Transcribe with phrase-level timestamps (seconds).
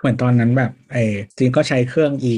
[0.00, 1.04] เหมือนตอนนั้นแบบไอ้
[1.38, 2.34] จริงก็ใช้เครื่อง e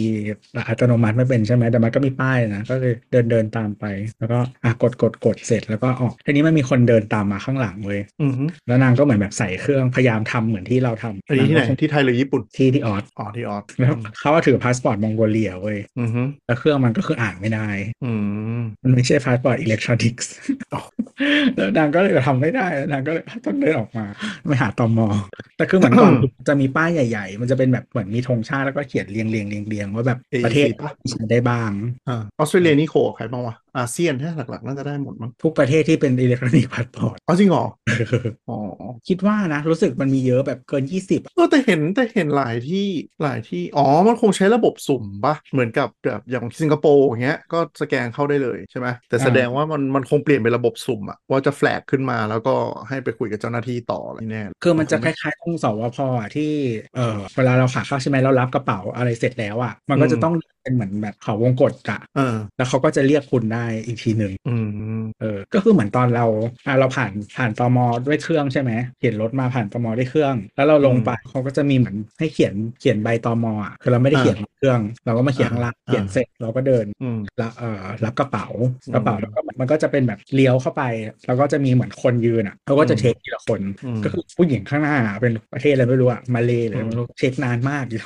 [0.69, 3.85] อัตโนมัติไม่เป็นใช่ไหมแต่มันก็มีป้ายนะ ก็เลยเดินเดินตามไป
[4.19, 17.69] แล้วก็อะกดกดกดเสร็จแล้วก็ออกทีนี้มันมีคนเดินตามมาข้างหลังเว้ยอือฮึแล้วนางก็เหมือนแบบใส่เครื่องพยายามทำเหมือนที่เราทำอันนี้ที่ไหนที่ไทยหรือญี่ปุ่นที่ที่ออสอ๋อที่ออสแล้วเขาก็ถือพาสปอร์ตมองโกเลียเว้ยอือฮึแล้วเครื่องมันก็คืออ่านไม่ได้
[18.05, 18.13] อื
[18.59, 20.31] มมันไม่ใช่พาสปอร์ตอิเล็กทรอนิกส์
[20.73, 20.81] อ๋อ
[21.57, 24.07] แล้วนางก็เลยทำไม่ได้แล้วนางก็เลยต้องเดินออกมา
[24.49, 25.09] ไปหาตอมอ
[25.57, 26.13] แต่คือเหมือนก่อน
[26.49, 31.71] จะมีป้ายใหญ่ ๆมันจะเป็นแบบเหมือนมีธงชาติแล้วก็เขียนเรียงเรียงเรียงเรียงว่าแบบประเทศปะที่ใช้ได้บ้าง
[32.09, 37.65] อ่าออสเตรเลียนี่โคกับใครบ้างวะอาเซียนแค่หลักๆน่าจะได้หมดมั้งทุกประเทศที่เป็นอิเล็กทรอนิกส์พาสปอร์ตอ๋อจริงเหรอ
[38.49, 38.59] อ๋อ
[39.09, 42.87] คิดว่านะรู้สึกมันมีเยอะแบบเกิน 20เออแต่เห็นแต่เห็นหลายที่
[43.23, 52.55] หลายที่อ๋อมันคงใช้ระบบสุ่มปะเหมือนกับแบบอย่างสิงคโปร์อย่างเงี้ยก็สแกนเข้าได้เลยใช่ไหมแต่อ่าแสดงว่ามันมันคงเปลี่ยนเป็นระบบสุ่มอะว่าจะ flag ขึ้นมาแล้วก็
[52.89, 56.53] ให้ไปคุยกับเจ้าหน้าที่ต่ออะไรแน่คือมันจะคล้ายๆตรงสวพอะที่
[56.97, 64.55] เออเวลาเราขาเข้าใช่ไหมเรารับกระเป๋าอะไรเสร็จแล้วอะมันก็จะต้องเป็นเหมือนแบบเขาวงกดอะเออแล้วเขาก็จะเรียกคุณได้อีกทีหนึ่งอื
[64.99, 66.27] มเออ ก็คือเหมือนตอนเรา
[66.67, 78.47] อะเราผ่านผ่านตมด้วยเครื่องใช่ไหมเขียนรถมาผ่านตมด้วยเครื่อง แล้วเราลงไปเขาก็จะมีเหมือนให้เขียนเขียนใบตมอะคือเราไม่ได้เขียนบนเครื่อง เราก็มาเขียนข้างล่างอ่าเขียนเสร็จเราก็เดินอืมรับเอ่อรับกระเป๋า
[78.87, 80.83] อืมกระเป๋าแล้วก็มันก็จะเป็นแบบเลี้ยวเข้าไป
[81.27, 88.01] แล้วก็จะมีเหมือนคนยืนอะเขาก็จะอืมเช็คทีละคนอืมก็คือผู้หญิงข้างหน้าเป็นประเทศอะไรไม่รู้อะมาเลหรืออืมไม่รู้เช็คนานมากอยู่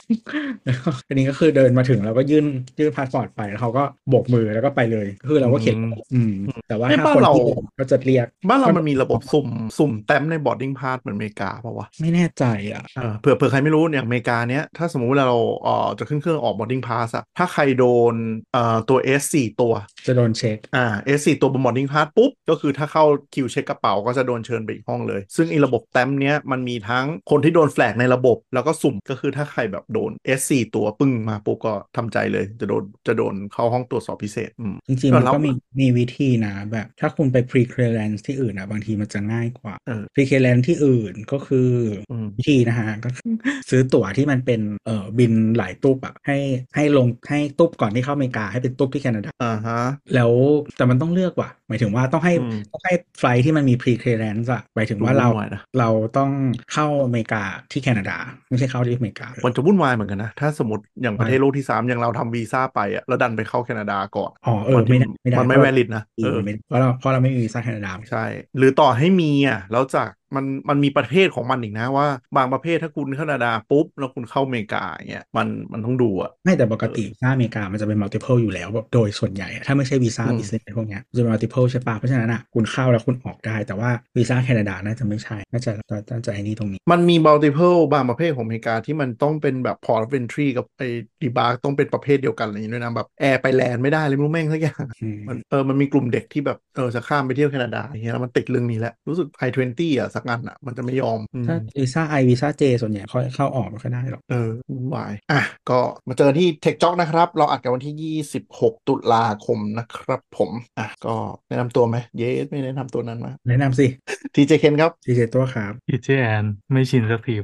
[0.64, 2.46] แล้วก็ทีนี้ก็คือเดินมาถึงเราก็ยื่น
[2.78, 5.76] ยื่นพาสปอร์ตไปแล้วเขาก็โบกมือแล้วก็ไปเลยก็คือเราก็เขียน
[6.14, 6.34] อืม
[6.68, 9.48] แต่ว่าเอ้ยถ้าบ้านคนเราที่เดินก็จะเรียก บ้านเรามันมีระบบสุ่ม
[9.78, 18.14] สุ่มแต้มใน boarding pass เหมือนอเมริกาป่าวะไม่แน่ใจอะเออเผื่อเผื่อใครไม่รู้อย่างอเมริกาเนี้ยถ้าสมมุติเวลาเราเอ่อจะขึ้นเครื่องออก boarding pass อะถ้าใครโดน
[18.52, 19.72] เอ่อตัว S 4ตัว
[20.06, 20.86] จะโดนเช็คอ่า
[21.18, 23.04] S 4ตัวบน boarding pass ปุ๊บ ก็คือถ้าเข้า
[23.34, 35.50] คิวเช็คกระเป๋าก็จะโดนเชิญไปอีกห้องเลย ซึ่งไอีระบบแต้มเนี้ยมันมีทั้งคนที่โดนแฟลกในระบบ แล้วก็สุ่มก็คือถ้าใครแบบโดน S 4ตัวปึ้งมาปุ๊บก็ทำใจเลยจะโดนจะโดนเข้าห้องตรวจสอบพิเศษอืมจริงๆมันแล้วก็มี
[35.80, 41.70] มีวิธีนะ แบบถ้าคุณไป pre clearance ที่อื่นอะบางทีมันจะง่ายกว่าเออ pre clearance ที่อื่นก็คือ
[42.10, 43.32] อมวิธีนะฮะก็คือ
[43.70, 46.38] ซื้อตั๋วที่มันเป็นเอ่อบินหลายตุ๊บอะให้
[46.76, 49.80] ให้ลงให้ตุ๊บก่อนที่เข้าอเมริกาให้เป็นตุ๊บที่แคนาดาอ่าฮะ
[50.14, 50.32] แล้ว
[50.76, 55.88] แต่มันต้องเลือกว่ะหมายถึงว่าต้องให้อืมต้องให้ไฟลท์ที่มันมี pre clearance อะหมายถึงว่าดูเราวุ่นวายนะเรา
[56.18, 56.30] ต้อง
[56.72, 58.16] เข้าอเมริกาที่แคนาดา
[58.48, 68.24] ไม่ใช่เข้าที่อเมริกามันจะวุ่นวายเหมือนกันนะ ถ้าสมมติอย่างประเทศโลกที่ 3 อย่างเราทำวีซ่าไปอะแล้วดันไปเข้าแคนาดาก่อนอ๋อเออวันที่ไม่ได้ไม่ได้มันไม่ valid นะเออไม่ได้เพราะเราเพราะเราไม่มีวีซ่าแคนาดาใช่
[68.58, 85.72] หรือต่อให้มีอะแล้วจาก มันมันมีประเภทของมันอีกนะว่า บางประเภทถ้าคุณแคนาดาปุ๊บ แล้วคุณเข้าอเมริกาอย่างเงี้ยมันมันต้องดูอะไม่แต่ปกติวีซ่าอเมริกามันจะเป็น multiple อยู่แล้วแบบโดยส่วนใหญ่อะถ้าไม่ใช่วีซ่าอืม business พวกเนี้ยมันจะเป็น multiple ใช่ปะเพราะฉะนั้นอะคุณเข้าแล้วคุณออกได้ แต่ว่าวีซ่าแคนาดาน่าจะไม่ใช่น่าจะ
[86.10, 90.88] น่าจะไอ้นี่ตรงนี้ มันมี multiple บางประเภทของอเมริกาที่มันต้องเป็นแบบ port of entry กับไอ้
[91.22, 105.40] debark ต้องเป็นประเภทเดียวกันอะไรอย่างเงี้ยด้วยนะแบบแอร์ไป land ไม่ได้เลยไม่รู้แม่งสักอย่างอืมมันเออมันมีกลุ่มเด็กที่แบบเออจะข้ามไปเที่ยวแคนาดาอย่างเงี้ยแล้วมันติดเรื่องนี้แหละรู้สึก I-20 อะสักอันอะ มันจะไม่ยอมอืมถ้าวีซ่าไอวีซ่าเจส่วนใหญ่เขาเข้าออกไม่ค่อยได้หรอกเออวุ่นวายอะ
[105.70, 105.78] ก็
[106.08, 108.14] มาเจอที่ Tech Talk นะครับ เราอัดกันวันที่
[108.50, 111.14] 26 ตุลาคมนะครับผมอะก็
[111.48, 113.86] แนะนำตัวไหมเยสไม่แนะนำตัวนั้นมาแนะนำสิ
[114.34, 117.36] ทีเจเคนครับทีเจตัวครับพีเจแอนไม่ชินสักที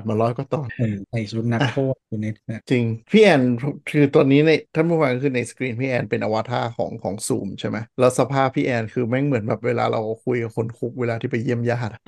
[0.00, 3.42] อัดมาร้อยก็ตอนเออใส่ชุดนักโทษอยู่ในเนี่ยจริง พี่แอน
[3.90, 12.00] คือตอนนี้ในท่านผู้ฟังคือในสกรีนพี่แอนเป็นอวตารของของซูมใช่ไหมแล้วสภาพพี่แอนคือแม่งเหมือนแบบเวลาเราคุยกับคนคุกเวลาที่ไปเยี่ยมญาติอะ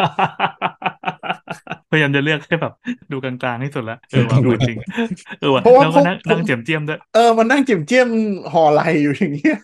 [1.91, 2.72] พยายามจะเลือกให้แบบ
[3.12, 4.78] ดูกลางๆที่สุดละเออว่าเหมือนจริง
[5.41, 9.58] เออว่ะเพราะว่าแล้วก็นั่งผมนั่งเจียมเจียมๆด้วยเออมันนั่งเจียมเจียมๆห่อไหลอยู่อย่างเงี้ย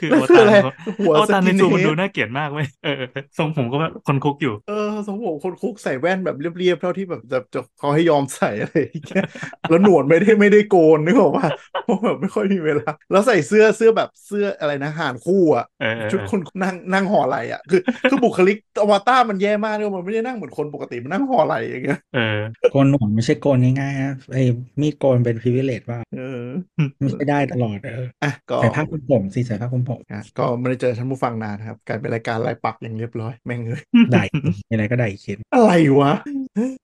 [0.00, 9.24] คือแล้วโอคือตาอะไรเขาหัวโอตาใน skinhead ซูมันดูน่าเกลียดมากเว้ยเออเออทรงผมก็แบบคนคุกอยู่ เออทรงผมคนคุกใส่แว่นแบบเรียบๆเท่าที่แบบจะจะเขาให้ยอมใส่อะไรอย่างเงี้ย
[9.68, 11.48] แล้วหนวดไม่ได้ไม่ได้โกนนึกออกป่ะ
[11.84, 17.80] เพราะแบบไม่ค่อยมีเวลา แล้วใส่เสื้อเสื้อแบบเสื้ออะไรนะห่านคู่อะเออเออชุดคนนั่งนั่งห่อไหลอะคือ
[18.10, 22.38] คือบุคลิกอวตารมันแย่มากเลยมันไม่ได้นั่งเหมือนคนปกติมันนั่งห่อไหลอย่างเงี้ยเออ
[22.70, 24.42] โกนหนวดไม่ใช่โกนง่ายๆนะไอ้
[24.80, 26.42] มีดโกนเป็น privilege ว่าเออ
[26.98, 33.82] ไม่ใช่ได้ตลอดเอออะก็ใส่ผ้าคลุมผมสิใส่ผ้าคลุมผมอะก็ไม่ได้เจอท่านผู้ฟังนานนะครับกลายเป็นรายการรายปักอย่างเรียบร้อยแม่งเลย
[34.12, 34.22] ได้
[34.68, 36.12] มีอะไรก็ได้เขียนอะไรวะ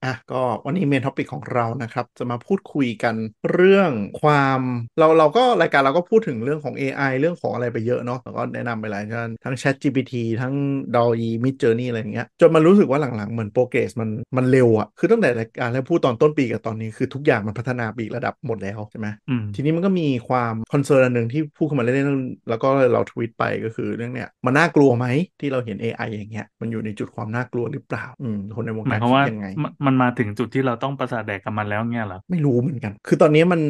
[0.05, 3.15] อะก็วันนี้ main topic ของเรานะครับ จะมาพูดคุยกัน
[3.53, 3.91] เรื่อง
[4.23, 4.61] ความ
[4.99, 10.55] เราเราก็รายการเราก็พูดถึงเรื่องของ AI เรื่องของอะไรไปเยอะเนาะแล้วก็แนะนำไปหลายด้านทั้ง Chat GPT ทั้ง
[10.95, 25.07] d a l l e Mid Journey อะไรอย่างเงี้ยจนมันรู้สึกว่าหลังๆเหมือน progress มันมันเร็วอะคือตั้งแต่รายการแล้วพูดตอนต้นปีกับตอนนี้คือทุกอย่างมันพัฒนาไปอีกระดับหมดแล้วใช่ไหมอืมทีนี้มันก็มีความ concern อันหนึ่งที่พูดขึ้นมาเล่นๆแล้วก็เราทวิตไปก็คือเรื่องเนี้ยมันน่ากลัวไหม
[25.41, 33.61] ที่เราเห็น AI อย่างเงี้ยมันอยู่ในจุดความน่ากลัวหรือเปล่าอืมคนในวงการหมายความว่าคิดยังไงมันมันมาถึงจุดที่เราต้องประสาทแดกกับมันแล้วเงี้ยเหรอ ไม่รู้เหมือนกัน คือตอนนี้มัน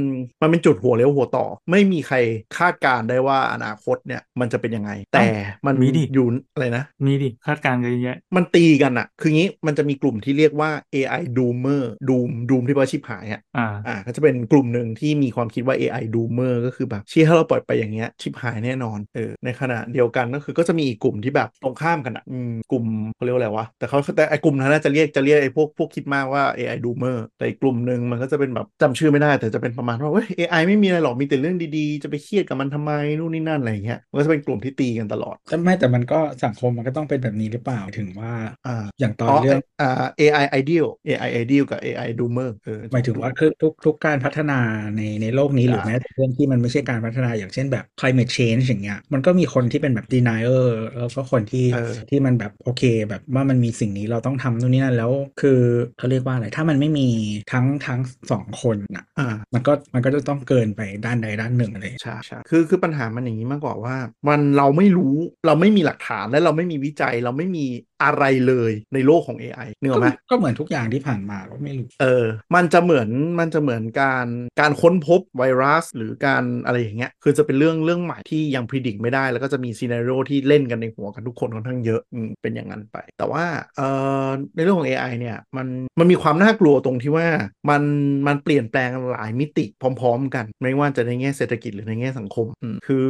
[0.43, 2.17] มันเป็นจุดหัวเลี้ยวหัวต่อ ไม่มีใคร
[2.59, 5.27] คาดการณ์ได้ว่าอนาคตเนี่ยมันจะเป็นยังไง แต่
[5.67, 22.85] มันมีดิอยู่อะไรนะ มีดิคาดการณ์กันเยอะแยะมันตีกันอะคืองี้มันจะมีกลุ่มที่เรียกว่า AI doomer doom doom ที่แปลว่าชิบหายอะอ่าอ่าก็จะเป็นกลุ่มหนึ่งที่มีความคิดว่า AI doomer ก็คือแบบเชี่ยถ้าเราปล่อยไปอย่างเงี้ยชิบหายแน่นอนเออในขณะเดียวกันก็คือก็จะมีอีกกลุ่มที่แบบตรงข้ามกันอะอืมกลุ่ม
[23.15, 38.33] เขาเรียกว่าอะไรวะแต่เขาแต่ไอ้กลุ่มนั้นน่าจะเรียกจะเรียกไอ้พวกพวกคิดมากว่า AI doomer แต่อีกกลุ่มหนึ่งมันก็จะเป็นแบบจำชื่อไม่ได้ แต่จะเป็นประมาณว่าเว้ย AI ไม่มีอะไรหรอกมีแต่เรื่องดีๆ จะไปเครียดกับมันทำไมนู่นนี่นั่นอะไรอย่างเงี้ยมันก็จะเป็นกลุ่มที่ตีกันตลอดแต่ไม่แต่มันก็สังคมมันก็ต้องเป็นแบบนี้หรือเปล่าถึงว่า
[38.65, 38.71] อ่า
[39.01, 39.87] อย่างตอนเรื่องอ่า
[40.19, 44.55] AI ideal AI ideal กับ AI doomer เออหมายถึงว่าคือทุกทุกการพัฒนา
[44.97, 50.61] ในในโลกนี้หรือใช่แม้แต่เรื่องที่มันไม่ใช่การพัฒนาอย่างเช่นแบบ climate change อย่างเงี้ยมันก็มีคนที่เป็นแบบ denier
[50.97, 55.51] แล้วก็คนที่เออที่มันแบบโอเค แบบว่ามันมีสิ่งนี้เราต้องทำนู่นนี่นั่นแล้วคือ
[55.97, 57.09] เขาเรียกว่าอะไร ถ้ามันไม่มี
[57.53, 63.97] ทั้งทั้งสองคนอะอ่ามันก็มันก็จะต้องเกินไปด้านใดด้านหนึ่งอะไรใช่ใช่คือคือปัญหามันอย่างนี้มากกว่าว่า
[64.29, 65.15] มันเราไม่รู้
[65.47, 67.67] เราไม่มีหลักฐานและเราไม่มีวิจัยเราไม่มี
[68.03, 73.09] อะไรเลยในโลกของ AI เนื้ออกไหมก็เหมือนทุกอย่างที่ผ่านมาก็ไม่รู้เออ มันจะเหมือน
[73.41, 74.27] มันจะเหมือนการ
[74.61, 83.45] การค้นพบไวรัส หรือการอะไรอย่างเงี้ยคือจะเป็นเรื่องเรื่องใหม่ที่ยังพิจิตรไม่ได้ แล้วก็จะมีซีนารีโอที่เล่นกันในหัวกันทุกคนค่อนข้างเยอะอืมเป็นอย่างนั้นไป แต่ว่า
[83.77, 83.89] เอ่
[84.27, 85.67] อในเรื่องของ AI เนี่ยมัน
[85.99, 87.27] มันมีความน่ากลัวตรงที่ว่า
[87.71, 87.83] มัน
[88.27, 93.09] มันเปลี่ยนแปลงหลายมิติพร้อม ๆ กัน ไม่ว่าจะในแง่เศรษฐกิจหรือในแง่สังคมอืมคือ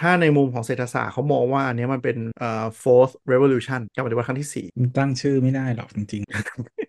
[0.00, 4.66] ถ้าในมุมของเศรษฐศาสตร์เขามองว่าอันเนี้ยมันเป็นเอ่อ fourth revolution การปฏิวัติครั้งที่สี่
[4.98, 6.22] ตั้งชื่อไม่ได้หรอกจริง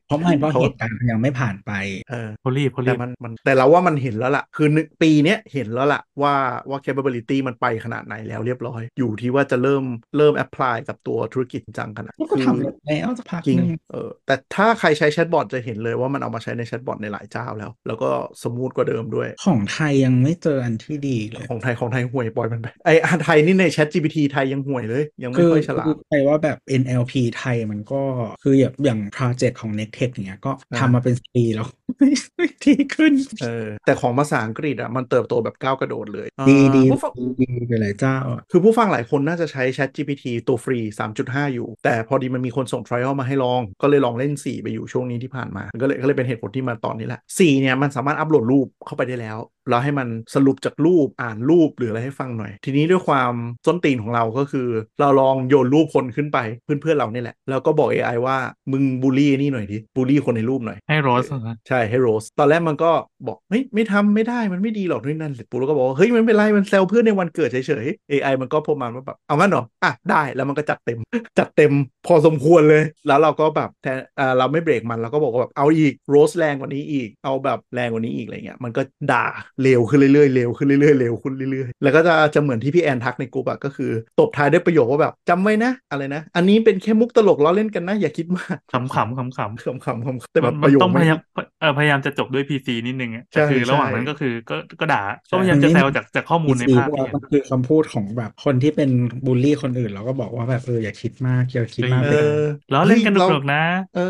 [0.07, 1.71] เพราะไม่เพราะเขาเหตุการณ์มันยังไม่ผ่านไป
[2.09, 6.33] เออพอรีบพอรีแต่บมันมันแต่เราว่ามันเห็นแล้วล่ะ คือหนึ่งปีเนี้ยเห็นแล้วล่ะว่า
[6.69, 9.83] ว่า capability มันไปขนาดไหนแล้วเรียบร้อย อยู่ที่ว่าจะเริ่ม
[10.17, 18.09] เริ่ม apply กับตัวธุรกิจจริงจังกันนะก็ทำแล้วสักพักจริงหนึงเออแต่ถ้าใครใช้ chatbot จะเห็นเลยว่ามันเอามาใช้ใน chatbot ในหลายเจ้าแล้ว แล้วก็
[18.41, 28.01] smooth กว่าเดิมด้วย ของไทยยังไม่เจออันที่ดีเลยของไทยของไทยห่วยปล่อยมันไปไอ้อันไทยนี่ใน Chat GPT ไทยยังห่วยเลย ยังไม่คือค่อยฉลาคืดอไปว่าแบบ NLP ไทยมันก็
[28.44, 31.67] คืออย่างอย่าง project ของ Next Tech อย่างเงี้ยก็อ่าทำมาเป็นปีแล้ว
[31.97, 33.13] ไม่ไม่ดีขึ้น
[33.43, 37.11] เออแต่ของภาษาอังกฤษอะมันเติบโตแบบก้าวกระโดดเลย ดีดีเอ่อผู้ฟัง
[37.41, 49.37] ดีไปหลายเจ้าอะคือผู้ฟังหลายคนน่าจะใช้ Chat GPT ตัวฟรี 3.5 อยู่ แต่พอดีมันมีคนส่ง trial มาให้ลอง ก็เลยลองเล่น 4 ไปอยู่ช่วงนี้ที่ผ่านมา ก็เลยก็เลยเป็นเหตุผลที่มาตอนนี้แหละ 4 เนี่ยมันสามารถอัปโหลดรูปเข้าไปได้แล้ว
[49.69, 53.33] แล้วให้มันสรุปจากรูปอ่านรูปหรืออะไรให้ฟังหน่อย ทีนี้ด้วยความ
[53.65, 54.68] ส้นตีนของเราก็คือ
[55.00, 58.38] เราลองโยนรูปคนขึ้นไปเพื่อนๆเรานี่แหละ แล้วก็บอก AI ว่า
[58.71, 62.92] มึงบูลลี่นี่หน่อยดิบูลลี่คนในรูปหน่อยให้โรสนะใช่ให้โรสตอนแรกมันก็
[63.27, 71.00] บอกเฮ้ยไม่ทำไม่ได้มันไม่ดีหรอกนู่นนนั่นเสร็จปุ๊บแล้วก็บอกว่าเฮ้ยมันเป็นไรมันแซวเพื่อนในวันเกิดเฉยๆ AI มันก็ประมาณว่าแบบเอางั้นเหรออะได้แล้วมันก็จัดเต็ม
[71.39, 71.71] จัดเต็ม
[72.07, 78.81] พอสมควรเลย แล้วเราก็แบบแทนอ่าเราไม่เบรกมันเราก็บอกว่าแบบเอาอีกโรสแรงกว่านี้อีกเอาแบบแรงกว่านี้อีกอะไรเงี้ยมันก็
[79.12, 79.25] ด่า
[79.61, 91.19] เร็วขึ้นเรื่อยๆเร็วขึ้นเรื่อยๆเร็วขึ้นเรื่อยๆ แล้วก็จะจะเหมือนที่พี่แอนทักในกลุ่มอะก็คือ ตบท้ายด้วยประโยคว่าแบบจำไว้นะ อะไรนะ อันนี้เป็นแค่มุกตลกล้อเล่นกันนะ อย่าคิดมากขำขำขำขำขำๆขำๆแต่แบบมัประโยคต้องพไม่ยายาม
[91.59, 98.89] เออพยายามจะจบด้วยพีซีนิดนึงอะแต่ใช่คือระหว่างใช่นั้นก็คือก็ก็ด่าใช่ก็พยายามจะแซวจากจากข้อมูลในอีภาพว่าที่เห็นมันคือคำพูดของแบบคนที่เป็น
[99.25, 102.39] บูลลี่คนอื่นเราก็บอกว่าแบบเอออย่าคิดมากอย่าคิดมากเอไปอ
[102.74, 103.63] ล้อเล่นกันฮ้ยหนุกๆนะ
[103.95, 104.01] เออ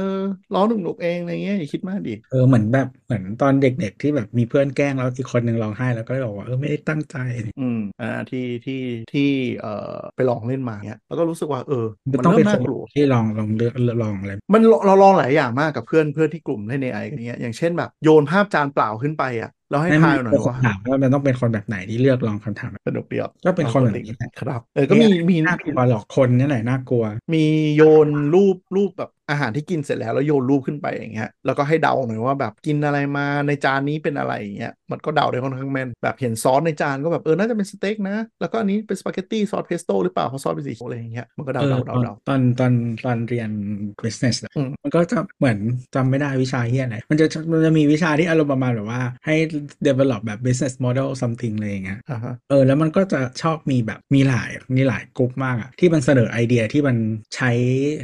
[0.54, 7.16] ล้อหนุกๆเองอะไรเงี้ยอย่าคิดมากดิเออเหมือนแบบเหมือนตอนเด็กๆที่แบบมีเพื่อนแกล้งแล้วอีกคนหนึ่งร้องไห้แล้วก็เลยบอกว่าเออไม่ได้ตั้งใจ
[7.60, 8.80] อืมอ่าที่ที่
[9.14, 9.22] ที่
[9.60, 27.04] เอ่อไปลองเล่นมาเนี้ยแล้วก็รู้สึกว่าเออมันมันต้องเริ่เป็นมคน่านกลัวที่ลองลองเลือกลองอะไรมันเราเราลองหลายอย่างมากกับเพื่อนเพื่อนที่กลุ่มเล่น AI กันเงี้ยอย่างเช่นแบบโยนภาพจานเปล่าขึ้นไปอะแล้วให้ไม่ทายมีหน่อยคนว่าถามว่ามันต้องเป็นคนแบบไหนที่เลือกลองคำถามสนุกเดียวก็เป็นคนแบบนี้แหละครับเออก็มีมีน่ากลัวหรอกคนนี่แหละน่ากลัว
[27.34, 42.74] มีโยนรูปรูปแบบอาหารที่กินเสร็จแล้วแล้วโยนรูปขึ้นไปอย่างเงี้ยแล้วก็ให้เดาหน่อยว่าแบบกินอะไรมาในจานนี้เป็นอะไรอย่างเงี้ยมันก็เดาได้ค่อนข้างแม่นแบบเห็นซอสในจานก็แบบเออน่าจะเป็นสเต็กนะ แล้วก็อันนี้เป็นสปาเกตตี้ซอสเพสโต้หรือเปล่าเพราะซอสเป็นสีเขียวอะไรอย่างเงี้ยมันก็เดาเออเดาตเดาอนเดาตอนตอน
[43.06, 43.50] ตอนเรียน
[44.04, 45.58] business อะอืมมันก็จะเหมือน
[45.96, 49.36] จำไม่ได้วิชาเฮียอะไรมันจะมันจะมีวิชาที่อารมณ์ประมาณแบบว่าให้
[49.88, 56.98] develop แบบ business model something อะไรอย่างเงี้ยอ่าฮะเออแล้วมันก็จะชอบมีแบบมีหลายมีหลายกลุ่มมากอะที่มันเสนอไอเดียที่มัน
[57.36, 57.52] ใช้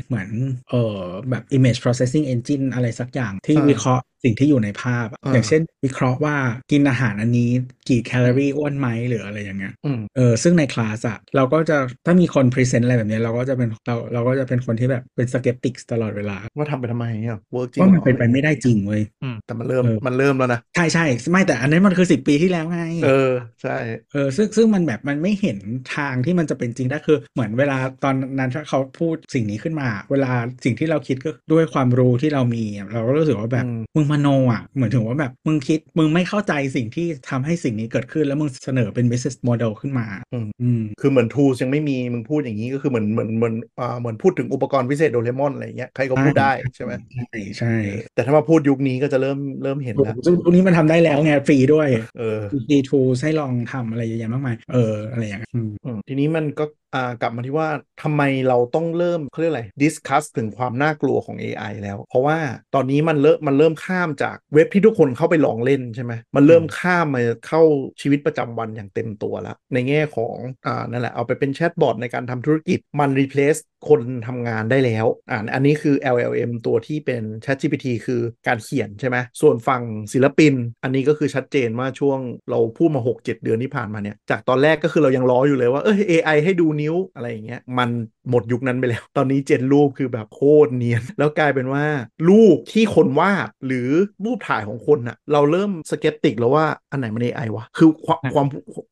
[0.07, 0.29] เหมือน
[0.69, 6.35] เออแบบ image processing engine อะไรสักอย่างที่อ่าวิเคราะห์สิ่งที่อยู่ในภาพอะอ่าอย่างเช่น วิเคราะห์ว่า
[6.71, 7.49] กินอาหารอันนี้
[7.89, 19.01] กี่แคลอรี่อ้วนไหมหรืออะไรอย่างเงี้ยอืมเออซึ่งในคลาสอะเราก็จะถ้ามีคน present อะไรแบบเนี้ยเราก็จะเป็นเราเราก็จะเป็นคนที่แบบเป็น skeptic ตลอดเวลา ว่าทำไปทำไมอะ work จริงว่ามันหรอเป็นไปไม่ได้จริงเว้ย
[19.45, 23.31] แต่มันเริ่มเออมันเริ่มแล้วนะ ใช่ใช่ไม่แต่อันนั้นมันคือสิบปีที่แล้วไง เออ
[23.61, 23.77] ใช่
[24.11, 25.57] เออ ซึ่งซึ่งมันแบบมันไม่เห็น
[25.95, 30.31] ทางที่มันจะเป็นจริงได้คือ เหมือนเวลาตอนนั้นถ้าเขาพูดสิ่งนี้ขึ้นมา เวลา
[30.65, 52.23] สิ่งที่เราคิดก็ด้วยความรู้ที่เรามีอะเราก็รู้สึกว่าแบบอืมมึงมโนอะ เหมือนถึงว่าแบบมึงคิดมึงไม่เข้าใจสิ่งที่ทำให้สิ่งนี้เกิดขึ้น แล้วมึงเสนอเป็น business model ขึ้นมาอืมอืมคือเหมือน tool ยังไม่มีมึงพูดอย่างนี้ก็คือเหมือนเหมือนเหมือนอ่าเหมือนพูดถึงอุปกรณ์พิเศษโดเรมอนอะไรอย่างเงี้ยใครก็พูดได้ใช่ไหมใช่ใช่เออแต่ถ้ามาพูดยุคนี้ก็จะเริ่มเริ่มเห็นแล้วซึ่งตรงนี้มันทำได้แล้วไงฟรีด้วยเออ
[52.67, 54.77] ฟรี tool ให้ลองทำอะไรเยอะแยะมากมายเออ
[55.09, 56.63] อะไรอย่างเงี้ยอืมอืมทีนี้มันก็
[56.95, 57.69] อ่ากลับมาที่ว่า
[58.03, 62.37] ทำไมเราต้องเริ่มเขาเรียกอะไร discuss ถึงความน่ากลัวของ AI แล้ว เพราะว่า
[62.75, 67.61] ตอนนี้มันเริ่มมันเริ่มข้ามจากเว็บที่ทุกคนเข้าไปลองเล่นใช่ไหมมันเริ่มข้ามมาเข้า
[68.01, 80.53] ชีวิตประจำวันอย่างเต็มตัวแล้วในแง่ของอ่านั่นแหละเอาไปเป็นแชทบอทในการทำธุรกิจมัน replace คนทำงานได้แล้วอ่าอันนี้คือ LLM ตัวที่เป็น ChatGPT คือการเขียนใช่ไหมส่วนฝั่งศิลปิน
[80.83, 82.19] อันนี้ก็คือชัดเจนว่าช่วง
[82.51, 87.89] เราพูดมา 6-7 เดือนที่ผ่านมาเนี่ยจากตอนแรกก็คือเรายังล้ออยู่เลยว่าเออ AI ให้ดูนิ้วอะไรอย่างเงี้ยมัน
[88.29, 91.85] หมดยุคนั้นไปแล้ว ตอนนี้เจนรูปคือแบบโคตรเนียน แล้วกลายเป็นว่า
[92.29, 93.89] รูปที่คนวาดหรือ
[94.25, 98.47] รูปถ่ายของคนอะเราเริ่มสเกปติกแล้วว่าอันไหนมัน AI วะ คือความความ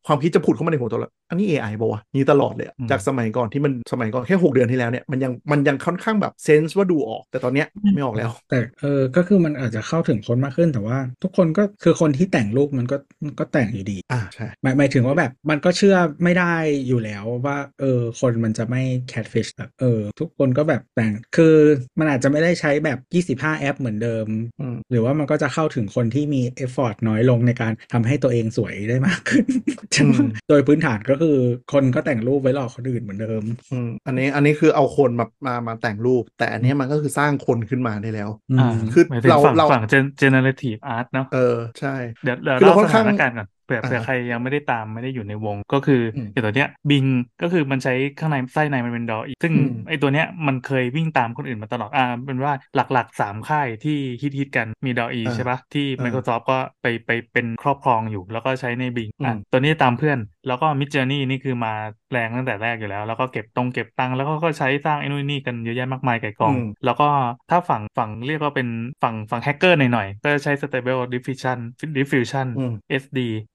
[0.07, 16.53] ความคิดจะผุดเข้ามาในหัวตลอดอันนี้ AI ป่าวะนี่ตลอดเลยอะอืมจากสมัยก่อนที่มันสมัยก่อนแค่ 6 เดือนที่แล้วเนี่ยมันยังมันยังค่อนข้างแบบเซนส์ว่าดูออก แต่ตอนเนี้ยไม่ออกแล้ว แต่เออก็คือมันอาจจะเข้าถึงคนมากขึ้นแต่ว่า ทุกคนก็คือคนที่แต่งรูปมันก็มันก็แต่งอยู่ดีอ่าใช่หมายหมายถึงว่าแบบมันก็เชื่อไม่ได้
[16.87, 18.81] อยู่แล้วว่าเออ คนมันจะไม่
[19.11, 21.55] catfish แบบเออ ทุกคนก็แบบแต่งคือ
[21.99, 24.27] มันอาจจะไม่ได้ใช้แบบ 25 แอปเหมือนเดิม
[24.59, 29.45] อืมหรือว่ามันก็จะเข้าถึงคนที่มี effort น้อยลงในการทำให้ตัวเองสวยได้มากขึ้น
[29.93, 31.37] ใช่ไหมอืมโดยพื้นฐานก็คือ
[31.73, 47.05] คนก็แต่งรูปไว้หลอกคนอื่นเหมือนเดิมอืมอันนี้อันนี้คือเอาคนมามามาแต่งรูป แต่อันเนี้ยมันก็คือสร้างคนขึ้นมาได้แล้วอืมอ่าคือหมายถึงเราฝั่งเราฝั่ง gen- generative art เนาะเออใช่เดี๋ยวเดี๋ยวคือเราเล่าค่สอนข้างถานการณ์ก่อน เผื่ออ่าเผื่อใครยังไม่ได้ตามไม่ได้อยู่ในวงก็คืออมอย่างตัวเนี้ยบิง
[47.41, 61.73] ก็คือมันใช้ข้างในไส้ในมันเป็นดออีซึ่งอืมไอตัวเนี้ยมันเคยวิ่งตามคนอื่นมาตลอดอ่าเป็นว่าหลักๆ 3 ค่ายที่ฮิตฮิตกันมีดออีอ่าใช่ปะที่อ่า Microsoft ก็ไปไปเป็นครอบครองอยู่ แล้วก็ใช้ในบิงอะอืมตัวนี้ตามเพื่อน แล้วก็ Mid Journey นี่คือมา
[62.11, 67.07] แรงตั้งแต่แรกอยู่แล้ว แล้วก็เก็บตรงเก็บตังค์แล้วก็ก็ใช้สร้างไอ้นู่นนี่กันเยอะแยะมากมายไก่กองอืมแล้วก็
[67.49, 68.67] ถ้าฝั่งฝั่งเรียกว่าเป็น
[69.03, 71.57] ฝั่งฝั่งแฮกเกอร์หน่อยๆก็จะใช้ Stable Diffusion
[71.97, 72.47] Diffusion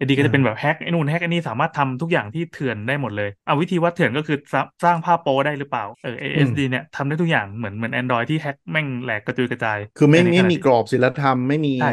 [0.02, 6.16] อืม SD SD ก็จะเป็นแบบแฮกไอ้นู่นแฮกไอ้นี่สามารถทำทุกอย่างที่เถื่อนได้หมดเลยเอาวิธีวัดเถื่อนก็คือสร้างสร้างภาพโปได้หรือเปล่าเออ
[6.49, 11.87] SD เนี่ยทำได้ทุกอย่างเหมือนเหมือน Android ที่แฮกแม่งแหลกกระจุยกระจาย คือไม่แต่ในไม่ขณะมีที่กรอบศิลธรรมไม่มีใช่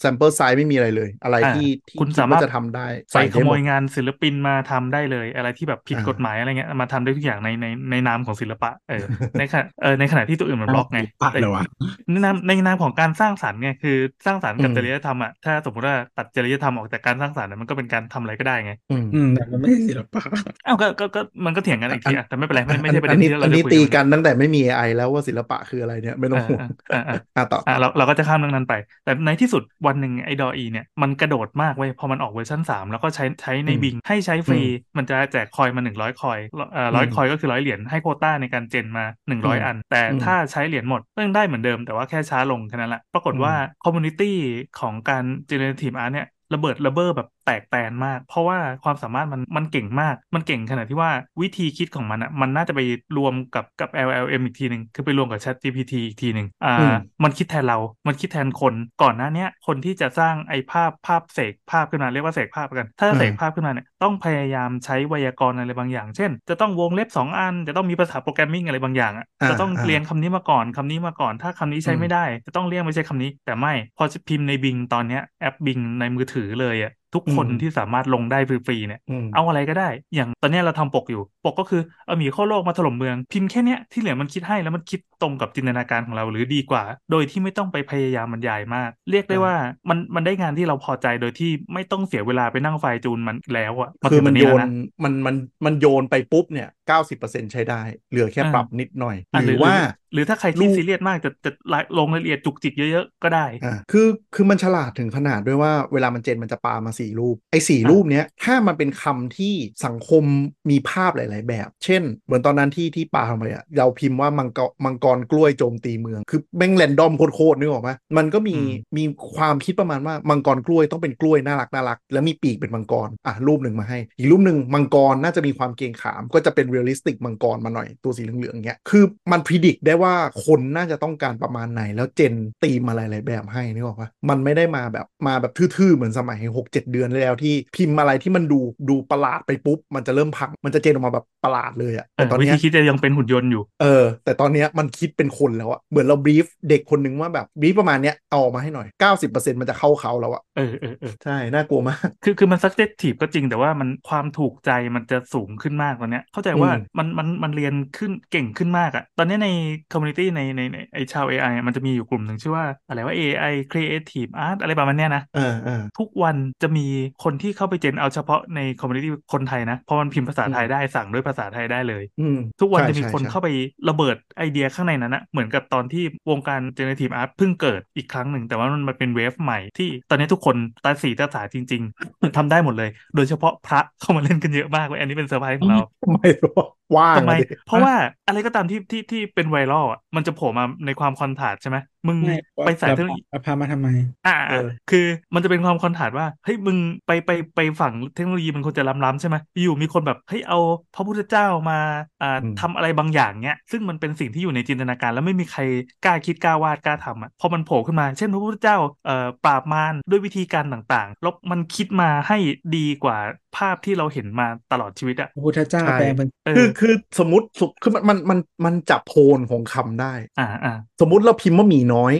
[0.00, 2.80] แซมเปิลไซส์ไม่มีอะไรเลย อะไรอ่าที่ที่คุณคิดสามารถว่าจะทำได้
[3.12, 8.94] ใส่ขได้โมหมดยงานศิลปินมาทำได้เลย อะไรที่แบบผิดอ่ากฎหมายอะไรเงี้ยมาทำได้ทุกอย่างในในในนามของศิลปะเออ
[9.36, 11.62] ในขณะเออในขณะที่ตัวอื่นมันบล็อกไงปะแต่เลยวะ
[12.10, 13.90] ในนามในนามของการสร้างสรรค์ไงคือ
[14.26, 20.22] สร้างสรรค์กับอืมจริยธรรมอะถ้าสมมติว่าตัดจริยธรรมออกจากการสร้างสรรค์อะมันก็เป็นการทำอะไรก็ได้ไงอืมอืมแต่มันไม่ใช่ศิลปะ
[20.64, 28.72] อ้าวก็ก็ก็มันก็เถียงกันอีกทีอะแต่ไม่เป็นไรไม่ไม่ใช่ประเด็อันนี้ที่เราอันจะนี้คุยตีกักันนตั้งแต่ไม่มี AI แล้วว่าศิลปะคืออะไรเนี่ยไม่ต้องห่วงเออเออเอออะต่ออะเราเราก็จะข้ามเรื่องนั้นไป
[29.02, 36.38] แต่ในที่สุดวันหนึ่งไอ้ดออีเนี่ยมันกระโดดมากเว้ยพอมันออกเวอร์ชัน3แล้วก็ใช้ใช้ในอืมบิงให้ใช้ฟรีอืมมันจะแจกคอยมา100คอย
[36.72, 44.36] เอ่อร้อยอืมคอยก็คือร้อยเหรียญให้โควต้าในการเจนมา100อัน แต่อืมถ้าใช้เหรียญหมดก็ยังได้เหมือนเดิมแต่ว่าแค่ช้าลงแค่นั้นแหละปรากฏว่าอืมคอมมูนิตี้
[44.80, 51.10] ของการ generative art เนี่ยระเบิดระเบ้อแบบ แตกแตนมาก เพราะว่าความสามารถมันมันเก่งมาก มันเก่งขนาดที่ว่า
[51.42, 52.80] วิธีคิดของมันอะมันน่าจะไป
[53.16, 76.92] รวมกับกับ LLM อีกทีหนึ่งคือไปรวมกับ Chat GPT อีกทีหนึ่งอ่าอืมมันคิดแทนเรา มันคิดแทนคนก่อนหน้าเนี้ยคนที่จะสร้างไอ้ภาพภาพเสกภาพขึ้นมาเรียกว่าเสกภาพกัน ถ้าจะเสกภาพขึ้นมาเนี่ยต้องพยายามใช้ไวยากรณ์อะไรบางอย่าง เช่น จะต้องวงเล็บ 2 อัน จะต้องมีภาษาโปรแกรมมิ่งอะไรบางอย่างอะอ่าจะต้องอ่าเรียงคำนี้มาก่อนคำนี้มาก่อน ถ้าคำนี้ใช้อืมไม่ได้ จะต้องเรียงไม่ใช่คำนี้ แต่ไม่พอจะพิมพ์ในบิงตอนเนี้ยแอปบิงในมือถือเลยอะ
[77.16, 89.54] ทุกคนอืมที่สามารถลงได้ฟรีๆเนี่ยอืมเอาอะไรก็ได้ อย่างตอนเนี้ยเราทำปกอยู่ ปกก็คือเอาหมีเข้าโลกมาถล่มเมือง พิมพ์แค่เนี้ยที่เหลือมันคิดให้แล้วมันคิดตรงกับจินตนาการของเราหรือดีกว่า โดยที่ไม่ต้องไปพยายามบรรยายมาก เรียกได้ว่า
[89.88, 94.70] มันมันได้งานที่เราพอใจโดยที่ไม่ต้องเสียเวลาไปนั่งไฟล์จูนมันแล้วอะาคือถึงมันวัโยนแล้วะ
[95.04, 99.74] มันมันมันโยนไปปุ๊บเนี่ยเก้าสิบเปอร์เซ็นใช้ได้ เหลือแค่อ่าปรับนิดหน่อยอะหรือว่า
[100.12, 101.50] หรือถ้าใครรูที่ปซีเรียสมากจะจะ
[101.98, 110.24] ลงรายละเอียดจุกจิกเยอะๆ ก็ได้อ่าคือคือมันฉลาดถึงขนาดด้วยว่าเวลามันเจนมันจะปามาสี่รูปไอ้สี่อะรูปเนี้ยถ้ามันเป็นคำที่สังคม
[110.70, 118.56] มีภาพหลายๆ แบบ เช่น เหมือนตอนนั้นที่ที่ปามาอะเราพิมพ์ว่ามังกรมังกรกล้วยโจมตีเมือง คือแม่ง random โคตรๆนึกออกไหมมันก็มี
[118.96, 130.14] มีความคิดประมาณว่ามังกรกล้วยต้องเป็นกล้วยน่ารักน่ารักแล้วมีปีกเป็นมังกรอะรูปหนึ่งมาให้ อีกรูปหนึ่งมังกรน่าจะมีความน่าเกรงขาม ก็จะเป็น realistic มังกรมาหน่อยตัวสีเหลืองๆเงี้ยคือมัน predict ได้ว่า
[130.44, 153.16] คนน่าจะต้องการประมาณไหน แล้ว gen theme อะไรหลายแบบให้นึกออกปะมันไม่ได้มาแบบมาแบบทื่อๆเหมือนสมัย 6 7 เดือนแล้วที่พิมพ์อะไรที่มันดูดูประหลาดไปปุ๊บ มันจะเริ่มพัง มันจะเจนออกมาแบบประหลาดเลยอะแต่ตอนวิเนี้ธียคิดจะยังเป็นหุ่นยนต์อยู่ เออ แต่ตอนเนี้ยมันคิดเป็นคนแล้วอะเหมือนเราบรีฟเด็กคนหนึ่งว่าแบบบรีฟประมาณเนี้ยเอาออกมาให้หน่อย 90%มันจะเข้าเขาแล้วอะเออเออเออใช่ น่ากลัวมาก คือคือมัน subjective
[153.20, 159.48] ก็จริงแต่ว่ามันความถูกใจมันจะสูงขึ้นมากตอนเนี้ย เข้าใจว่าอืมมันมันมันเรียนขึ้นเก่งขึ้นมากอะตอนนี้ใน
[159.92, 166.86] community ในในในไอชาว AI อะมันจะมีอยู่กลุ่มหนึ่งชื่อว่าอะไรว่า AI creative art อะไรประมาณเนี้ยนะเออเออทุกวันจะมี
[167.24, 173.48] คนที่เข้าไปเจนเอาเฉพาะใน community คนไทยนะเพราะมันพิมพ์ภาษาไทยได้สั่งด้วยภาษาไทยได้เลย อืมทุกวันใช่จะมีใช่คนใช่เข้าไป
[173.88, 186.18] ระเบิดไอเดียข้างในนั้นนะเหมือนกับตอนที่วงการ generative art เพิ่งเกิดอีกครั้งหนึ่ง แต่ว่ามันมันเป็นเวฟใหม่ที่ตอนนี้ทุกคนตาสีตาสาจริง ๆทำได้หมดเลย โดยเฉพาะพระเข้ามาเล่นกันเยอะมากเลยอันนี้เป็นเซอร์ไพรส์ของเราทำไม
[186.56, 186.66] วะ
[186.96, 187.94] ว่างทำไมอะดิเพราะว่า
[188.26, 191.78] อะไรก็ตามที่ที่ที่เป็นไวรัลอะมันจะโผล่มาในความคอนทราสต์ใช่ไหม
[192.08, 192.32] มึงไม่
[192.64, 193.88] ไปสายแล้วเทคโนโลยีแล้วพามาทำไม
[194.24, 194.56] อ่าเออ
[194.88, 194.98] คือ
[195.34, 200.58] มันจะเป็นความคอนทราสต์ว่าเฮ้ยมึงไปไปไปฝั่งเทคโนโลยีมันควรจะล้ำๆใช่ไหมอยู่มีคนแบบเฮ้ยเอา
[200.94, 201.74] พระพุทธเจ้ามา
[202.20, 205.62] อ่าอืมทำอะไรบางอย่างเนี้ยซึ่งมันเป็นสิ่งที่อยู่ในจินตนาการ แล้วไม่มีใคร
[206.02, 212.36] กล้าคิดกล้าวาดกล้าทำอะพอมันโผล่ขึ้นมา เช่นพระพุทธเจ้าเอ่อปราบมารด้วยวิธีการต่างๆแล้วมันคิดมาให้
[212.76, 213.16] ดีกว่า
[213.56, 222.12] ภาพที่เราเห็นมาตลอดชีวิตอะพระพุทธเจ้าใช่แปลงเป็นเอคืออคือสมมติสุคือมันมันมันมันจับโทนของคำได้ อ่าอ่าสมมุติเราพิมพ์ว่าหมีน้อย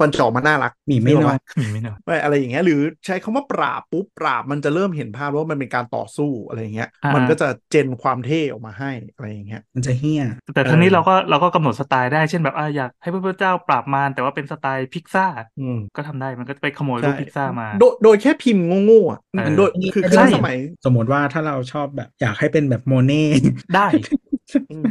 [0.00, 15.26] มันจะออกมาน่ารักหมีไม่กกน้ปะอยมีไม่เนอะไม่อะไรอย่างเงี้ยหรือใช้คำว่าปราบปุ๊บปราบมันจะเริ่มเห็นภาพว่ามันเป็นการต่อสู้อะไรอย่างเงี้ยอ่ามัมันก็จะเจนความเท่ออกมาให้อะไรอย่างเงี้ยมันจะเฮี้ยแต่ทั้งนี้เออเราก็เราก็กำหนดสไตล์ได้เช่นแบบอ่าอยากให้พระพุทธเจ้าปราบมารแต่ว่าเป็นสไตล์พิกซ่า
[15.60, 23.14] อืมก็ทำได้มันก็จะไปขโมยรูปพิกซ่ามา โดยโดยแค่พิมพ์โง่ๆอะเออโดยคือใช่คือสมัยสมมติว่าถ้าเราชอบแบบ อยากให้เป็นแบบโมเน่
[23.74, 23.86] ได้
[24.70, 24.90] อืม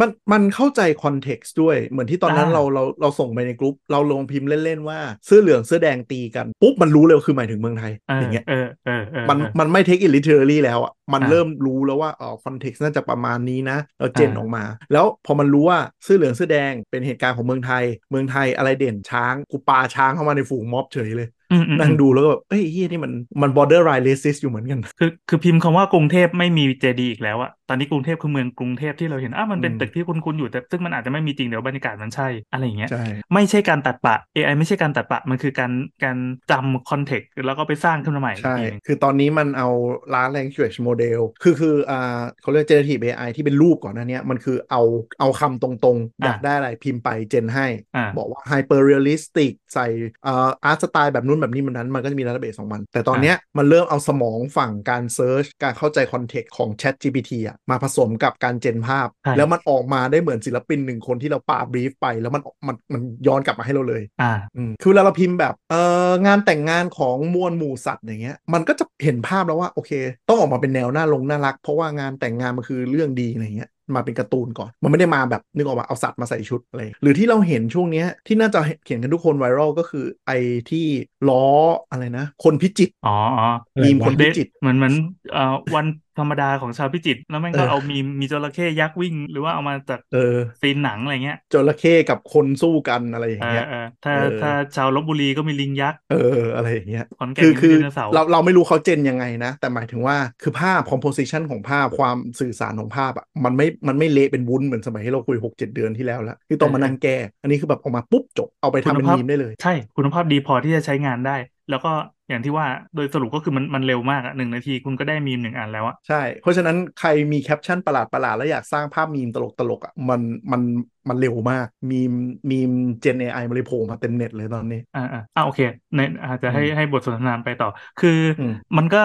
[0.00, 21.39] มันมันเข้าใจ context ด้วย เหมือนที่ตอนนั้นอ่าเราเราเราส่งไปในกลุ่มเราลงพิมพ์เล่น ๆ ว่าเสื้อเหลืองเสื้อแดงตีกัน ปุ๊บ มันรู้เลยว่าคือหมายถึงเมืองไทยเอออย่างเงี้ยเออเออเออมันเออมันไม่เทคอิ t ลิเทอรี่แล้วอะมันอ่าเริ่มรู้แล้วว่าอ๋อ context น่าจะประมาณนี้นะ เราเจนอ่าออกมา แล้วพอมันรู้ว่าเสื้อเหลืองเสื้อแดงเป็นเหตุการณ์ของเมืองไทย เมืองไทยอะไรเด่นช้างกูปาช้างเข้ามาในฝูงม็อบเฉยเลยอืมอืม
[21.80, 33.04] นั่งดูแล้วก็แบบเอ้ยเฮียนี่มันมัน border line racist อยู่เหมือนกัน คือคือพิมพ์คำว่ากรุงเทพไม่มีเจดีอีกแล้วอะ ตอนนี้กรุงเทพคือเมืองกรุงเทพที่เราเห็นอะมันเป็นอืมตึกที่คุ้นๆอยู่แต่ซึ่งมันอาจจะไม่มีจริงเดี๋ยวบรรยากาศมันใช่อะไรอย่างเงี้ยใช่
[33.34, 35.72] ไม่ใช่การตัดปะ AI ไม่ใช่การตัดปะมันคือการ
[36.04, 36.18] การ
[36.50, 39.68] จำคอนเทกต์แล้วก็ไปสร้างขึ้นมาใหม่อีกใช่ทีหนึ่งคือตอนนี้มันเอา
[40.12, 44.82] large language model คือคืออ่าเขาเรียก generative AI ที่เป็นรูปก่อนหน้าเนี้ยมันคือเอา
[45.20, 49.86] เอาคำตรงๆ อยากได้อะไรพิมพ์ไปเจนให้อ่าบอกว่า hyper realistic ใส่
[50.26, 62.06] อ่า art style แบบนู้นแบบนี้มันนั้นมันก็จะมี database ของมัน แต่ตอนเนี้ยมันเริ่มเอาสมองฝั่งการ search การเข้าใจ context ของ chat GPT อะมาผสมกับการเจนภาพใช่แล้วมันออกมาได้เหมือนศิลปินหนึ่งคนที่เราปา brief ไป
[62.20, 69.92] แล้วมันมันมันย้อนกลับมาให้เราเลยอ่าอืมคือเวลาเราพิมพ์แบบเอ่องานแต่งงานของมวลหมู่สัตว์อย่างเงี้ยมันก็จะเห็นภาพแล้วว่าโอเค
[70.28, 80.38] ต้องออกมาเป็นแนวน่าลงน่ารัก เพราะว่างานแต่งงานมันคือเรื่องดีอะไรเงี้ยมาเป็นการ์ตูนก่อน มันไม่ได้มาแบบนึกออกมาเอาสัตว์มาใส่ชุดอะไร หรือที่เราเห็นช่วงเนี้ยที่น่าจะเขียนกันทุกคนไวรัลก็คือไอ้
[80.70, 80.86] ที่
[81.28, 81.46] ล้อ
[81.90, 84.94] อะไรนะ คนพิจิตรอ๋ออ๋ออะไรมีมวะคนพิจิตรเหมือนเหมือน
[85.32, 85.86] เอ่อวัน
[86.18, 96.16] ธรรมดาของชาวพิจิตรแล้วแม่งก็เออเอามีมีจระเข้ยักษ์วิ่ง หรือว่าเอามาจากเออซีนหนังอะไรเงี้ยจระเข้กับคนสู้กันอะไรอย่างเออเงี้ยเออถ้าเออถ้าชาวลบบุรีก็มีลิงยักษ์เออ
[96.56, 111.36] อะไรอย่างเงี้ยขอนแก่นคือมีคือไดโนเสาร์เราเราไม่รู้เขาเจนยังไงนะ แต่หมายถึงว่าคือภาพ composition ของภาพความสื่อสารของภาพอะมันไม่มันไม่เละเป็นวุ้นเหมือนสมัยที่เราคุย6 7เดือนที่แล้วแล้วที่ต้องมานั่งแก้อันนี้คือแบบออกมาปุ๊บจบเอาไปทำเป็นคุณภาพมีมได้เลย ใช่ คุณภาพดีพอที่จะใช้งานได้
[111.70, 111.92] แล้วก็
[112.30, 120.20] อย่างที่ว่าโดยสรุปก็คือมันมันเร็วมากอะหนึ่งนาทีคุณก็ได้มีมหนึ่งอันแล้วอะใช่ เพราะฉะนั้นใครมีแคปชั่นประหลาดประหลาดๆแล้วอยากสร้างภาพมีมตลกตลกๆอะมัน
[120.52, 120.62] มัน
[121.08, 122.12] มันเร็วมาก มีม
[122.50, 125.60] มีมเจน AI มันเลยโผล่มาเต็มเน็ตเลยตอนนี้ อ่าอ่าอ่าโอเค
[125.96, 128.98] ในอาจจะให้อืมให้บทสนทนาไปต่อ คืออมมันก็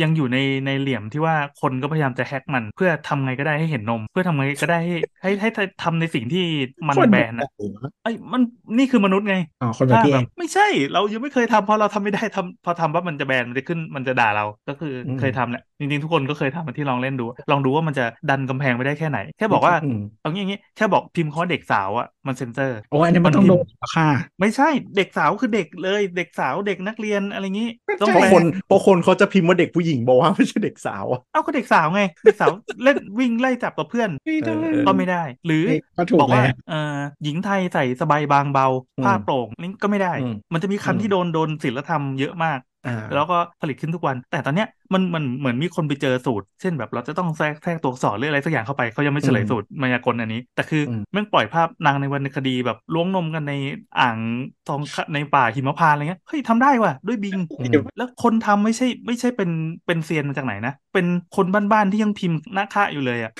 [0.00, 6.40] ยังอยู่ในในเหลี่ยมที่ว่าคนก็พยายามจะแฮกมันเพื่อทำไงก็ได้ให้เห็นนม เพื่อทำไงก็ได้ให้ให้ให้ให้ทำในสิ่งที่
[6.88, 7.46] มันคนแบนอะ
[8.02, 8.42] ไอ้ยมัน
[8.78, 24.06] นี่คือมนุษย์ไงอ๋อคนแบบถ้าพี่แบเอบงไม่ใช่ เรายังไม่เคยทำเพราะเราทำไม่ได้ทำพอทำว่ามันจะแบนมันจะขึ้นมันจะด่าเราก็คืออมเคยทำแหละจริงๆทุกคนก็เคยทำมาที่ลองเล่นดู ลองดูว่ามันจะดันกำแพงไปได้แค่ไหน แค่บอกว่าอืมเอางี้อย่างงี้แค่บอกพิมพ์เขาว่าเด็กสาวอะมันเซ็นเซอร์โอ้อันนี้มันต้องโดนค่ะ
[24.40, 24.64] ไม่ใช่
[24.96, 27.68] เด็กสาวคือเด็กเลย เด็กสาวเด็กนักเรียนอะไรงี้
[28.00, 32.50] ต้องเพราะแปลคนเพราะคนเขาจะพิมพ์ว่าเด็กผู้หญิงบอกว่าไม่ใช่เด็กสาวอะเอ้าก็เด็กสาวไงเด็กสาว
[32.84, 36.74] เล่นวิ่งไล่จับกับเพื่อนไม่ได้เออก็ไม่ได้ หรือเอ้ยก็ถูกบอกว่าแล้วเอ่อ
[37.22, 38.66] หญิงไทยใส่สบายบางเบา
[39.02, 42.61] ผ้าโปร่งนี่ก็ไม่ได้อืมมันจะมีอืมคำที่โดนโดนศิลธรรมเยอะมากอ่า
[43.12, 53.52] แล้วก็ผลิตขึ้นทุกวัน แต่ตอนเนี้ย มันมันเหมือนมีคนไปเจอสูตร เช่นแบบเราจะต้องแทรกแทรกตัวอักษรหรืออะไรสักอย่างเข้าไปเขายังไม่เฉลยอืมสูตรมายากลอันนี้ แต่คืออมแม่งปล่อยภาพนางในวรรณคดีแบบล้วงนมกันใน
[54.00, 54.16] อ่าง
[54.68, 59.50] ทองคในป่าหิมพานต์อะไรเงี้ยเฮ้ยทำได้ว่ะด้วยบิงอืมแล้วคนทำไม่ใช่ไม่ใช่เป็น
[59.86, 63.32] เป็นเซียนมาจากไหนนะ เป็นคนบ้านๆที่ยังพิมพ์หน้าค่าอยู่เลยอะ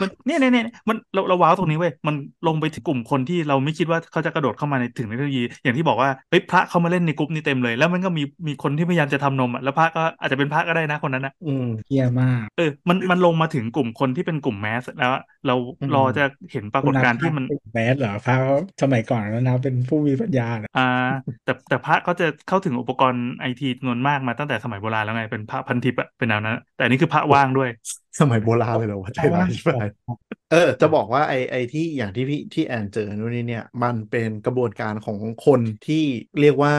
[0.00, 2.14] มันเนี่ยเนี่ยเนี่ยมันเราเราว้าวตรงนี้เว้ยมัน
[2.46, 20.82] ลงไปถึงกลุ่มคนที่เราไม่คิดว่าเขาจะกระโดดเข้ามาในถึงเทคโนโลยี อย่างที่บอกว่าเฮ้ยพระเขามาเล่นในกลุ่มนี้เต็มเลย แล้วมันก็มีมีคนที่พยายามจะทำนมอะแล้วพระก็อาจจะเป็นพระก็ได้นะคนนั้นนะอืมเฮียมาก เออ มันมันลงมาถึงกลุ่มคนที่เป็นกลุ่มแมสแล้วอะเราอืมรอจะเห็นปรากฏการณ์ที่มันคุณแมสเหรอพระเขาสมัยก่อนแล้วนะเป็นผู้มีปัญญาเนี่ยอ่า
[21.44, 27.68] แต่แต่พระเขาจะเข้าถึงอุปกรณ์ไอทีจำนวนมากมาตั้งแต่สมัยโบราณแล้วไงเป็นพระพันทิปอะเป็นแนวนั้นแต่อันนี้คือพระว่างด้วย
[28.20, 29.72] สมัยโบราณเลยเหรอวะใจร้ายใช่ไหม
[30.50, 36.04] เออ จะบอกว่าไอไอที่อย่างที่พี่ที่แอนเจอนู่นนี่เนี่ย มันเป็นกระบวนการของคนที่
[36.40, 36.74] เรียกว่า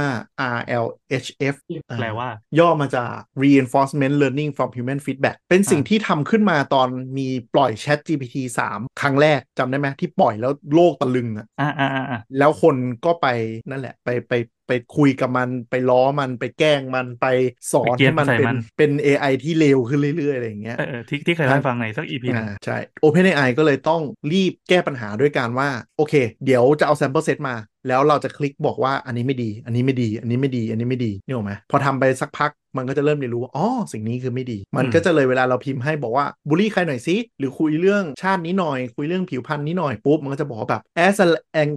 [0.57, 1.55] RLHF
[1.99, 8.35] แปลว่า ย่อมาจาก Reinforcement Learning from Human Feedback เป็นสิ่งที่ทำขึ้นมาตอนมีปล่อย Chat GPT
[8.69, 12.75] 3 ครั้งแรกจำได้ไหมที่ปล่อยแล้วโลกตะลึงอะอ่าอ่าอ่าอ่าแล้วคน
[13.05, 13.27] ก็ไป
[13.69, 14.33] นั่นแหละ ไปไป
[14.67, 17.25] ไปคุยกับมันไปล้อมันไปแกล้งมันไป
[17.71, 24.01] สอนให้มันเป็นเป็น AI ที่เร็วขึ้นเรื่อยๆอะไรอย่างเงี้ยเออเออที่ที่เคยเล่าให้ฟังในสักอีพีนึงอ่าใช่ OpenAI ก็เลยต้อง
[24.33, 26.13] รีบแก้ปัญหาด้วยการว่า โอเค
[26.45, 27.55] เดี๋ยวจะเอา sample set มา
[27.87, 41.15] แล้วเราจะคลิกบอกว่าอันนี้ไม่ดี อันนี้ไม่ดี อันนี้ไม่ดี อันนี้ไม่ดีนี่หรอกไหมพอทำไปสักพักมันก็จะเริ่มเรียนรู้ว่าอ๋อสิ่งนี้คือไม่ดี มันก็จะเลยเวลาเราพิมพ์ให้บอกว่าบูลลี่ใครหน่อยซิหรือคุยเรื่องชาตินี้หน่อย คุยเรื่องผิวพรรณนี้หน่อยปุ๊บมันก็จะบอกว่าแบบ as
[41.61, 41.69] an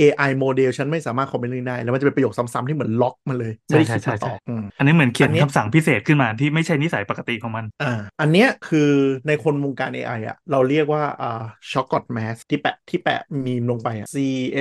[0.00, 8.90] AI model ฉันไม่สามารถคอมเมนต์เรื่องนี้ได้แล้วมันจะเป็นประโยคซ้ำๆที่เหมือนล็อกมันเลยไม่ได้คิดมาตอบอืมอันนี้เหมือนเขียนอันเนี้ยคำสั่งพิเศษขึ้นมาที่ไม่ใช่นิสัยปกติของมันอ่าอันเนี้ยคือ
[9.26, 14.16] ในคนวงการ AI อะเราเรียกว่าอ่า Shoggoth mask ที่แปะที่แปะมีมลงไปอะ S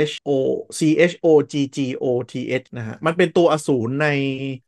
[0.09, 0.29] H O
[0.77, 0.79] S
[1.11, 4.07] H O G G O T H นะฮะ มันเป็นตัวอสูรใน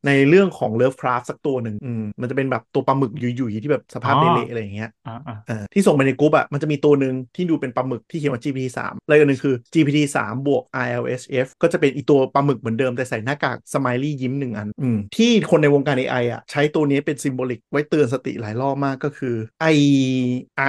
[0.08, 19.66] ในเรื่องของ Lovecraft สักตัวหนึ่งอืมมันจะเป็นแบบตัวปลาหมึกหยุยๆที่แบบสภาพอ๋อเละๆอะไรอย่างเงี้ยอ่าอ่าอ่าที่ส่งไปในกรุ๊ปอะมันจะมีตัวหนึ่งที่ดูเป็นปลาหมึกที่เขียนว่า GPT 3อะไรกันหนึ่งคือ GPT 3บวก RLHF ก็จะเป็นอีตัวปลาหมึกเหมือนเดิมแต่ใส่หน้ากาก smiley ยิ้มหนึ่งอันอืมที่คนในวงการ AI อะใช้ตัวนี้เป็น symbolic ไว้เตือนสติหลายรอบมากก็คือไอ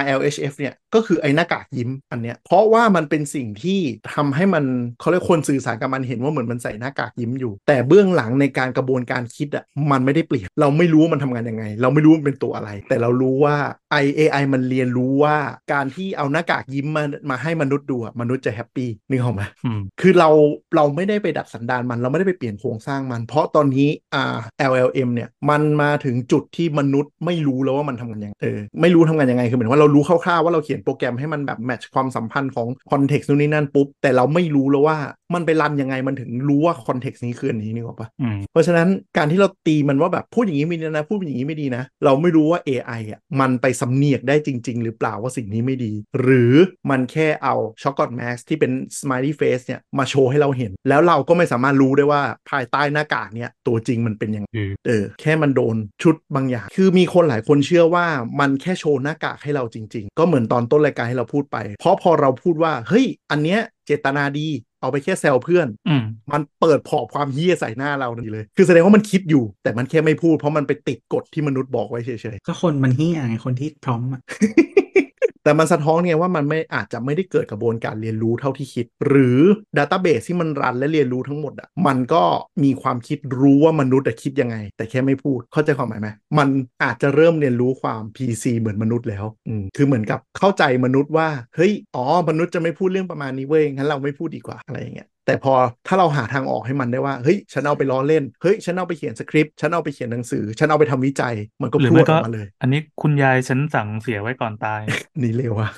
[0.01, 3.79] RLHF เนี่ยก็คือไอหน้ากากยิ้มอันเนี้ยเพราะว่ามันเป็นสิ่งที่
[4.13, 4.65] ทำให้มัน
[4.99, 13.55] เขาเรียกคนสื่อสารกับมันเห็นว่าเหมือนมันใส่หน้ากากยิ้มอยู่ แต่เบื้องหลังในการกระบวนการคิดอะมันไม่ได้เปลี่ยนเราไม่รู้ว่ามันทำงานยังไง เราไม่รู้ว่ามันเป็นตัวอะไร แต่เรารู้ว่า
[14.03, 15.35] I AI มันเรียนรู้ว่า
[15.73, 20.29] การที่เอาหน้ากากยิ้มมามาให้มนุษย์ดูอะมนุษย์จะแฮปปี้นึกออกไหมอืมคือเรา
[20.75, 24.37] เราไม่ได้ไปดัดสันดานมันเราไม่ได้ไปเปลี่ยนโครงสร้างมัน เพราะตอนนี้อ่า
[24.71, 34.97] LLM เนี่ยมันมาถึงจุดที่มนุษย์ไม่รู้แล้วว่ามันทำงานยังไงเออไม่รู้ทำงานยังไงคือเหมือนว่าเรารู้คร่าวๆว่าเราเขียนโปรแกรมให้มันแบบ match ความสัมพันธ์ของ context นู่นนี่นั่นปุ๊บแต่เราไม่รู้แล้วว่า
[35.33, 38.87] มันไป run ยังไงมันถึงรู้ว่า context นี้คืออันนี้นึกออกปะอืมเพราะฉะนั้น
[39.17, 46.53] การที่เราตีมันว่าแบบพูดอย่างนี้ไม่ดีนะพูดอย่างนี้ไม่ดีนะ เราไม่รู้ว่า AI อะมันไปสำเหนียกได้จริง ๆ หรือเปล่าว่าสิ่งนี้ไม่ดี หรือ
[46.89, 58.05] มันแค่เอา Shoggoth mask ที่เป็น smiley face เนี่ยมาโชว์ให้เราเห็น แล้วเราก็ไม่สามารถรู้ได้ว่าภายใต้หน้ากากเนี่ยตัวจริงมันเป็นยังไงอืมเออแค่มันโดนชุดบางอย่าง คือมีคนหลายคนเชื่อว่า
[58.39, 64.47] มันแค่โชว์หน้ากากให้เราจริง ๆ ก็เหมือนตอนต้นรายการให้เราพูดไป เพราะพอเราพูดว่าเฮ้ยอันเนี้ยเจตนาดี
[64.81, 75.08] เอาไปแค่แซวเพื่อนอืมมันเปิดพอบความเฮี้ยใส่หน้าเราทันทีเลย คือแสดงว่ามันคิดอยู่ แต่มันแค่ไม่พูดเพราะมันไปติดกฎที่มนุษย์บอกไว้เฉยก็คนมันเฮียไงคนที่พร้อมอะๆ
[75.43, 79.39] แต่มันสะท้อนไงว่ามันไม่อาจจะไม่ได้เกิดกระบวนการเรียนรู้เท่าที่คิด หรือ
[79.77, 82.23] ดัตต้าเบสที่มันรันและเรียนรู้ทั้งหมดอะมันก็
[82.63, 86.49] มีความคิดรู้ว่ามนุษย์อะคิดยังไง แต่แค่ไม่พูดเข้าใจความหมายไหมมัน
[86.83, 95.55] อาจจะเริ่มเรียนรู้ความ PC เหมือนมนุษย์แล้วอืมคือเหมือนกับเข้าใจมนุษย์ว่าเฮ้ยอ๋อมนุษย์จะไม่พูดเรื่องประมาณนี้เว้ยงั้นเราไม่พูดดีกว่าอะไรอย่างเงี้ย แแต่พอ
[95.87, 104.81] ถ้าเราหาทางออกให้มันได้ว่าเฮ้ยฉันเอาไปล้อเล่นเฮ้ยฉันเอาไปเขียนสคริปต์ฉันเอาไปเขียนหนังสือ ฉันเอาไปทำวิจัย มันก็หรือพรวไม่ดอก็อกมาเลย อันนี้คุณยายฉันสั่งเสียไว้ก่อนตาย
[105.21, 105.69] นี่เร็วอะ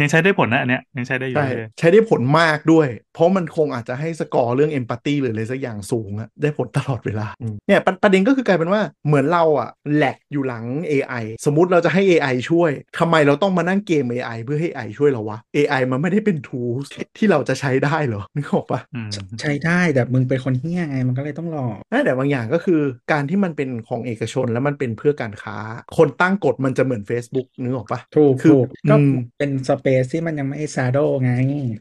[0.00, 19.10] ยังใช้ได้ผลนะอันเนี้ยยังใช้ได้อยู่ใช่เลยใช้ได้ผลมากด้วย เพราะมันคงอาจจะให้สกอร์เรื่องเอมพัตตีหรืออะไรสักอย่างสูงอะได้ผลตลอดเวลาอืมเนี่ยประประเด็นก็คือกลายเป็นว่าเหมือนเราอะแหลกอยู่หลัง AI สมมุติเราจะให้ AI ช่วยทำไมเราต้องมานั่งเกม AI เพื่อให้ AI ช่วยเราวะ AI มันไม่ได้เป็น tools ที่เราจะใช้ได้เหรอนึกออกปะอืม
[19.40, 21.66] ใช้ได้แต่มึงเป็นคนเฮี้ยไงมันก็เลยต้องรอ
[22.04, 22.80] แต่บางอย่างก็คือ
[23.12, 25.56] การที่มันเป็นของเอกชนแล้วมันเป็นเพื่อการค้า
[25.96, 31.32] คนตั้งกฎมันจะเหมือน Facebook นึกออกปะถูกคือถูกก็อืมเป็นสเปซที่มันยังไม่ซาโดไง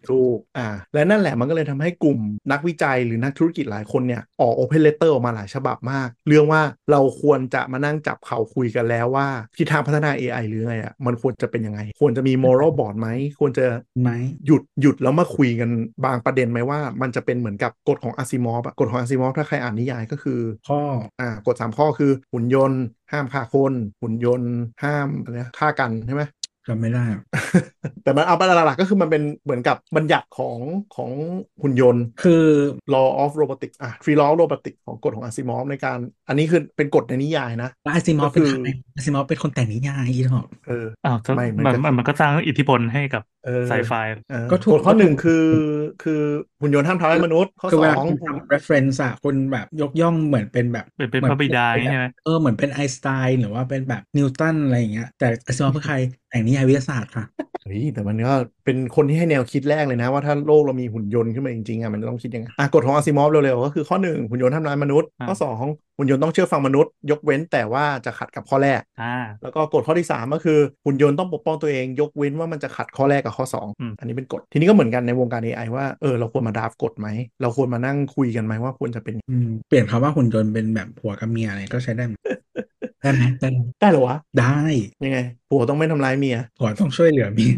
[0.09, 2.19] ถูกอ่าและนั่นแหละมันก็เลยทำให้กลุ่ม
[2.51, 9.27] นักวิจัยหรือนักธุรกิจหลายคนเนี่ยออก Open Letter ออกมาหลายฉบับมาก เรื่องว่าเราควรจะมานั่งจับเขาคุยกันแล้วว่า
[9.57, 13.07] ทิศทางพัฒนา AI หรือไงอะมันควรจะเป็นยังไง ควรจะมี moral board ไหม
[13.39, 13.65] ควรจะ
[14.01, 14.09] ไหม
[14.45, 15.69] หยุดหยุดแล้วมาคุยกัน
[16.05, 20.79] บางประเด็นไหมว่ามันจะเป็นเหมือนกับกฎของอาซิมอฟกฎของอาซิมอฟถ้าใครอ่านนิยายก็คือ ข้อ
[21.19, 22.81] อ่ากฎสามข้อคือหุ่นยนต์
[23.11, 24.51] ห้ามฆ่าคน หุ่นยนต์
[24.83, 26.23] ห้ามอะไรนะฆ่ากันใช่ไหม
[26.67, 27.23] จำไม่ได้อะ
[28.03, 30.57] แต่มันเอาไปหลักๆก็คือมันเป็นเหมือนกับบัญญัติของ
[30.95, 31.11] ของ
[31.61, 32.43] หุ่นยนต์ คือ
[32.93, 35.97] law of robotics อะ three law of robotics ของกฎของอาซิมอฟในการ
[36.27, 43.93] อันนี้คือเป็นกฎในนิยายนะแล้วอาซิมอฟก็คืเป็นใครอาซิมอฟเป็นคนแต่งนิยายอีหรอกเอออ้าวก็ไม่มันมันก็มันมันก็สร้างอิทธิพลให้กับเออไซไฟ
[44.31, 45.45] เออก็ถูกกฎข้อก็ถูกหนึ่งคือ
[46.03, 46.21] คือ
[46.61, 55.95] หุ่นยนต์ห้ามทำร้ายมนุษย์ข้อคือสเวอลางคุณทำ reference อะคุณแบบยกย่องเหมือนเป็นแบบเป็นเป็นหมือพระบิดาอย่างงี้ใช่ไหมเออเหมือนเป็นไอน์สไตน์หรือว่าเป็นแบบนิวตันอะไรอย่างเงี้ยแต่อาซิมอฟเป็นใคร
[56.33, 57.25] แต่งนิยายวิทยาศาสตร์ค่ะ
[57.63, 58.33] เฮ้ยแต่มันก็
[58.65, 65.63] เป็นคนที่ให้แนวคิดแรกเลยนะ ว่าถ้าโลกเรามีหุ่นยนต์ขึ้นมาจริงๆอะมันจะต้องคิดยังไงอะกฎของอาซิมอฟเร็วๆก็คือข้อหนึ่งหุ่นยนต์ทำร้ายมนุษย์อ่าข้อสอง
[65.97, 73.45] หุ่นยนต์ต้องเชื่อฟังมนุษย์ ยกเว้นแต่ว่าจะขัดกับข้อแรกอ่าแล้วก็กฎข้อที่ 3 ก็คือหุ่นยนต์ต้องปกป้องตัวเอง ยกเว้นว่ามันจะขัดข้อแรกกับข้อ
[73.79, 77.07] อืม2อันนี้เป็นกฎทีนี้ก็เหมือนกันในวงการ AI ว่าเออเราควรมาดราฟกฎไหม
[77.41, 82.19] เราควรมานั่งคุยกันไหมว่าควรจะเป็นอืมเปลี่ยนคำว่าหุ่นยนต์เป็นแบบผัวกับเมียอะไรก็ใช้ได้หมด
[83.01, 84.57] ได้ไหมได้ไหมได้เหรอวะได้
[85.05, 85.19] ยังไง
[85.53, 87.53] ผัวต้องไม่ทำร้ายเมียผัวต้องช่วยเหลือเมีย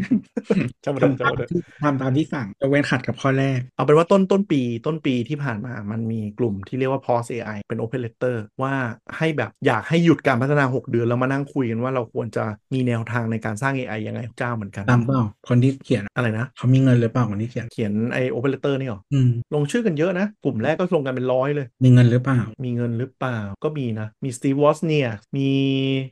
[0.84, 8.74] จำไม่ได้ทำตามจำไม่ได้ที่ทำตามที่สั่งยกเว้นขัดกับข้อแรก เอาเป็นว่าต้นต้นปีต้นปีที่ผ่านมามันมีกลุ่มที่เรียกว่า Pause AI เป็น Open Letter ว่า
[9.16, 25.48] ให้แบบอยากให้หยุดการพัฒนา 6 เดือน แล้วมานั่งคุยกันว่าเราควรจะมีแนวทางในการสร้าง AI ยังไงเจ้าเหมือนกันตามเปล่าคนที่เขียนอะอะไรนะเขามีเงินหรือเปล่าคนที่เขียนเขียนไอ้ Open Letter นี่หรออืมลงชื่อกันเยอะนะ กลุ่มแรกก็ลงกันเป็นร้อยเลย มีเงินหรือเปล่า มีเงินหรือเปล่าก็มีนะ มีสตีฟวอสเนียมี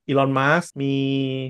[0.07, 0.95] อีลอนมัสมี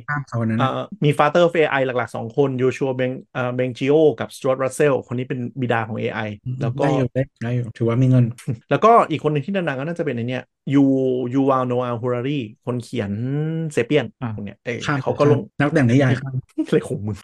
[0.09, 6.29] ข้ามเขานั้นเอ่นะอมีฟาเตอร์เฟไอหลักๆ2คนโยชัวเบงเอ่อเบงจิโอกับสจ u ต r รัสเซลคนนี้เป็นบิดาของ AI
[6.63, 8.25] แล้วก็ได้อยู่ได้ได้อยู่ถือว่ามีเงิน
[8.71, 10.43] แล้วก็อีกคนหนึ่งที่ดังๆก็น่าจะเป็นในเนี้ย
[10.75, 10.85] ยู
[11.35, 13.13] ยูวาล โนอาห์ แฮรารีคนเขียน
[13.73, 16.35] Sapiens อ่าคนเนี้ยเอ้ยข้ามเขาก็ลงนักแต่งนิยายข้าม
[16.67, 17.17] อะไรของมึง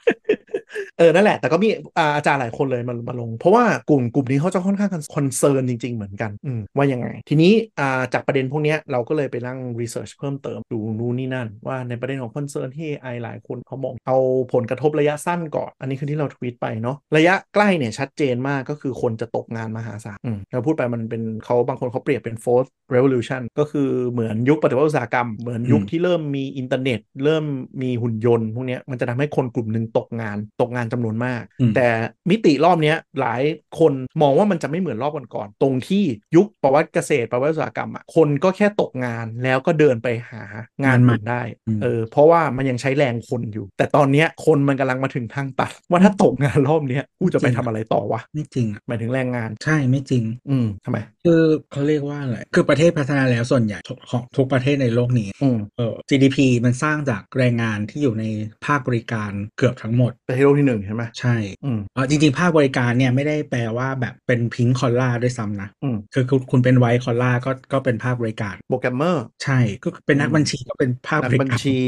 [0.99, 13.17] เออ นั่นแหละ แต่ก็มีอ่าอาจารย์หลายคนเลยมามาลง เพราะว่ากลุ่มกลุ่มนี้เขาจะค่อนข้าง concern จริง ๆ เหมือนกันอืมว่ายังไง ทีนี้อ่าจากประเด็นพวกเนี้ยเราก็เลยไปนั่ง research เพิ่มเติมดูนู่นนี่นั่น ว่าในประเด็นของ concern ที่ AI
[13.23, 14.17] หลายคนเขามองเอา
[14.53, 27.45] ผลกระทบระยะสั้นก่อน อันนี้คือที่เราทวีตไปเนาะระยะใกล้เนี่ยชัดเจนมากก็คือคนจะตกงานมหาศาลอืมเราพูดไปมันเป็นเขาบางคนเขาเปรียบเป็น fourth revolution ก็คือเหมือนยุคปฏิวัติอุตสาหกรรมเหมือนยุคอืมที่เริ่มมีอินเทอร์เน็ต เริ่ม
[27.83, 31.89] มีหุ่นยนต์พวกเนี้ยมันจะทำให้คนกลุ่มหนึ่งตกงานตกงานจำนวนมากอืมแต่
[32.31, 33.43] มิติรอบเนี้ยหลาย
[33.79, 33.93] คน
[34.23, 36.05] มองว่ามันจะไม่เหมือนรอบก่อนๆตรงที่
[36.37, 40.43] ยุคประวัติเกษตรประวัติอุตสาหกรรมอะคนก็แค่ตกงานแล้วก็เดินไปหา
[40.85, 51.43] งานใหม่ได้อืมเออเพราะว่ามันยังใช้แรงคนอยู่ แต่ตอนเนี้ยคนมันกำลังมาถึงทางตัดว่าถ้าตกงานรอบเนี้ยกูจะไปทำอะไรต่อวะไม่จริงอะหมายถึงแรงงานใช่ไม่จริง อืมทำไมคือ
[51.73, 58.25] เขาเรียกว่าอะไรคือประเทศพัฒนาแล้วส่วนใหญ่ทุกของทุกประเทศในโลกนี้อืมเออ GDP มันสร้างจากแรงงานที่อยู่ใน
[58.67, 61.35] ภาคบริการเกือบทั้งหมดประเทศโลกที่หนึ่งใช่ไหมใช่
[61.65, 71.79] อืมเออจริงๆ ภาคบริการเนี่ยไม่ได้แปลว่าแบบเป็น pink collar ด้วยซ้ำนะอืมคือคุณคุณเป็น white collar ก็ก็เป็นภาคบริการโปรแกรมเมอร์ใช่ก็เป็นนักบัญชีก็เป็นภาคบริการ นักบัญชี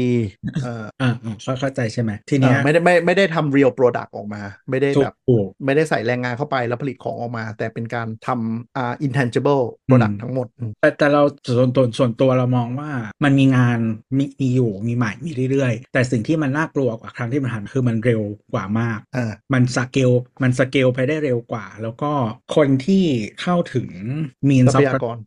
[0.63, 11.23] เอ่ออ่าอ่าเข้าเข้าใจใช่ไหมทีเอ่เนี้อยไม่ได้ไม่ไม่ได้ทำ real product ออกมา ไม่ได้ถูกแบบถูกไม่ได้ใส่แรงงานเข้าไปแล้วผลิตของออกมา แต่เป็นการทำอ่า intangible product อืมทั้งหมดอืมแต่แต่เรา
[11.57, 12.91] ส่วนตัวส่วนตัวเรามองว่า
[13.23, 13.79] มันมีงาน
[14.17, 18.21] มีมีอยู่มีใหม่มีเรื่อยๆ แต่สิ่งที่มันน่ากลัวกว่าครั้งที่มันผ่านมาคือมันเร็ว
[18.53, 20.11] กว่ามากอ่ามันสเกล
[20.43, 22.11] มันสเกลไปได้เร็วกว่า แล้วก็
[22.55, 23.03] คนที่
[23.41, 23.89] เข้าถึง
[24.49, 25.17] มีนทรัพยากร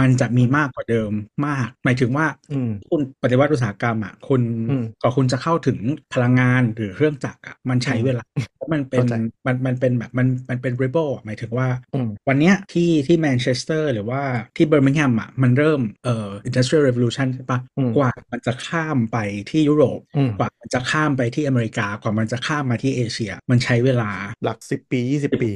[0.00, 1.12] มันจะมีมากกว่าเดิม
[1.46, 5.78] มาก หมายถึงว่าอืมคุณปฏิวัติอุตสาหกรรมอะคุณอืมก่อนคุณจะเข้าถึง
[6.14, 8.24] พลังงานหรือเครื่องจักรอะมันใช้อืมเวลา
[8.72, 9.14] มันเป็นเข้าใจ
[9.46, 14.22] มันมันเป็นแบบมันมันเป็น ripple อะหมายถึงว่าอืมวันเนี้ยที่ที่แมนเชสเตอร์หรือว่า
[14.56, 19.16] ที่เบอร์มิงแฮมอะมันเริ่มเอ่อ industrial revolution ใช่ปะอืมกว่ามันจะข้ามไป
[19.50, 24.10] ที่ยุโรปอืมกว่ามันจะข้ามไปที่อเมริกากว่ามันจะข้ามมาที่เอเชีย มันใช้เวลา
[24.44, 25.50] หลักสิบปียี่สิบปี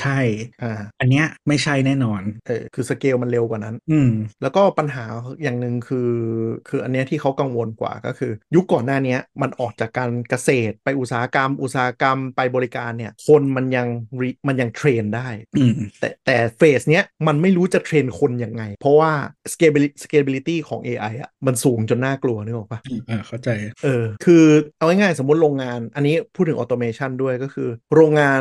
[0.00, 0.18] ใช่
[0.62, 4.10] อ่าอันเนี้ยไม่ใช่แน่นอนเออคือสเกลมันเร็วกว่านั้น อืม
[4.42, 5.04] แล้วก็ปัญหา
[5.42, 6.12] อย่างหนึ่งคือ
[6.68, 13.88] คืออันเนี้ยที่เขากังวลกว่าก็คือ ยุคก่อนหน้าเนี้ยมันออกจากการเกษตรไปอุตสาหกรรม อุตสาหกรรมไปบริการเนี่ย คนมันยัง
[14.20, 19.12] re- มันยังเทรนได้อืมแต่แต่เฟสเนี้ยมันไม่รู้จะเทรนคนยังไง เพราะว่า
[19.52, 23.48] scalability scalability ของ AI อะมันสูงจนน่ากลัวนึกออกปะอ่าเข้าใจ
[23.84, 24.44] เออ คือ
[24.78, 28.40] เอาง่ายๆสมมติโรงงาน อันนี้พูดถึงออโตเมชันด้วยก็คือ โรงงาน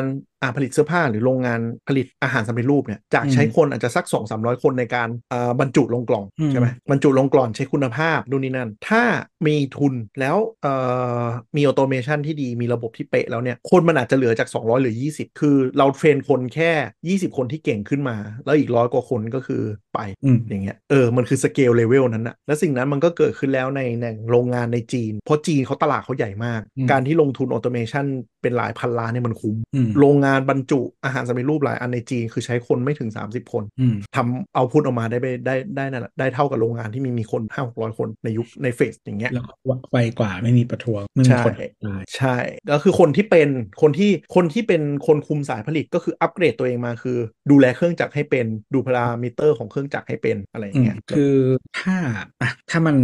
[0.56, 9.04] ผลิตเสื้อผ้าหรือโรงงานผลิตอาหารสำเร็จรูปเนี่ยจากใช้อืมคนอาจจะสัก 2 3 0 0 คนในการอ่าบรรจุลงกล่องอืมใช่ไหมบรรจุลงกล่องใช้คุณภาพนู่นนี่นั่น ถ้า
[9.48, 10.74] มีทุนแล้วเอ่
[11.22, 11.24] อ
[11.56, 19.62] มี automation ที่ดีมีระบบที่เป๊ะแล้วเนี่ยคนมันอาจจะเหลือจาก 200หรือ 20 คือเรา train คนแค่ 20 คนที่เก่งขึ้นมา แล้วอีกร้อยกว่าคนก็คือ
[19.94, 28.06] ไปอืมอย่างเงี้ยเออมันคือ scale level นั้นอะและสิ่งนั้นมันก็เกิดขึ้นแล้วในในโรงงานในจีน เพราะจีนเขาตลาดเขาใหญ่มากอืมการที่ลงทุน automation
[28.42, 39.54] เป็นหลายพันล้านเนี่ยมันคุ้มอืมโรงงานบรรจุอาหารสำเร็จรูปหลายอันในจีนคือใช้คนไม่ถึง 30 คนอืมทำ output ออกมาได้ไปได้ได้นั่นแหละได้เท่ากับโรงงานที่มีมีคนห้าหกร้อยคนในยุคใน phase อย่างเงี้ยแล้วก็
[39.92, 41.54] ไวกว่าไม่มีประท้วงไม่มีใช่คน
[41.86, 42.36] ตายใช่
[42.72, 43.50] ก็คือคนที่เป็น
[43.82, 47.18] คนที่คนที่เป็นคนคุมสายผลิตก็คืออัปเกรดตัวเองมาคือ
[47.52, 51.36] ดูแลเครื่องจักรให้เป็นดูพารามิเตอร์ของเครื่องจักรให้เป็นอะไรอย่างอืมเงี้ยคือ
[51.80, 51.96] ถ้า
[52.42, 52.98] อะถ้ามัน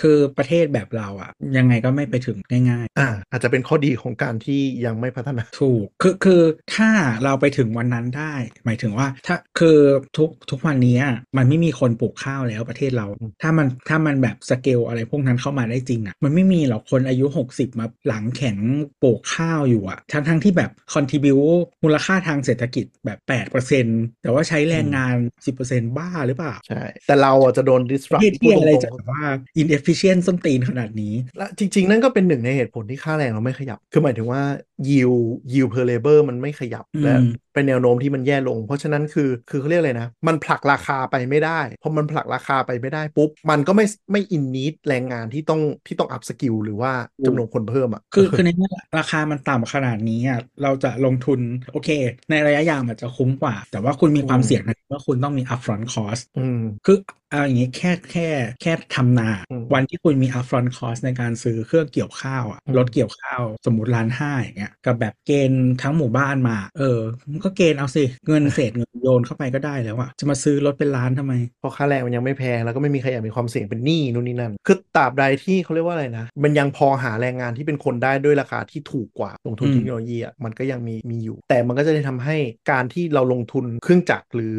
[0.00, 2.36] คือประเทศแบบเราอะ ยังไงก็ไม่ไปถึง
[2.70, 6.42] ง่ายอ่าอาจจะเป็นข้อดีของการที่ยังไม่พัฒนาๆถูกคือคือ
[6.74, 6.90] ถ้า
[7.24, 9.78] เราไปถึงวันนั้นได้ หมายถึงว่าถ้าคือ
[10.16, 18.56] ทุกทุกวันนี้อะมันไม่มีคนปลูกข้าวแล้วประเทศเราอืมถ้ามันถ้ามันแบบสเกลอะไรพวกนั้นเข้ามาได้จริงอะมันไม่มีหรอกคนอายุ 60 มาหลังแข็ง
[19.02, 21.38] ปลูกข้าวอยู่อะทั้งทั้งที่แบบคอนทิบิว
[21.84, 25.14] มูลค่าทางเศรษฐกิจแบบ 8%แต่ว่าใช้แรงงาน
[25.56, 29.24] 10%บ้าหรือเปล่า ใช่ แต่เราอะจะโดนประ disrupt เทศที่อะไรพูดตจะงแบบว่า
[29.62, 34.42] inefficient ส้นตีนขนาดนี้ๆและจริง ๆ นั่นก็เป็นหนึ่งในเหตุผลที่ค่าแรงเราไม่ขยับ คือหมายถึงว่า
[34.88, 37.16] yield yield per labor มันไไม่ขยับและ
[37.58, 46.92] เป็นแนวโน้มที่มันแย่ลง เพราะฉะนั้นคือคือเขาเรียกอะไรนะ มันผลักราคาไปไม่ได้พอมันผลักราคาไปไม่ได้ปุ๊บ มันก็ไม่ไม่อินนิดแรงงานที่ต้องที่ต้องอัพสกิลหรือว่า
[47.26, 51.40] จำนวนคนเพิ่มอะคือคือในเมื่อราคามันต่ำขนาดนี้อะเราจะลงทุน
[51.72, 51.90] โอเค
[52.30, 56.98] ในระยะยาวมันจะคุ้มกว่า แต่ว่าคุณมีความอืมเสี่ยงนะว่าคุณต้องมี upfront cost อืมคือ
[57.30, 58.28] เอาอย่างนี้แค่แค่
[58.62, 82.36] แค่ทำนาอืมวันที่คุณมี upfront cost ในการซื้อเครื่องเกี่ยวข้าวอะอืมรถเกี่ยวข้าว สมมติล้านห้าอย่างเงี้ยกับแบบเกณฑ์ทั้งหมู่บ้านมา เออมันก็เกณฑ์เอาสิ เงินเศษเงินโยนเข้าไปก็ได้แล้วอะจะมาซื้อรถเป็นล้านทำไมเพราะค่าแรงมันยังไม่แพงแล้วก็ไม่มีใครอยากมีความเสี่ยงเป็นหนี้นู่นนี่นั่น คือตราบใดที่เขาเรียกว่าอะไรนะ มันยังพอหาแรงงานที่เป็นคนได้ด้วยราคาที่ถูกกว่าลงทุนอืมเทคโนโลยีอะมันก็ยังมีมีอยู่ แต่มันก็จะได้ทำให้
[82.70, 84.58] การที่เราลงทุนเครื่องจักรหรือ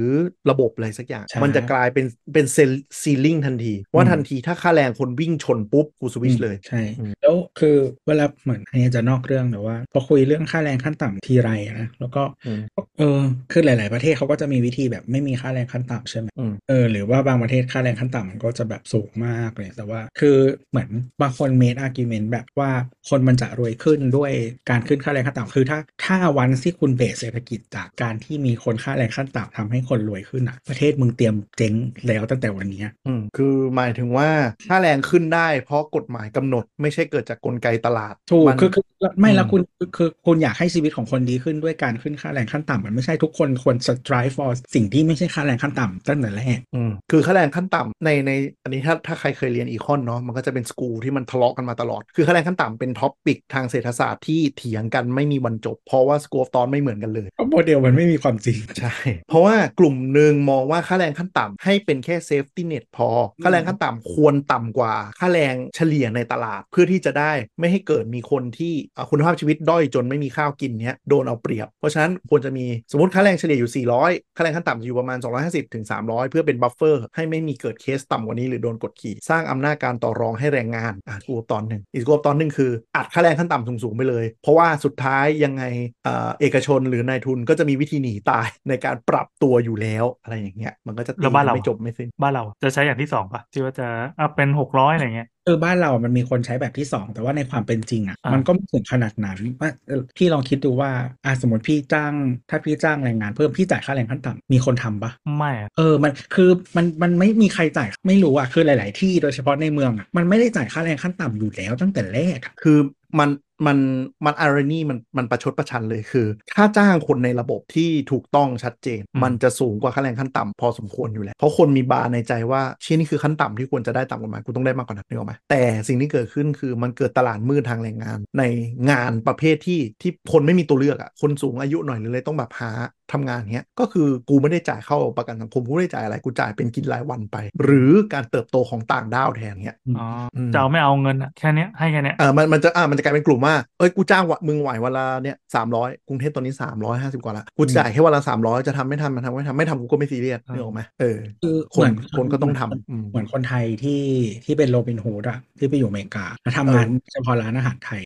[0.49, 2.71] ระบบอะไรสักอย่างใช่มันจะกลายเป็นเป็นเซล
[3.01, 11.49] ซีลิงทันที ว่าอืมทันทีถ้าค่าแรงคนวิ่งชนปุ๊บกูสวิชเลยใช่อืมแล้วคือเวลาเหมือนอันนี้จะนอกเรื่องแต่ว่า พอคุยเรื่องค่าแรงขั้นต่ำทีไร
[11.79, 12.59] นะแล้วก็อืม
[12.99, 13.19] เออ
[13.51, 20.37] คือหลาย ๆ ประเทศเขาก็จะมีวิธีแบบไม่มีค่าแรงขั้นต่ำใช่ไหมอืมเออหรือว่าบางประเทศค่าแรงขั้นต่ำมันก็จะแบบสูงมากเลยแต่ว่าคือ
[20.71, 20.89] เหมือน
[21.21, 22.71] บางคน made argument แบบว่า
[23.09, 24.31] คนมันจะรวยขึ้นด้วย
[24.69, 31.73] การขึ้นค่าแรงขั้นต่ำคือถ้าถ้าวันที่คุณ base เศรษฐกิจจากการที่มีคนค่าแรงขั้นต่ำทำให้คนรวยขึ้นอะ ประเทศมึงเตรียมเจ๊ง
[32.07, 34.29] แล้วตั้งแต่วันเนี้ยอืมคือหมายถึงว่า
[34.67, 38.85] ค่าแรงขึ้นได้ เพราะกฎหมายกำหนดไม่ใช่เกิดจากกลไกตลาดถูกมันคือคือ
[39.19, 48.31] ไม่อืมแล้วคุณคือคือคุณอยากให้ชีวิตของคนดีขึ้นด้วยการขึ้นค่าแรงขั้นต่ำมันไม่ใช่ทุกคนควร strive for สิ่งที่ไม่ใช่ค่าแรงขั้นต่ำตั้งแต่แรกอืมคือค่าแรงขั้นต่ำในใน
[48.63, 58.95] อันนี้ถ้าถ้าใครเคยเรียน econ เนาะมันก็จะเป็นสกูลที่มันทะเลาะกันมาตลอด คือค่าแรงขั้นต่ำเป็น topic ทางเศรษฐศาสตร์ที่เถียงกันไม่มีวันจบ เพราะว่าสกูลตอนไม่เหมือนกันเลยเพราะโมเดลมันไม่มีความจริงใช่
[59.29, 63.09] เพราะว่ากลุ่มหนึ่งมองว่าค่าแรงขั้นต่ำให้เป็นแค่ safety net พอ
[63.43, 72.58] ค่าแรงขั้นต่ำควรต่ำกว่าค่าแรงเฉลี่ยในตลาดเพื่อที่จะได้ไม่ให้เกิดมีคนที่อะคุณภาพชีวิตด้อยจนไม่มีข้าวกินเนี้ยโดนเอาเปรียบ เพราะฉะนั้นควรจะมี
[72.91, 85.63] สมมติค่าแรงเฉลี่ยอยู่ 400 ค่าแรงขั้นต่ำอยู่ประมาณ 250ถึง300 เพื่อเป็น buffer ให้ไม่มีเกิดเคสต่ำกว่านี้หรือโดนกดขี่ สร้างอำนาจการต่อรองให้แรงงานอะกูตอนหนึ่งอีกกูตอนหนึ่งคืออัดค่าแรงขั้นต่ำสูงๆไปเลย เพราะว่าสุดท้ายยังไง
[86.05, 86.09] เอ
[86.41, 91.23] เอกชนหรือนายทุนก็จะมีวิธีหนีตายในการปรับตัวอยู่แล้วอะไรอย่างเงี้ยมันก็จะตี
[91.55, 93.87] ไม่จบไม่สิ้นบ้านเราจะใช้อย่างที่สองปะที่ว่าจะ
[94.19, 100.91] อัพเป็นหกร้อยอะไรเงี้ย คือบ้านเรามันมีคนใช้แบบที่สองแต่ว่าในความเป็นจริงอะอ่ามัมันก็ไม่ถึงขนาดนั้นว่าเออพี่ลองคิดดูว่า
[101.25, 102.13] อะสมมติพี่จ้าง
[102.49, 112.77] ถ้าพี่จ้างแรงงานเพิ่มพี่จ่ายค่าแรงขั้นต่ำมีคนทำปะไม่อะเออมันคือมันมันไม่มีใครจ่ายไม่รู้อะคือหลาย ๆ ที่โดยเฉพาะในเมืองอะมันไม่ได้จ่ายค่าแรงขั้นต่ำอยู่แล้วตั้งแต่แรกอะคือ
[113.19, 113.29] มัน
[113.67, 113.77] มัน
[114.25, 128.43] มันอารนี่มันมันประชดประชันเลยคือ ค่าจ้างคนในระบบที่ถูกต้องชัดเจนอืมมันจะสูงกว่าค่าแรงขั้นต่ำพอสมควรอยู่แล้ว เพราะคนมีบาร์ในใจว่าเชี่ยนี่คือขั้นต่ำที่ควรจะได้ตามกฎหมายกูต้องได้มากกว่านั้นนึกออกไหมแต่สิ่งที่เกิดขึ้นคือมันเกิดตลาดมืดทางแรงงาน ใน
[128.91, 132.71] งานประเภทที่ที่คนไม่มีตัวเลือกอะ่ะคนสูงอายุหน่อยหรือเลยต้องแบบหา
[133.13, 154.01] ทำงานเนี้ยก็คือกูไม่ได้จ่ายเข้าประกันสังคมกูไม่ได้จ่ายอะไรกูจ่ายเป็นกินรายวันไป หรือการเติบโตของต่างด้าวแทนเนี้ยอ๋ออมจะเอาไม่เอาเงินอะแค่เนี้ยให้แค่เนี้ยเออมันมันจะอ่ามันจะกลายเป็นกลุ่มว่าเอ้ยกูจ้างวะมึงไหววันละเนี่ยสามร้อยกรุงเทพตอนนี้สามร้อยห้าสิบกว่าละกูจ่ายแค่วันละสามร้อยจะทำไม่ทำมันทำไม่ทำไม่ทำกูก็ไม่ซีเรียสอ่านึกออกไหมเออคือคนเหมือนคนก็ต้องทำอืมเหมือนคนไทยที่
[154.45, 158.01] ที่เป็นโรบินฮูดอะที่ไปอยู่อเมริกาแล้วทำงานเฉพาะร้านอาหารไทย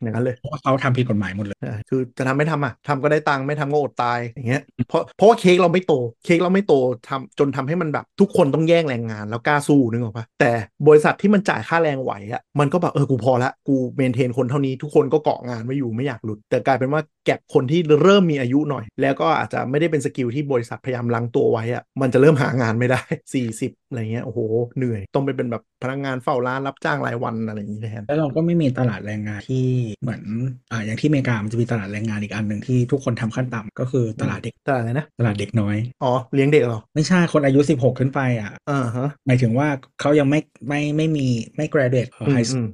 [0.00, 6.74] อืมอย่างนั้นเลยเพราะว่าเขาทำผิดกฎหมายหมดเลยใช่คือจะทำไม่ทำอะทำก็ได้ตังค์ไม่ทำก็อดตายอย่างเงี้ยเพราะเพราะว่าเค้กเราไม่โตเค้กเราไม่โต
[7.08, 10.50] ทำจนทำให้มันแบบทุกคนต้องแย่งแรงงานแล้วกล้าสู้นึกออกปะแต่
[10.86, 23.00] บริษัทที่มันจ่ายค่าแรงไหวอะมันก็แบบเออกูพอละกู maintain คนเท่านี้ทุกคนก็เกาะงานไว้อยู่ไม่อยากหลุด แต่กลายเป็นว่า gap คนที่เริ่มมีอายุหน่อย แล้วก็อาจจะไม่ได้เป็น skill ที่บริษัทพยายามรั้งตัวไว้อะมันจะเริ่มหางานไม่ได้
[23.34, 24.40] 40 อะไรเงี้ยโอ้โห
[24.76, 29.66] เหนื่อย ต้องไปเป็นแบบพนักงานเฝ้าร้านรับจ้างรายวันอะไรอย่างนี้แทนแล้วเราก็ไม่มีตลาดแรงงานที่
[30.02, 30.22] เหมือน
[30.70, 39.68] อ่าอย่างที่อเมริกามันจะมีตลาดแรงงานอีกอันหนึ่งที่ทุกคนทำขั้นต่ำก็คือตลาดเด็กตลาดอะไรนะตลาดเด็กน้อยอ๋อเลี้ยงเด็กเหรอไม่ใช่คนอายุ 16 ขึ้นไปอะอ่าฮะหมายถึงว่า
[40.00, 41.26] เขายังไม่ไม่ไม่มี
[41.56, 42.10] ไม่ graduate
[42.52, 42.66] อืม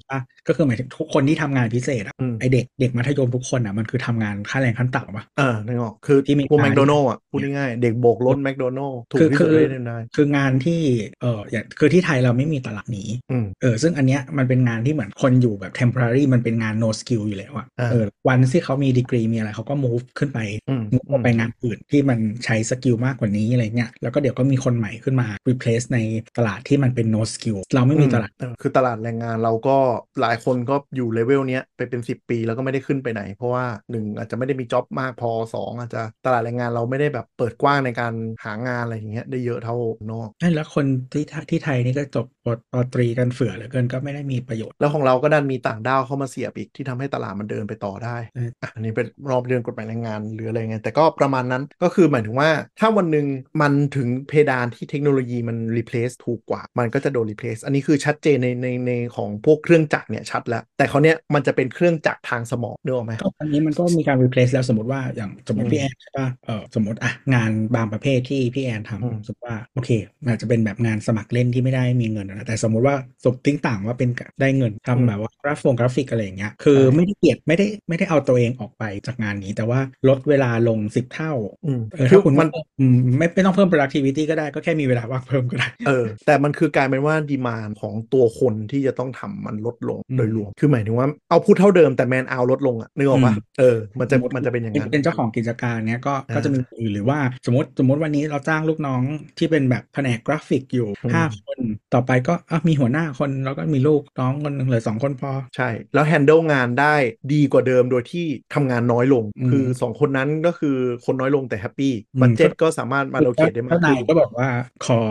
[0.47, 10.81] ไฮสอืคูมลป่ะก็คือหมายถึงทุกคนที่ทำงานพิเศษอะอืมไอเด็กเด็กมัธยมทุกคนอะมันคือทำงานค่าแรงขั้นต่ำป่ะอ่านึกออกคือที่อเมริกาพวกแมคโดนัลล์อะพูดง่ายๆเด็กโบกรถแมคโดนัลล์ถูกคือที่คืสุดอเลยได้ได้คืองานที่
[11.23, 20.39] เอออย่างคือที่ไทยเราไม่มีตลาดนี้อืมเออซึ่งอันเนี้ยมันเป็นงานที่เหมือนคนอยู่แบบ temporary มันเป็นงาน no skill อยู่แล้วอะอ่าเออวันที่เขามีดีกรีมีอะไรเขาก็ move ขึ้นไป
[20.69, 25.99] อืม move ออกไปงานอื่นที่มันใช้ skill มากกว่านี้อะไรเงี้ยแล้วก็เดี๋ยวก็มีคนใหม่ขึ้นมา replace ใน
[26.37, 29.77] ตลาดที่มันเป็น no skill เราไม่มีตลาดเออคือตลาดแรงงานเราก็
[30.21, 38.13] หลายคนก็อยู่เลเวลเนี้ยไปเป็น 10 ปีแล้วก็ไม่ได้ขึ้นไปไหน เพราะว่าหนึ่งอาจจะไม่ได้มีจ็อบมากพอสองอาจจะตลาดแรงงานเราไม่ได้แบบเปิดกว้างในการ
[38.45, 39.77] หางานอะไรอย่างเงี้ยได้เยอะเท่า
[40.11, 53.27] นอกใช่แล้วคนที่ที่ไทยนี่ก็จบปปตรีกันเฟื่อเหลือเกินก็ไม่ได้มีประโยชน์ แล้วของเราก็ดันมีต่างด้าวเข้ามาเสียบอีกที่ทำให้ตลาดมันเดินไปต่อได้ใช่อะอันนี้เป็นรอบเรื่องกฎหมายแรงงานหรืออะไรเงี้ยแต่ก็ประมาณนั้นก็คือหมายถึงว่า ถ้าวันหนึ่ง
[53.61, 69.91] มันถึงเพดานที่เทคโนโลยีมัน replace ถูกกว่า มันก็จะโดน replace อันนี้คือชัดเจนในในในของพวกเครื่องจักรเนี่ยชัดแล้ว แต่เขาวเนี้ยมันจะเป็นเครื่องจักรทางสมองนึกออกไหมก็อันนี้มันก็มีการ replace แล้วสมมติว่าอย่างสมมติอืมพี่แอนใช่ป่ะเออสมมติอะงานบางประเภทที่พี่แอนอืมทำสมมติว่าโอเค
[70.27, 74.11] อาจจะเป็นแบบงานสมัครเล่นที่ไม่ได้มีเงินนะแต่สมมุติว่าสมติ้งต่างว่าเป็น
[74.41, 81.33] ได้เงินทำแบบว่ากราฟงกราฟิกอะไรอย่างเงี้ยคือไม่ได้เกลียดไม่ได้ไม่ได้เอาตัวเองออกไปจากงานนี้ แต่ว่าลดเวลาลงสิบเท่า
[81.67, 82.49] อืมเออคืถ้าอคุณมัน
[82.81, 99.03] อืมไม่ไม่ต้องเพิ่ม productivity ก็ได้ก็แค่มีเวลาว่างเพิ่มก็ได้เออแต่มันคือกลายเป็นว่า demand ของตัวคนที่จะต้องทำมันลดลงอืมโดยรวม คือหมายถึงว่า output เท่าเดิมแต่ man hour ลดลงอะนึกออกปะอืมเออมันจะมันจะเป็นอย่างนั้นเป็นเจ้าของกิจการเนี้ยก็อ่าก็จะมีอื่นหรือว่าสมมติสมมติวันนี้เราจ้างลูกน้อง
[99.39, 101.59] ที่เป็นแบบแผนกกราฟิกอยู่อืมห้าคน
[101.95, 106.95] ต่อไปก็อะมีหัวหน้าคนแล้วก็มีลูกน้องคนหนึ่งเหลือสองคนพอ ใช่ แล้ว handle งานได้
[107.33, 114.49] ดีกว่าเดิมโดยที่ทำงานน้อยลงอืมคือ 2 คนนั้นก็คือคนน้อยลงแต่ happy อืม budget ก็สามารถมา allocate ได้มากเจ้านายขึ้นก็บอกว่า
[114.87, 115.03] ขอ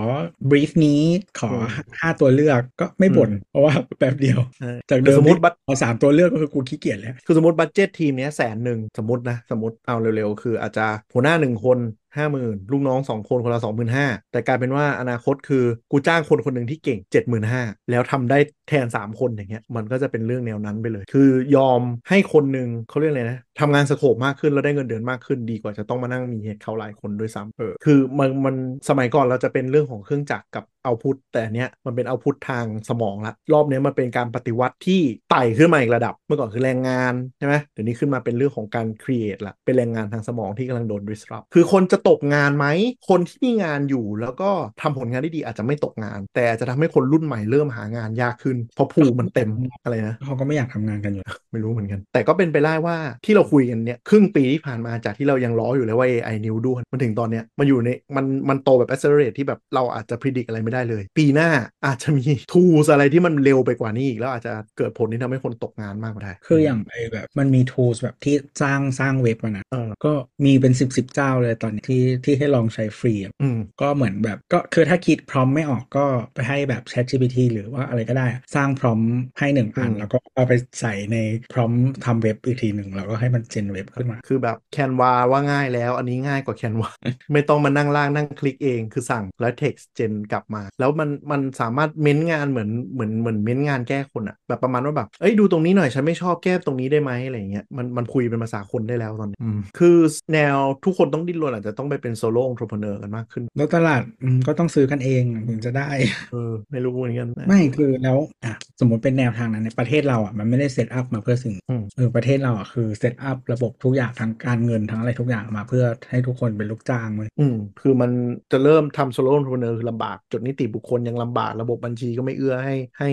[0.49, 1.01] brief นี้
[1.39, 1.66] ขออืม
[1.99, 11.78] ห้าตัวเลือกก็ไม่บ่นอืมเพราะว่าแป๊บเดียวเออจากเดิมสมมุติบัตเอาสามตัวเลือกก็คือกูขี้เกียจแล้ว คือสมมติ budget ทีมเนี้ยแสนหนึ่งสมมตินะ สมมติเอาเร็วๆ คืออาจจะหัวหน้าหนึ่งคน
[12.18, 17.61] ห้าหมื่นลูกน้องสองคนคนละสองหมื่นห้าแต่กลายเป็นว่าอนาคตคือกูจ้างคนคนหนึ่งที่เก่งเจ็ดหมื่นห้า
[17.91, 18.38] แล้วทำได้
[18.70, 28.55] แทนสามคนอย่างเงี้ยมันก็จะเป็นเรื่องแนวนั้นไปเลย คือยอมให้คนหนึ่งเขาเรียกอะไรนะทำงาน scope มากขึ้นแล้วได้เงินเดือนมากขึ้นดีกว่าจะต้องมานั่งมี headcount หลายคนด้วยซ้ำเออคือมันมัน
[28.89, 35.01] สมัยก่อนเราจะเป็นเรื่องของเครื่องจักรกับ output แต่เนี้ยมันเป็น output ทางสมองละรอบนี้มันเป็นการปฏิวัติที่
[35.32, 42.66] ไต่ขึ้นมาอีกระดับ เมื่อก่อนคือแรงงานใช่ไหมเดี๋ยวนี้ขึ้นมาเป็นเรื่องของการ create ละเป็นแรงงานทางสมองที่กำลังโดน disrupt คือคนจะตกงานไหม
[43.10, 44.49] คนที่มีงานอยู่แล้วก็
[44.82, 49.49] ทำผลงานได้ดีอาจจะไม่ตกงาน แต่อาจจะทำให้คนรุ่นใหม่เริ่มหางานยากขึ้น เพราะภูมิมันเต็ม
[49.84, 61.49] อะไรนะเขาก็ไม่อยากทำงานกันอยู่ไม่รู้เหมือนกัน แต่ก็เป็นไปได้ว่าที่เราคุยกันเนี่ยครึ่งปีที่ผ่านมาจากที่เรายังล้ออยู่เลยว่า AI นิ้วด้วนมันถึงตอนเนี้ยมันอยู่ในมันมันโตแบบ accelerate ที่แบบเราอาจจะ predict อะไรไม่ได้เลย ปีหน้า
[61.86, 70.14] อาจจะมี tools อะไรที่มันเร็วไปกว่านี้อีกแล้วอาจจะเกิดผลที่ทำให้คนตกงานมากกว่าได้คืออย่างไอแบบมันมี tools แบบที่สร้างสร้างเว็บอะนะเออก็
[70.45, 79.00] มีเป็นสิบสิบเจ้าเลยตอนนี้ที่ที่ที่ให้ลองใช้ฟรีอะอืมก็เหมือนแบบก็คือถ้าคิดพร้อมไม่ออกก็ไปให้แบบ Chat GPT หรือว่าอะไรก็ได้ สร้างพร้อม
[79.39, 81.18] ให้หนึ่งอันอืมแล้วก็เอาไปใส่ใน
[81.54, 81.72] พร้อม
[82.06, 86.89] ทำเว็บอีกทีหนึ่งแล้วก็ให้มันเจนเว็บขึ้นมา คือแบบแคนวาว่าง่ายแล้ว อันนี้ง่ายกว่าแคนวา
[87.34, 99.98] ไม่ต้องมานั่งล่างนั่งคลิกเองคือสั่งแล้ว text gen กลับมา แล้วมันมันสามารถเม้นงานเหมือนเหมือนเหมือนเม้นงานแก้คนอะแบบประมาณว่าแบบเอ้ยดูตรงนี้หน่อยฉันไม่ชอบแก้ตรงนี้ได้ไหมอะไรอย่างเงี้ยมันมันคุยเป็นภาษาคนได้แล้วตอนนี้อืมคือ
[100.34, 105.89] แนวทุกคนต้องดิ้นรนอาจจะต้องไปเป็น solo entrepreneur กันมากขึ้น แล้วตลาดอืมก็ต้องซื้อกันเองถึงจะได้
[106.31, 118.11] เออไม่รู้เหมือนกันนะไม่คือแล้วอะสมมติเป็นแนวทางนั้นในประเทศเราอะมันไม่ได้ set up มาเพื่อสิ่งอืมเออประเทศเราอะคือ set up ระบบทุกอย่างทั้งการเงินทั้งอะไรทุกอย่างมาเพื่อให้ทุกคนเป็นลูกจ้างเลยอืมคือมัน
[118.51, 123.09] จะเริ่มทำโซโล่ entrepreneur คือลำบากจดนิติบุคคลยังลำบากระบบบัญชีก็ไม่เอื้อให้ให้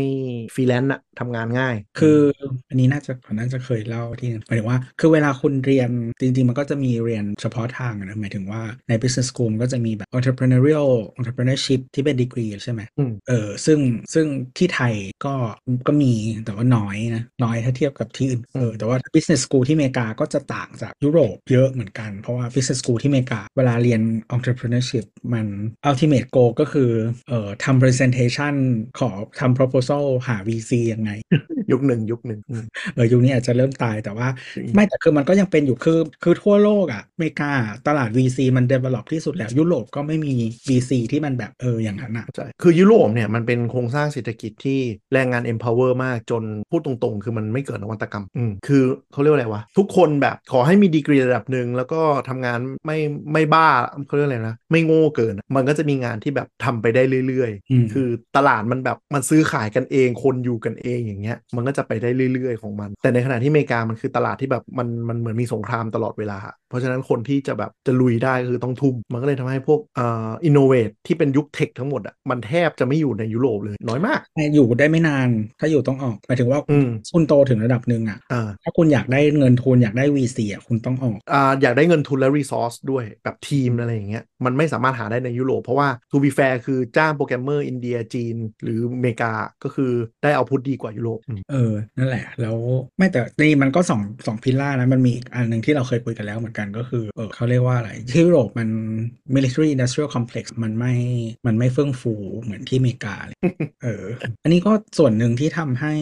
[0.55, 2.19] ฟรีแลนซ์อะทำงานง่าย คือ
[2.71, 8.52] อันนี้น่าจะผมน่าจะเคยเล่าที่หนึงหมายถึงว่า คือเวลาคุณเรียนจริงๆ มันก็จะมีเรียนเฉพาะทางอะนะหมายถึงว่า
[8.89, 13.79] ใน business school มันก็จะมีแบบ entrepreneurial entrepreneurship ที่เป็นดีกรีใช่ไหมอืมเออซึ่ง
[14.15, 14.27] ซึ่ง
[14.59, 14.95] ที่ไทย
[15.25, 15.35] ก็
[15.87, 16.13] ก็มี
[16.45, 24.01] แต่ว่าน้อยนะน้อยถ้าเทียบกับที่อื่นเออแต่ว่า business school ที่อเมริกาก็จะต่างจากยุโรปเยอะเหมือนกัน เพราะว่า business school ที่อเมริกาเวลาเรียน
[24.35, 25.47] entrepreneurship มัน
[25.89, 26.91] ultimate goal ก็คือ
[27.29, 28.55] เอ่อทำ presentation
[28.99, 31.11] ขอทำ proposal หา VC ยังไง
[31.73, 37.53] ยุคหนึ่งยุคหนึ่งอืมเออยุคนี้อาจจะเริ่มตายแต่ว่าจริงไม่แต่คือมันก็ยังเป็นอยู่คือคือทั่วโลกอะ่ะอเมริกา
[37.87, 40.35] ตลาด VC มัน develop ที่สุดแล้วยุโรปก็ไม่มี
[40.69, 44.81] VC ที่มันแบบเอออย่างนั้นอะเข้าใจคือยุโรปเนี่ยมันเป็นโครงสร้างเศรษฐกิจที่
[45.13, 48.83] แรงงาน empower มากจนพูดตรงๆ คือมันไม่เกิดนวัตกรรมอืมคือ
[49.13, 52.99] เขาเรียกว่าอะไรวะ ทุกคนแบบขอให้มีดีกรีระดับหนึ่งแล้วก็ทำงานไม่
[53.33, 53.69] ไม่บ้า
[54.07, 66.39] เขาเรียกอะไรนะ ไม่โง่เกินอะมันก็จะมีงานที่แบบทำไปได้เรื่อยอืมๆคือตลาดมันแบบมันซื้อขายกันเองคนอยู่กันเองอย่างเงี้ยมันก็จะไปได้เรื่อยๆของมัน แต่ในขณะที่อเมริกามันคือตลาดที่แบบมันมันเหมือนมีสงครามตลอดเวลา
[66.69, 74.21] เพราะฉะนั้นคนที่จะแบบจะลุยได้ก็คือต้องทุ่มมันก็เลยทำให้พวกเอ่ออินโนเวทที่เป็นยุคเทคทั้งหมดอะมันแทบจะไม่อยู่ในยุโรปเลยน้อยมาก
[74.55, 75.29] อยู่ได้ไม่นาน
[75.61, 89.33] ถ้าอยู่ต้องออกหมายถึงว่าอืมคุณโตถึงระดับหนึ่งอะอ่าถ้าคุณอยากได้เงินทุนอยากได้ VC อะคุณต้องออกอ่าอยากได้เงินทุนและ resource ด้วยแบบทีมอะไรอย่างเงี้ยมันไม่สามารถหาได้ในยุโรปเพราะว่า to be fair คือจ้างโปรแกรมเมอร์อินเดียจีน หรืออเมริกา
[89.65, 92.57] ก็คือได้ output ดีกว่ายุโรปอืมเออนั่นแหละ แล้ว
[92.99, 97.91] ไม่แต่นี่มันก็สองสอง pillar นะมันมีอีกอันหนึ่งที่เราเคยคุยกันแล้วเหมือนกันก็คือเออเขาเรียกว่าอะไร
[98.23, 98.71] ที่ยุโรปมัน
[99.37, 100.95] military industrial complex มันไม่
[101.47, 103.37] มันไม่เฟื่องฟูเหมือนที่อเมริกาเลย
[103.83, 104.05] เออ
[104.43, 105.95] อันนี้ก็ส่วนหนึ่งที่ทำให้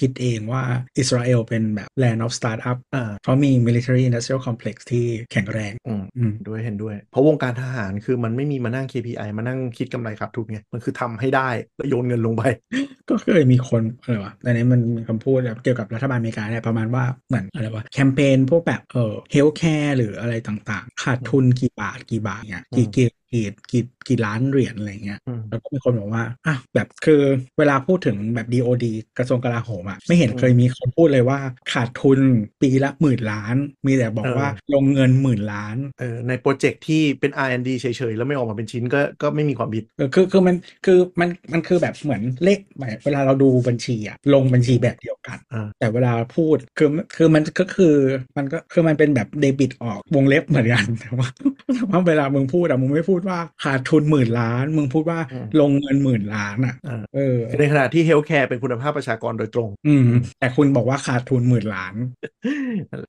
[0.00, 0.62] คิดเองว่า
[0.98, 12.42] อิสราเอลเป็นแบบ land of startup อ่าเพราะมี military industrial complex ที่แข็งแรงอืมอืมด้วยเห็นด้วย เพราะวงการทหารคือมันไม่มีมานั่ง KPI มานั่งคิดกำไรขาดทุนไงมันคือทำให้ได้แล้วโยนเงินลงไป
[13.10, 27.22] ก็เคยมีคนอะไรวะแต่นี้มันมีคำพูดแบบเกี่ยวกับรัฐบาลอเมริกาเนี่ยประมาณว่าเหมือนอะไรวะแคมเปญพวกแบบเออ healthcare หรืออะไรต่างๆ ขาดทุนกี่ี่บาทกี่บาทเนี่ยกี่อืมกี่ กี่กี่กี่ล้านเหรียญอะไรเงี้ยอืมแล้วก็มีคนบอกว่าอะแบบคือ
[27.58, 28.86] เวลาพูดถึงแบบ DOD
[29.18, 31.38] กระทรวงกลาโหมอะไม่เห็นอืมเคยมีคนพูดเลยว่า
[31.72, 32.20] ขาดทุน
[32.62, 33.56] ปีละหมื่นล้าน
[33.86, 40.56] มีแต่บอกเออว่าลงเงินหมื่นล้านเออในโปรเจกต์ที่เป็น R&D เฉยๆ แล้วไม่ออกมาเป็นชิ้นก็ก็ไม่มีความผิดเออคือคือมัน
[40.86, 47.94] คือมันมันคือแบบเหมือนเลขแบบเวลาเราดูบัญชีอะลงบัญชีแบบเดียวกันอ่าแต่เวลาพูดคือคือมันก็คือ
[48.36, 51.28] มันก็คือมันเป็นแบบเดบิตออกวงเล็บเหมือนกันแต่ว่า
[51.74, 60.08] แต่ว่าเวลามึงพูดอะมึงไม่พูดว่าขาดทุนหมื่นล้าน มึงพูดว่าอืมลงเงินหมื่นล้านอะอ่าเออในขณะที่ healthcare เป็นคุณภาพประชากรโดยตรง อืม
[60.40, 61.94] แต่คุณบอกว่าขาดทุนหมื่นล้าน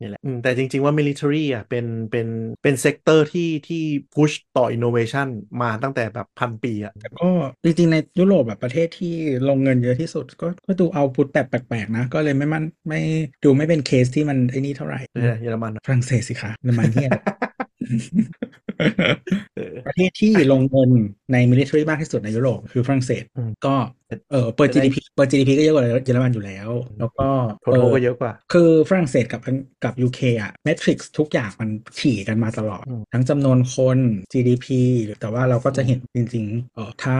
[0.01, 2.27] นี่แหละอืมแต่จริง ๆว่า military อะเป็นเป็น
[2.63, 3.83] เป็น sector ที่ที่
[4.15, 5.27] push ต่อ innovation
[5.61, 7.29] มาตั้งแต่แบบพันปีอะแต่ก็
[7.63, 9.13] จริง ๆ ในยุโรปแบบประเทศที่
[9.49, 13.01] ลงเงินเยอะที่สุด ก็ก็ดู output แบบแปลกๆนะ ก็เลยไม่มันไม่
[13.43, 17.11] ดูไม่เป็นเคสที่มันไอ้นี่เท่าไหร่เนี่ยเยอรมันอะฝรั่งเศสสิคะเยอรมันเนี่ย
[17.79, 18.68] เออ
[19.85, 20.91] ประเทศที่ลงเงิน
[21.33, 23.75] ใน military มากที่สุดในยุโรปคือฝรั่งเศสอืมก็
[24.31, 26.69] เออเปิดจะได้ GDP เปิด GDP ก็เยอะกว่าเยอรมันอยู่แล้ว
[26.99, 27.27] แล้วก็
[27.61, 31.69] โทโทก็เยอะกว่า คือฝรั่งเศสกับอังกับ UK อะ metric ทุกอย่างมัน
[31.99, 33.97] ขี่กันมาตลอดอืมทั้งจำนวนคน
[34.31, 34.67] GDP
[35.05, 37.15] หรือแต่ว่าเราก็จะเห็นจริงๆเออถ้า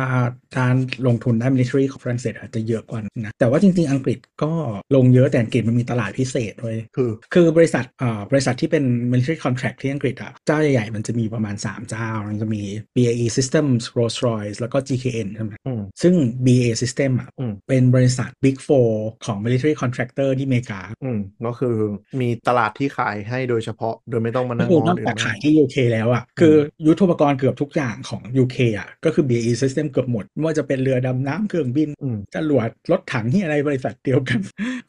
[0.58, 0.76] การ
[1.08, 4.52] ลงทุนด้าน military ของฝรั่งเศสอาจจะเยอะกว่านะ แต่ว่าจริง ๆ อังกฤษก็
[4.96, 12.64] ลงเยอะแต่อังกฤษมันมีตลาดพิเศษด้วยคือคือบริษัทเอ่อบริษัทที่เป็น military contract ที่อังกฤษอะเจ้าใหญ่ๆมันจะมีประมาณ 3 เจ้ามันจะมี
[12.96, 16.14] BAE Systems Rolls Royce แล้วก็ GKN ใช่ไหมอืมซึ่ง
[16.46, 18.92] BAE System อะอืมเป็นบริษัท Big Four
[19.26, 21.76] ของ military contractor ที่อเมริกาอืมก็คือ
[22.22, 26.56] มีตลาดที่ขายให้โดยเฉพาะ โดยไม่ต้องมาก็นั่งคืงออนอกอื่จากนขายที่ UK แล้วอะคือ
[26.88, 34.40] ยุทโธปกรณ์เกือบทุกอย่างของ UK อะก็คือ BAE System เกือบหมดไม่ว่าจะเป็นเรือดำน้ำเครื่องบินอืมจรวดรถถังที่อะไรบริษัทเดียวกัน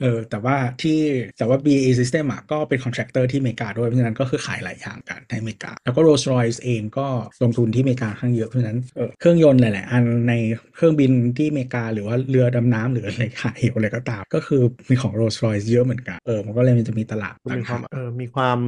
[0.00, 0.98] เออแต่ว่าที่
[1.38, 7.06] แต่ว่า BAE System อะก็เป็น contractor ที่อเมริกาด้วยเพราะฉะนั้นก็คือขายหลายอย่างกันในอเมริกา แล้วก็ Rolls Royce เองก็
[7.42, 8.78] ลงทุนที่อเมริกาค่อนข้างเยอะเพราะฉะนั้น
[9.20, 10.34] เครื่องยนต์หลายๆอันใน
[10.74, 18.58] เครื่องบินที่อเมริกาหรือว่าเรือดำน้ำหรืออะไรหายอะไรก็ตาม ก็คือมีของ Rolls Royce เยอะเหมือนกันเออมันก็เลยมันจะมีตลาดมีความเออมีความ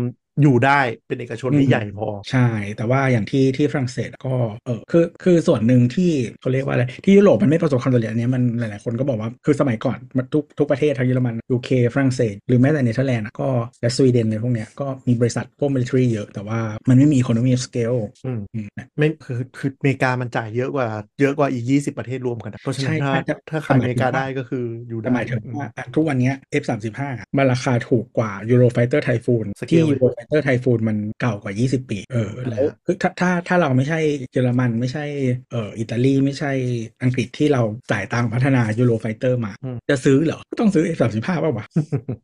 [0.40, 6.10] อยู่ได้เป็นเอกชนที่อืมใหญ่พอ ใช่ แต่ว่าอย่างที่ที่ฝรั่งเศสก็เออคือคือส่วนหนึ่งที่
[6.40, 13.48] เขาเรียกว่าอะไร ที่ยุโรปมันไม่ประสบความสำเร็จอันเนี้ยมันหลายๆคนก็บอกว่าคือสมัยก่อนมันทุกทุกประเทศทั้งเยอรมัน UK ฝรั่งเศส หรือแม้แต่เนเธอร์แลนด์อะก็
[13.80, 20.88] และสวีเดนในพวกเนี้ยก็มีบริษัทพวกมิลิ t รีเยอะ แต่ว่ามันไม่มี economy of scale อืมอืมนะไม่คือคืออเมริกามันจ่ายเยอะกว่า
[21.20, 27.00] เยอะกว่าอีก20ประเทศรวมกันอะเพราะฉะนั้นใช่ถ้าใช่ถ้าขายอเมริกาได้ก็คืออยู่แต่ได้หมายถึงว่าอะทุกวันเนี้ย F35
[27.36, 33.98] มันราคาถูกกว่า Eurofighter Typhoon สเกที่ Eurofighter Typhoon มันเก่ากว่า 20 ปี เออนั่นแหแล้วคือถ้าถ้าถ้าเราไม่ใช่
[34.32, 35.04] เยอรมันไม่ใช่
[35.52, 36.52] เอ่ออิตาลีไม่ใช่
[37.02, 37.62] อังกฤษที่เรา
[37.92, 39.52] จ่ายตังค์พัฒนา Eurofighter มา
[39.90, 41.66] จะซื้อเหรอ ก็ต้องซื้อ F35 ป่าววะ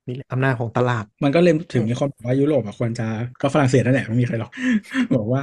[0.08, 3.06] นี่แหละอำนาจของตลาด มันก็เลยถึงมีคนบอกว่ายุโรปอะควรจะ
[3.40, 4.50] ก็ฝรั่งเศสนั่นแหละไม่มีใครหรอก
[5.16, 5.42] บอกว่า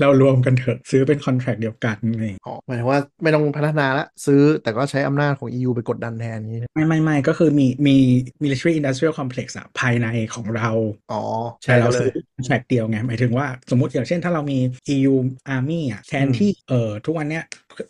[0.00, 7.96] เรารวมกันเถอะซื้อเป็นคอนแท c t เดียวกันนี่อ๋อหมายถึงว่าไม่ต้องพัฒนาละซื้อแต่ก็ใช้อำนาจของ EU ไปกดดันแทนนี้ ไม่ไม่ไม่ก็คือมีมี
[8.42, 10.70] military industrial complex อะภายในของเรา
[11.12, 11.22] อ๋อ
[11.66, 12.10] แต่ใช่เราเลซื้อย
[12.44, 14.58] แทร็กเดียวไงหมายถึงว่าสมมติอย่างเช่นถ้าเรามี
[14.94, 15.14] EU
[15.54, 17.44] Army อะแทนอืมที่เอ่อทุกวันเนี้ย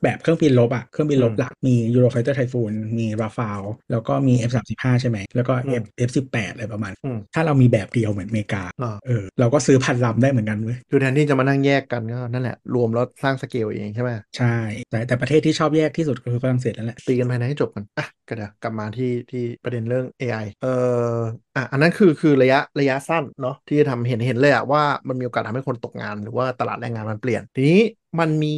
[0.05, 14.57] แบบเครื่องบินลบอะเครื่องบินลบอืมหลักมี Eurofighter Typhoon มี Rafale แล้วก็มี F35 ใช่ไหมแล้วก็อืม F F18 อะไรประมาณอืมถ้าเรามีแบบเดียวเหมือนอเมริกาอ่าเออเราก็ซื้อพันลำได้เหมือนกันเว้ยคือแทนที่จะมานั่งแยกกันก็นั่นแหละ รวมแล้วสร้างสเกลเองใช่ไหมใช่
[14.91, 20.69] แต่แต่ประเทศที่ชอบแยกที่สุดก็คือฝรั่งเศสนั่นแหละตีกันภายในให้จบกันอะก็เดี๋ยวกลับมาที่ที่ประเด็นเรื่อง AI เอ่อ
[21.57, 27.81] อะอันนั้นคือคือระยะระยะสั้นเนาะที่จะทำเห็นเห็นเลยอะว่ามันมีโอกาสทำให้คนตกงานหรือว่าตลาดแรงงานมันเปลี่ยนทีนี้
[28.19, 28.55] มันมี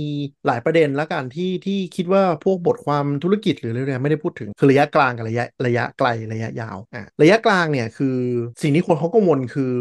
[0.46, 8.16] หลายประเด็นแล้วกันที่ที่คิดว่าพวกบทความธุรกิจหรืออะไรเนี่ยไม่ได้พูดถึงคือระยะกลางกับระยะระยะไกลระยะยาวอะระยะกลางเนี่ยคือ
[8.62, 9.72] สิ่งที่คนเขากังวลคือ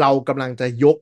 [0.00, 0.96] เรากำลังจะยก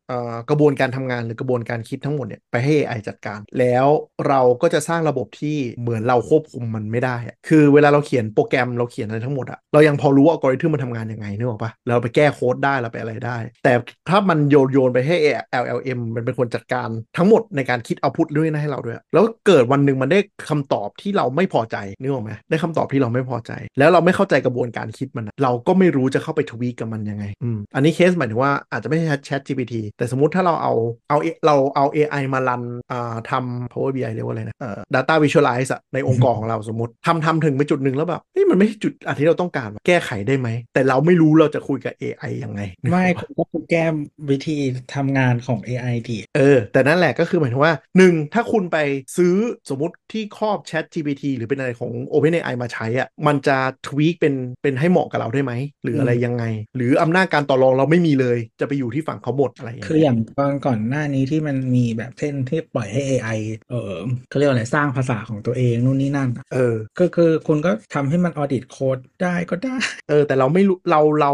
[0.51, 3.86] กระบวนการทำงานหรือกระบวนการคิดทั้งหมดเนี่ยไปให้ AI จัดการ แล้ว
[4.28, 7.16] เราก็จะสร้างระบบที่เหมือนเราควบคุมมันไม่ได้
[7.49, 13.72] คือเวลาเราเขียนโปรแกรมเราเขียนอะไรทั้งหมดอะเรายังพอรู้ว่าอัลกอริทึมมันทำงานยังไงนึกออกปะเราไปแก้โค้ดได้เราไปอะไรได้ แต่
[14.09, 15.16] ถ้ามันโยนโยนไปให้
[15.62, 30.74] LLM มันเป็นคนจัดการทั้งหมดในการคิดเอาพุทด้วยนะให้เราด้วย แล้วเกิดวันหนึ่งมันได้คำตอบที่เราไม่พอใจนึกออกไหมได้คำตอบที่เราไม่พอใจ แล้วเราไม่เข้าใจกระบวนการคิดมัน เราก็ไม่รู้จะเข้าไปทวีกับมันยังไงอืมอันนี้เคสหมายถึงว่าอาจจะไม่ใช่ Chat GPT แต่สมมุติถ้าเราเอา
[31.09, 32.62] เอาเราเอา AI มารัน
[32.93, 42.61] อ่าทำ Power BI เรียกว่าอะไรนะเอ่อ data visualize อะในองค์กรของเราสมมติทำทำถึงไปจุดหนึ่งแล้วแบบนี่มันไม่ใช่จุดอันที่เราต้องการว่ะแก้ไขได้ไหม แต่เราไม่รู้เราจะคุยกับ AI ยังไง
[42.91, 43.84] ไม่ผมก็คือแก้
[44.30, 44.59] วิธี
[44.95, 48.78] ทำงานของ AI ดีเออ แต่นั่นแหละก็คือหมายถึงว่าหนึ่งถ้าคุณไป
[49.16, 49.34] ซื้อ
[49.70, 53.57] สมมติที่ครอบ Chat GPT หรือเป็นอะไรของ OpenAI มาใช้อะมันจะ
[53.87, 55.53] ทวีคเป็นเป็นให้เหมาะกับเราได้ไหม
[55.84, 56.45] หรืออะไรยังไง
[56.76, 63.39] หรืออำนาจการต่อรองเราไม่มีเลยจะไปอยู่ที่ฝั่งเขาหมดอะไรอย่างคือเงี้ยอย่างตอนก่อนหน้านี้ที่มันมีแบบเช่นที่ปล่อยให้ AI
[63.70, 63.93] เออ
[64.29, 69.77] เขาเรียกว่าอะไรสร้างภาษาของตัวเองนู่นนี่นั่นอะเออก็คือคุณก็ทำให้มันออดิตโค้ดได้ก็ได้
[70.09, 71.33] เออ แต่เราไม่รู้เราเรา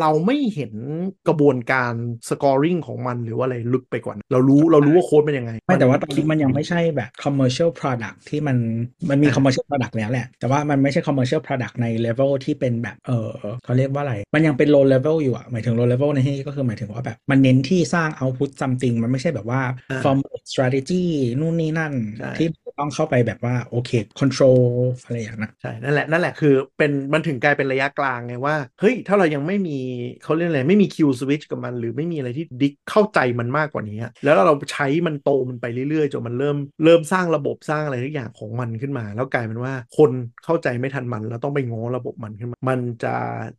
[0.00, 0.72] เราไม่เห็น
[1.28, 1.92] กระบวนการ
[2.28, 8.56] scoring ของมันหรือว่าอะไรลึกไปกว่านั้นเรารู้เรารู้ว่าโค้ดเป็นยังไง ไม่แต่ว่าตอนนี้มันยังไม่ใช่แบบ commercial product ที่มัน
[9.10, 13.30] มันมีอะ commercial product แล้วแหละ แต่ว่ามันไม่ใช่ commercial product ใน level ที่เป็นแบบเออ
[13.64, 19.60] เขาเรียกว่าอะไร มันยังเป็น low level อยู่อะหมายถึง low level ในที่นี้ก็คือหมายถึงว่าแบบ มันเน้นที่สร้าง output something มันไม่ใช่แบบว่า
[19.90, 21.04] อ่า formulate strategy
[21.40, 22.48] นู่นนี่นั่นใช่ที่
[22.82, 23.90] ต้องเข้าไปแบบว่าโอเค
[24.20, 24.62] control
[25.04, 29.78] อะไรอย่างนั้นใช่นั่นแหละนั่นแหละคือเป็นมันถึงกลายเป็นระยะกลางไงว่า เฮ้ย ถ้าเรายังไม่มี
[30.24, 40.10] เขาเรียกอะไร ไม่มี Q switch กับมัน หรือไม่มีอะไรที่ดิกเข้าใจมันมากกว่านี้อะแล้วเราใช้มันโตมันไปเรื่อยๆจนมันเริ่มเริ่มสร้างระบบสร้างอะไรทุกอย่างของมันขึ้นมา แล้วกลายเป็นว่าคน
[40.44, 43.14] เข้าใจไม่ทันมัน แล้วต้องไปง้อระบบมันขึ้นมา มันจะ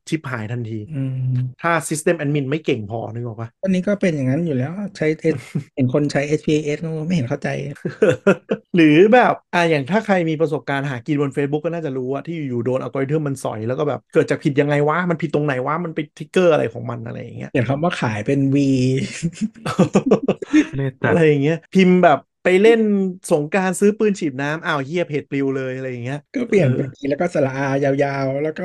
[0.10, 1.14] ชิบหายทันทีอืม
[1.62, 5.38] ถ้า system admin ไม่เก่งพอนึกออกปะตอนนี้ก็เป็นอย่างนั้นอยู่แล้วใช้ S
[5.76, 7.50] เห็นคนใช้ SPAS ก็ไม่เห็นเข้าใจ
[8.76, 18.58] หรือแบบอ่าอย่างถ้าใครมีประสบการณ์หากินบน Facebook ก็น่าจะรู้ว่าที่อยู่ๆโดนอัลกอริทึมมันสอยแล้วก็แบบเกิดจากผิดยังไงวะ มันผิดตรงไหนวะ มันไปทริกเกอร์อะไรของมันอะไรอย่างเงี้ยเห็นคำว่าขายเป็น V
[20.78, 22.82] เล่นจัดอะไรอย่างเงี้ยพิมพ์แบบไปเล่น
[23.32, 27.66] สงกรานต์ซื้อปืนฉีดน้ำอ้าวเหี้ยเพจปลิวเลยอะไรอย่างเงี้ย ก็เปลี่ยนเป็น V แล้วก็สระอา
[28.04, 28.64] ยาวๆ แล้วก็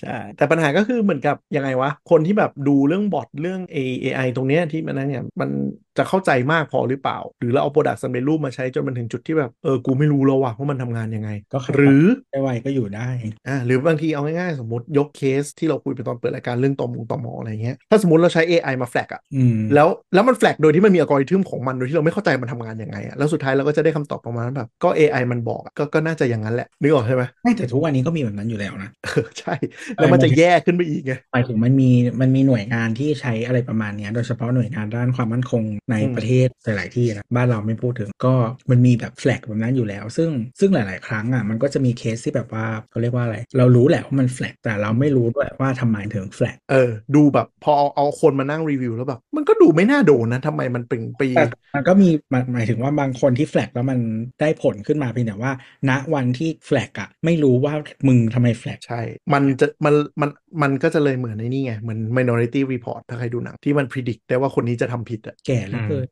[0.00, 5.50] ใช่ แต่ปัญหาก็คือเหมือนกับยังไงวะ คนที่แบบดูเรื่องบอทเรื่อง AI ตรงเนี้ยที่มันนั้นเนี่ยมัน
[5.98, 13.08] จะเข้าใจมากพอหรือเปล่า หรือเราเอา product สำเร็จรูปมาใช้จนมันถึงจุดที่แบบ เออ กูไม่รู้แล้วว่ะว่ามันทำงานยังไง ก็เข้าหรือได้ไวก็อยู่ได้
[13.48, 29.54] อ่าหรือบางทีเอาง่ายๆ สมมติยกเคสที่เราคุยไปตอนเปิดรายการเรื่องตอมงตอมออะไรเงี้ยถ้าสมมติเราใช้ AI มา flag อะอืมแล้วแล้วมัน flag โดยที่มันมีอัลกอริทึมของมันโดยที่เราไม่เข้าใจมันทำงานยังไงอะแล้วสุดท้ายเราก็จะได้คำตอบประมาณนั้นแบบก็ AI มันบอกอะก็ก็น่าจะอย่างนั้นแหละนึกออกใช่ไหมไม่แต่ทุกวันนี้ก็มีแบบนั้นอยู่แล้วนะเออใช่
[29.98, 38.34] แล้วมันจะแย่ขึ้นไปอีกไงหมายถึงมันมีมันมีหน่วยงานที่ใช้อะไรประมาณเนี้ยโดยเฉพาะหน่วยงานด้านความมั่นคงในอืมประเทศหลาย ๆ ที่นะบ้านเราไม่พูดถึงก็
[38.70, 51.42] มันมีแบบ flag แบบนั้นอยู่แล้ว ซึ่งซึ่งหลาย ๆ ครั้งอะมันก็จะมีเคสที่แบบว่าเขาเรียกว่าอะไร เรารู้แหละว่ามัน flag แต่เราไม่รู้ด้วยว่าทำไมถึง flag เออ ดูแบบพอเอาเอาคนมานั่งรีวิวแล้วแบบมันก็ดูไม่น่าโดนนะทำไมมันเป็นปีแต่
[51.74, 53.98] มันก็มีหมายหมายถึงว่าบางคนที่แฟลกแล้วมัน
[54.40, 55.52] ได้ผลขึ้นมาเพียงแต่ว่า
[55.88, 57.74] ณวันที่แฟลกอะไม่รู้ว่า
[58.06, 59.00] มึงทำไมแฟลกใช่
[59.32, 60.30] มันจะมันมัน
[60.62, 66.06] มันก็จะเลยเหมือนในนี่ไง เหมือน Minority Report ถ้าใครดูหนัง ที่มันพิจิตได้ว่าคนนี้จะทำผิดอะแก่แล้วเกิน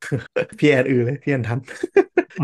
[0.59, 1.59] พี่แอนอือเลยพี่แอนทัน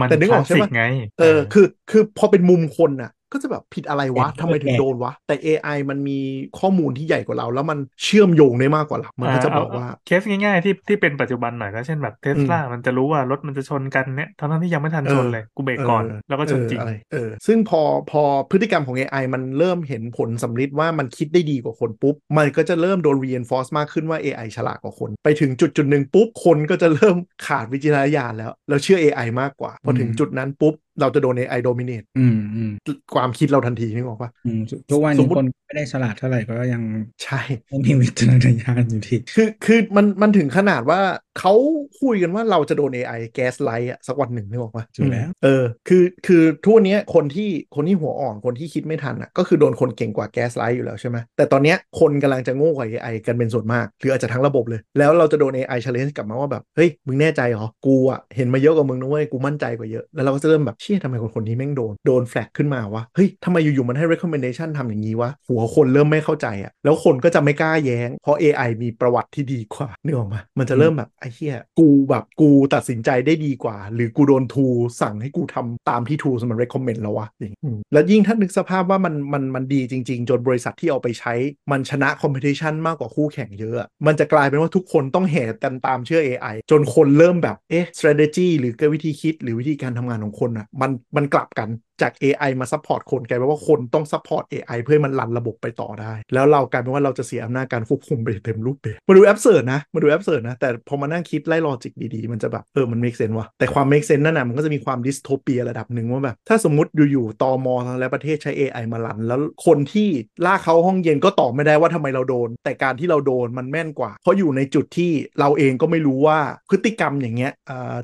[0.01, 0.83] มันแต่นึกคอลาอสกใช่สิปะกไง
[1.21, 6.19] เออคือ คือพอเป็นมุมคนน่ะ ก็จะแบบผิดอะไรวะแปลกทำไมถึงแปลกโดนวะ แต่ AI มันมี
[6.59, 27.17] ข้อมูลที่ใหญ่กว่าเรา แล้วมันเชื่อมโยงได้มากกว่าเรา มันก็จะบอกว่า เคสง่ายๆที่ที่เป็นปัจจุบันหน่อยก็เช่นแบบเทสลามันจะรู้ว่ารถมันจะชนกันเนี่ยทั้งๆที่ยังไม่ทันชนเลย กูเบรกก่อนเแล้วก็ชนจริงเอออะไรเออซึ่งพอพอพฤติกรรมของ AI มันเริ่มเห็นผลสำลิดว่ามันคิดได้ดีกว่าคนปุ๊บ มันก็จะเริ่มโดน reinforce มากขึ้นว่า AI ฉลาดกว่าคน ไปถึงจุดจุดหนึ่งปุ๊บคนก็จะเริ่ม
[27.47, 32.71] ขาดวิจารณญาณแล้ว แล้วเชื่อ AI มากกว่า พอถึงอืมจุดนั้นปุ๊บ เราจะโดน AI dominate อืมอืม
[33.15, 36.83] ความคิดเราทันทีนึกออกปะอืมทุกวันสมนี้มุติคนไม่ได้ฉลาดเท่าไหร่ก็ยัง
[37.25, 41.01] ใช่ไม่มีวิจารณญาณอยู่ที่คือคือมันมันถึงขนาดว่า
[41.39, 41.55] เขา
[42.03, 68.09] คุยกันว่าเราจะโดน AI แกสไลท์อะสักวันหนึ่งนึกออกปะอยู่แล้วเออคือคือทุกวันเนี้ยคนที่คนที่หัวอ่อนคนที่คิดไม่ทันอะก็คือโดนคนเก่งกว่า gaslight อยู่แล้วใช่ไหมแต่ตอนเนี้ยคนกำลังจะโง่กว่า AI กันเป็นส่วนมาก หรืออาจจะทั้งระบบเลย แล้วเราจะโดน AI challenge กลับมาว่าแบบเฮ้ยมึงแน่ใจเหรอกูอะเห็นมาเยอะกว่ามึงนะเว้ยกูมั่นใจกว่าเยอะแล้วเราก็จะเริ่มแบบเชี่ยทำไมคนคนนี้แม่งโดนโดน flag ขึ้นมาวะเฮ้ยทำไมอยู่ๆมันให้ recommendation ทำอย่างนี้วะหัวคนเริ่มไม่เข้าใจอะแล้วคนก็จะไม่กล้าแย้ง
[68.23, 74.67] เพราะ AI มีประวัติที่ดีกว่านึกออกปะมันจะเริ่มแบบไอ้เหี้ยกูแบบกูตัดสินใจได้ดีกว่า หรือกูโดน tool
[75.01, 77.55] สั่งให้กูทำตามที่ tool มัน recommend แล้ววะอย่าง
[77.93, 81.35] แล้วยิ่งถ้านึกสภาพว่ามันมันมันดีจริง ๆ จนบริษัทที่เอาไปใช้
[81.71, 91.71] มันชนะ competition มากกว่าคู่แข่งเยอะ มันจะกลายเป็นว่าทุกคนต้องแห่กันตามเชื่อ AI จนคนเริ่มแบบเอ๊ะ strategy หรือวิธีคิดหรือวิธีการทำงานของคนอะมันมันกลับกัน
[92.03, 100.57] จาก AI มา support คนกลายเป็นว่าคนต้อง support AI เพื่อมัน run ระบบไปต่อได้ แล้วเรากลายเป็นว่าเราจะเสียอำนาจการควบคุมไปเต็มรูปแบบมันดู absurd นะมันดู absurd นะ
[100.61, 109.19] แต่พอมานั่งคิดไล่ logic ดีๆ มันจะแบบเออมัน make sense ว่ะแต่ความ make sense นั่นน่ะมันก็จะมีความ dystopia ระดับหนึ่งว่าแบบถ้าสมมติอยู่ๆตอมอทั้งและประเทศใช้ AI มา run
[109.27, 110.09] แล้วคนที่
[110.47, 116.39] ลากเขาห้องเย็นก็ตอบไม่ได้ว่าทำไมเราโดน แต่การที่เราโดนมันแม่นกว่า เพราะอยู่ในจุดที่เราเองก็ไม่รู้ว่า
[116.71, 117.53] พฤติกรรมอย่างเงี้ย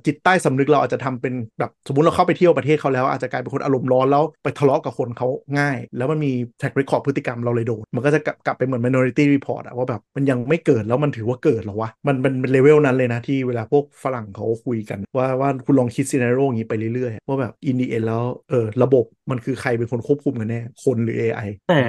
[0.07, 5.29] จิตใต้สำนึกเราอาจจะทำเป็นแบบสมมติเราเข้าไปเที่ยวประเทศเขาแล้วอาจจะกลายเป็นคนอารมณ์ร้อนแล้วไปทะเลาะกับคนเขา
[5.59, 17.87] ง่าย แล้วมันมี track record พฤติกรรมเราเลยโดน มันก็จะกลับกลับไปเหมือน minority report อะว่าแบบมันยังไม่เกิดแล้วมันถือว่าเกิดเหรอวะ มันเป็นเป็นเลเวลนั้นเลยนะที่เวลาพวกฝรั่งเขาคุยกัน ว่าว่าคุณลองคิด scenario อย่างนี้ไปเรื่อยๆ ว่าแบบ in the
[17.97, 21.81] end แล้วเออระบบมันคือใครเป็นคนควบคุมกันแน่คนหรือ AI แต่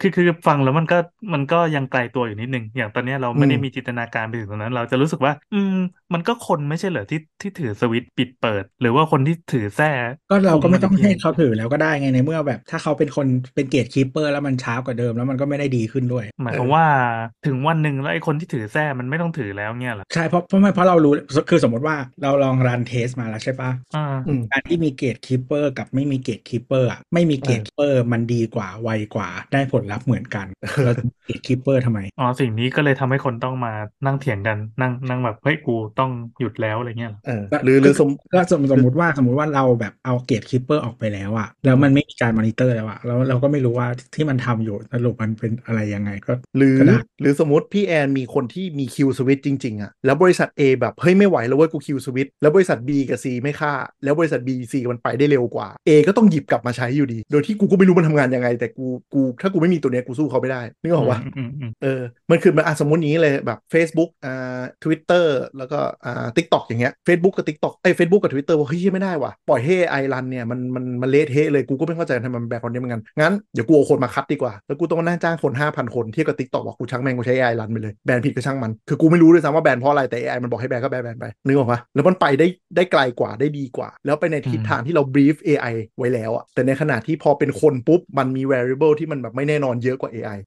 [0.00, 0.98] คือคือฟังแล้วมันก็
[1.34, 5.76] มันก็ยังไกลตัวอยู่นิดนึง อย่างตอนเนี้ยเราไม่ได้อืมมีจินตนาการไปถึงตรงนั้น เราจะรู้สึกว่า อืม
[6.14, 9.90] มันก็คนไม่ใช่เหรอที่ที่ถือสวิตช์ปิดเปิด หรือว่าคนที่ถือแท้
[10.30, 16.84] ก็เราก็ไม่ต้องคุให้นกทีเขาถือแล้วก็ได้ไงในเมื่อแบบ ถ้าเขาเป็นคนเป็นเกตคีเปอร์แล้วมันช้ากว่าเดิม แล้วมันก็ไม่ได้ดีขึ้นด้วย หมายความว่า
[17.46, 21.12] ถึงวันหนึ่งแล้วไอ้คนที่ถือแท้มันไม่ต้องถือแล้วเนี่ยเหรอใช่เพราะเพราะไม่เพราะเรารู้
[21.50, 30.46] คือสมมติว่าเราลอง run test มาแล้วใช่ปะอ่าอืมการที่มี gatekeeper กับไม่มี gatekeeper อะไม่มี gatekeeper มันดีกว่าไวกว่าได้ผลลัพธ์เหมือนกัน
[30.84, 33.72] เราจะ gatekeeper ทำไมอ๋อสิ่งนี้ก็เลยทำให้คนต้องมา
[34.06, 36.10] นั่งเถียงกันนั่งนั่งแบบเฮ้ยกูต้อง
[36.40, 53.72] หยุดแล้วอะไรเงี้ยเหรอเออหรือหรือสมก็สมสมมติว่าสมมติว่าเราแบบเอา gatekeeper ออกไปแล้วอะแล้วมันไม่มีการมอนิเตอร์แล้วอะแล้วเราก็ไม่รู้ว่าที่มันทำอยู่สรุปมันเป็นอะไรยังไงก็หรือก็ได้หรือสมมติพี่แอนมีคนที่มี kill switch จริงๆอะแล้วบริษัท A แบบเฮ้ยไม่ไหวแล้วเว้ยกู kill switch แล้วบริษัท B กับ C ไม่ค่า
[54.04, 62.00] แล้วบริษัท B C มันไปได้เร็วกว่า A ก็ต้องหยิบกลับมาใช้อยู่ดี โดยที่กูก็ไม่รู้มันทำงานยังไง แต่กูกูถ้ากูไม่มีตัวเนี้ยกูสู้เขาไม่ได้นึกออกปะอืมอืมอืมเออ
[62.30, 65.26] มันคือมันอะสมมติอย่างนี้เลยแบบ Facebook อ่า Twitter
[65.58, 76.62] แล้วก็อ่า TikTok อย่างเงี้ย Facebook กับ TikTok เอ้ย Facebook กับ Twitter ว่าเฮ้ยไม่ได้ว่ะปล่อยให้ไอรันเนี่ยมันมันมันเละเทะเลยกูก็ไม่เข้าใจทำไมมันแบกคนนี้เหมือนกัน งั้นเดี๋ยวกูเอาคนมาคัดดีกว่า แล้วกูต้องมานั่งจ้างคน5,000 คนเทียบกับ TikTok
[76.66, 82.46] บอกกูช่างแม่งกูใช้ AI รันไปเลยแบนผิดก็ช่างมัน คือกูไม่รู้ด้วยซ้ำว่าแบนเพราะอะไรแต่ AI มันบอกให้แบนก็แบนไปนึกออกปะแล้วมันไปได้
[82.76, 90.38] ได้ไกลกว่าได้ดีกว่า แล้วไปในทิศทางที่เรา brief AI ไว้แล้วอะแต่ในขณะที่พอเป็นคนปุ๊บมันมี variable ที่มันแบบไม่แน่นอนเยอะกว่า AI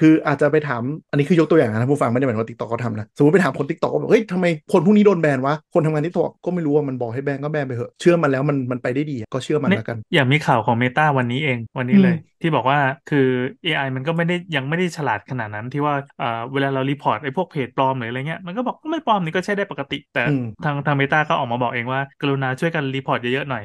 [0.00, 13.18] คืออาจจะไปถามอันนี้คือยกตัวอย่างนะผู้ฟังไม่ได้หมายว่า TikTok เขาทำนะสมมติไปถามคน TikTok ก็อกเฮ้ยทำไมคนพวกนี้โดนแบนวะคนทำงาน TikTok ก็ไม่รู้ว่ามันบอกให้แบนก็แบนไปเถอะเชื่อมันแล้วมันมันไปได้ดีก็เชื่อมันแล้วกันอย่างมีข่าวของ Meta วันนี้เองวันนี้เลยอืมที่บอกว่าคือ
[13.64, 23.62] AI มันก็ไม่ได้ยังไม่ได้ฉลาดขนาดนั้นที่ว่าเอ่อเวลาเรา report ไอ้พวกเพจปลอมหรืออะไรเงี้ยมันก็บอกไม่ปลอมนี่ก็ใช้ได้ปกติ แต่อืมทางทาง Meta ก็ออกมาบอกเองว่า กรุณาช่วยกัน report เยอะๆหน่อย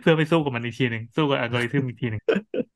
[0.00, 2.22] เพื่อไปสู้กับมันอีกทีหนึ่งสู้กับอัลกอริทึมอีกทีหนึ่ง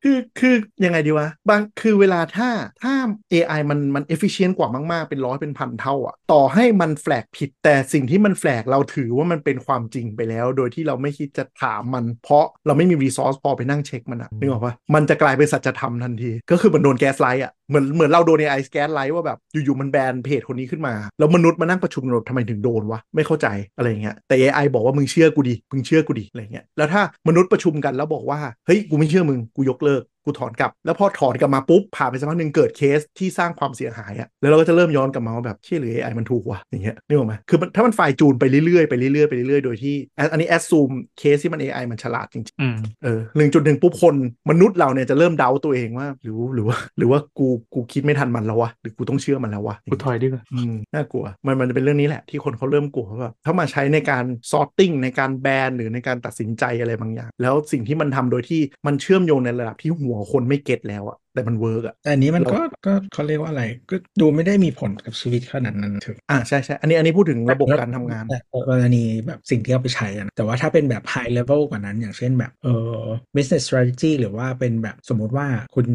[0.02, 0.54] คือคือ
[0.84, 2.48] ยังไงดีวะบางคือเวลาถ้า
[2.82, 2.94] ถ้า
[3.32, 16.96] AI มันมัน efficient กว่ามากๆ เป็นร้อยเป็นพันเท่าอะต่อให้มัน flag ผิด แต่สิ่งที่มัน flag เราถือว่ามันเป็นความจริงไปแล้ว โดยที่เราไม่คิดจะถามมัน เพราะเราไม่มี resource พอไปนั่งเช็คมันอะนึกออกปะมันจะกลายเป็นสัจธรรมทันที ก็คือมันโดน
[16.98, 44.14] gaslight อะเหมือนเหมือนเราโดน AI gaslight ว่าแบบอยู่ๆมันแบนเพจคนนี้ขึ้นมา แล้วมนุษย์มานั่งประชุมกันว่าทำไมถึงโดนวะไม่เข้าใจอะไรอย่างเงี้ยแต่ AI บอกว่ามึงเชื่อกูดิมึงเชื่อกูดิอะไรเงี้ยแล้วถ้ามนุษย์ประชุมกันแล้วบอกว่าเฮ้ยกูไม่เชื่อมึงกูยกเลิก กูถอนกลับ แล้วพอถอนกลับมาปุ๊บผ่านไปสักพักหนึ่งเกิดเคสที่สร้างความเสียหายอะแล้วเราก็จะเริ่มย้อนกลับมาว่าแบบเชื่อหรือ AI มันถูกวะอย่างเงี้ยนึกออกไหมคือมันถ้ามันไฟล์จูนไปเรื่อยๆไปเรื่อยๆไปเรื่อยๆโดยที่แอดอันนี้แอดซูมเคสที่มัน AI มันฉลาดจริงอืมๆเออหนึ่งจุดหนึ่งปุ๊บคน
[44.50, 72.68] มนุษย์เราเนี่ยจะเริ่มเดาตัวเองว่าหรือหรือว่า หรือว่ากูกูคิดไม่ทันมันแล้ววะหรือกูต้องเชื่อมันแล้ววะกูถอยดีกว่าอืมน่ากลัวมันมันจะเป็นเรื่องนี้แหละที่คนเขาเริ่มกลัวว่าแบบถ้ามาใช้ในการ sorting ในการแบนหรือในการตัดสินใจอะไรบางอย่าง แล้วสิ่งที่มันทำโดยที่มันเชื่อมโยงในระดับที่หัวคนไม่ get แล้วอะ แต่มัน work อะแต่อันนี้มันเราก็ก็เขาเรียกว่าอะไร ก็ดูไม่ได้มีผลกับชีวิตขนาดนั้นถึงอ่าใช่ใช่อันนี้อันนี้พูดถึงระบบการทำงานแต่กรณีแบบสิ่งที่เอาไปใช้อะนะแต่ว่าถ้าเป็นแบบ high level กว่านั้น อย่างเช่นแบบเอ
[72.98, 73.02] อ
[73.34, 75.86] business strategy หรือว่าเป็นแบบสมมุติว่าคุณ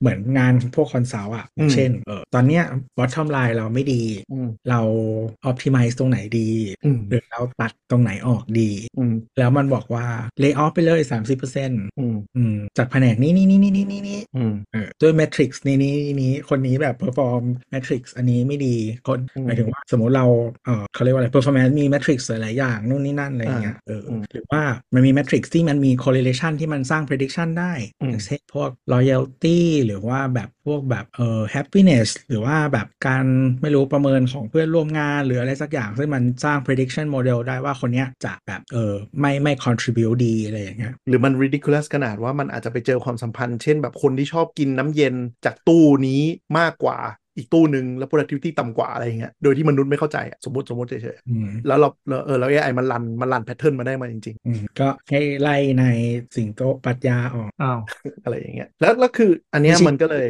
[0.00, 2.64] เหมือนงานพวก consult อะอย่างเช่นเออตอนเนี้ย
[2.98, 4.80] bottom line เราไม่ดีอืมเรา
[5.50, 6.50] optimize ตรงไหนดี
[6.84, 10.06] อืมหรือเราตัดตรงไหนออกดีอืมแล้วมันบอกว่า
[10.42, 18.76] lay off ไปเลย 30%อืมอืมจากแผนกนี้นี่นี่นี่นี่นี่นี่อืมเออด้วย matrix นี้นี้นี้คนนี้แบบ perform matrix อันนี้ไม่ดี
[19.08, 20.26] คนอืมหมายถึงว่าสมมติเรา
[20.64, 24.62] เออเขาเรียกว่าอะไร performance มี matrix หลายๆอย่างนู่นนี่นั่นอะไรอย่างเงี้ยเอออมหรือว่า
[24.94, 33.24] มันมี matrix ที่มันมี correlation ที่มันสร้าง prediction ได้อืมอย่างเช่นพวก loyalty หรือว่าแบบพวกแบบเออ happiness หรือว่าแบบการ
[33.62, 45.14] ไม่รู้ประเมินของเพื่อนร่วมงานหรืออะไรสักอย่าง ซึ่งมันสร้าง prediction model ได้ว่าคนเนี้ยจะแบบเออไม่ไม่ contribute ดีอะไรอย่างเงี้ยหรือมัน ridiculous ขนาดว่ามันอาจจะไปเจอความสัมพันธ์ เช่นแบบคนที่ชอบกินน้ำเย็น
[45.44, 46.22] จากตู้นี้
[46.58, 46.98] มากกว่า
[47.36, 55.84] อีกตู้หนึ่งแล้ว productivity ต่ำกว่าอะไรอย่างเงี้ยโดยที่มนุษย์ไม่เข้าใจอะสมมติสมมติเฉยอืมๆแล้วเราเราเออแล้ว AI มันรันมันรันแพทเทิร์นมาได้มาจริงอืมก็ให้ไล่ใน
[56.36, 60.28] สิงโตปรัชญาออกอ้าวๆอะไรอย่างเงี้ยแล้วแล้วคืออันเนี้ยไม่ใช่มันก็เลย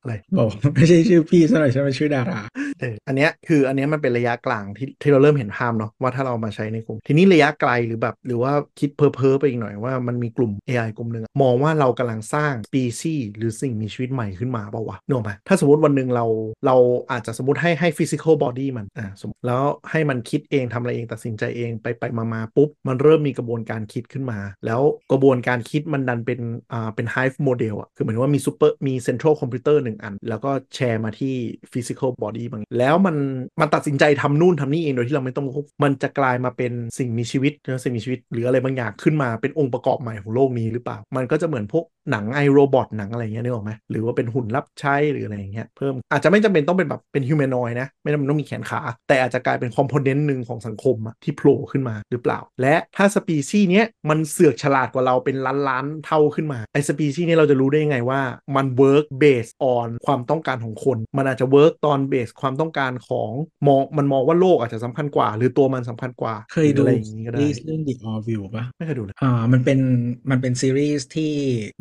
[0.00, 2.40] อะไรบอกไม่ใช่ชื่อพี่ซะหน่อยใช่ไหมชื่อดารา
[2.80, 16.26] เอออันเนี้ยคืออันเนี้ยมันเป็นระยะกลางที่ที่เราเริ่มเห็นภาพเนาะว่าถ้าเรามาใช้ในกลุ่ม ทีนี้ระยะไกลหรือแบบ หรือว่าคิดเพ้อเพ้อๆไปอีกหน่อยว่ามันมีกลุ่ม AI กลุ่มหนึ่งอะมองว่าเรากำลังสร้างสปีซีหรือสิ่งมีชีวิตใหม่ขึ้นมาเปล่าวะนึกออกไหมถ้าสมมติวันหนึ่งเรา
[16.66, 16.76] เรา
[17.10, 24.80] อาจจะสมมติให้ให้ physical body มันอ่าสมมติแล้วให้มันคิดเองทำอะไรเองตัดสินใจเองไปไปมามาปุ๊บ มันเริ่มมีกระบวนการคิดขึ้นมา แล้ว
[25.12, 26.40] กระบวนการคิดมันดันเป็น
[26.72, 31.34] อ่าเป็น hive model อะคือเหมือนว่ามี super มี central computer หนึ่งอัน แล้วก็แชร์มาที่
[31.72, 33.16] physical body บางแล้วมัน
[33.60, 58.20] มันตัดสินใจทำนู่นทำนี่เองโดยที่เราไม่ต้องควบมันจะกลายมาเป็นสิ่งมีชีวิตหรือสิ่งมีชีวิต หรืออะไรบางอย่างขึ้นมาเป็นองค์ประกอบใหม่ของโลกนี้หรือเปล่า มันก็จะเหมือนพวกหนังไอโรบอทหนังอะไรเงี้ยนึกออกไหมหรือว่าเป็นหุ่นรับใช้หรืออะไรอย่างเงี้ยเพิ่มอาจจะไม่จำเป็นต้องเป็นแบบเป็นฮิวแมนอยนะไม่จำเป็นต้องมีแขนขา แต่อาจจะกลายเป็น component หนึ่งของสังคมอะที่โผล่ขึ้นมาหรือเปล่า และถ้าสปีชีส์เนี้ยมันเสือกฉลาดกว่าเราเป็นล้านล้านๆเท่าขึ้นมาไอสปีชีส์นี้เราจะรู้ได้ยังไงว่า
[58.56, 63.30] มัน work based on ความต้องการของคน มันอาจจะ work on base ความต้องการของ
[63.66, 69.78] มองมันมองว่าโลกอาจจะสำคัญกว่า หรือตัวมันสำคัญกว่าเคยหรือดูอะไรอย่างนี้ก็ได้ซีรีส์เรื่อง The Orville ปะไม่เคยดูเลยอ่ามันเป็น
[70.30, 71.32] มันเป็นซีรีส์ที่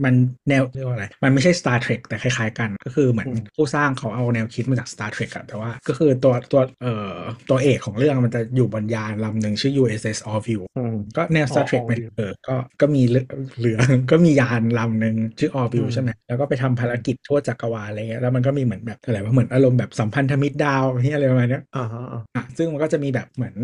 [0.03, 0.13] มัน
[0.49, 7.17] แนวเรียกว่าอะไรมันไม่ใช่ Star Trek แต่คล้ายๆกันก็คือเหมือนอืมผู้สร้างเขาเอาแนวคิดมาจาก Star Trek อะแต่ว่าก็คือตัวตัวเอ่อ
[7.49, 13.25] ตัวเอกของเรื่องมันจะอยู่บนยานลำหนึ่งชื่อ USS Orville อืมก็แนว Star อ๋อ Trek ไป Orville เออก็ก็มีเรือ
[13.59, 13.77] เรือ
[14.11, 23.55] ก็มียานลำหนึ่งชื่อ Orville อืมใช่ไหมแล้วก็ไปทำภารกิจทั่วจักรวาลอะไรเงี้ยแล้วมันก็มีเหมือนแบบอะไรว่าเหมือนอารมณ์แบบสัมพันธมิตรดาวที่อะไรประมาณเนี้ยอ่าฮะอ่าอะซึ่งมันก็จะมีแบบเหมือน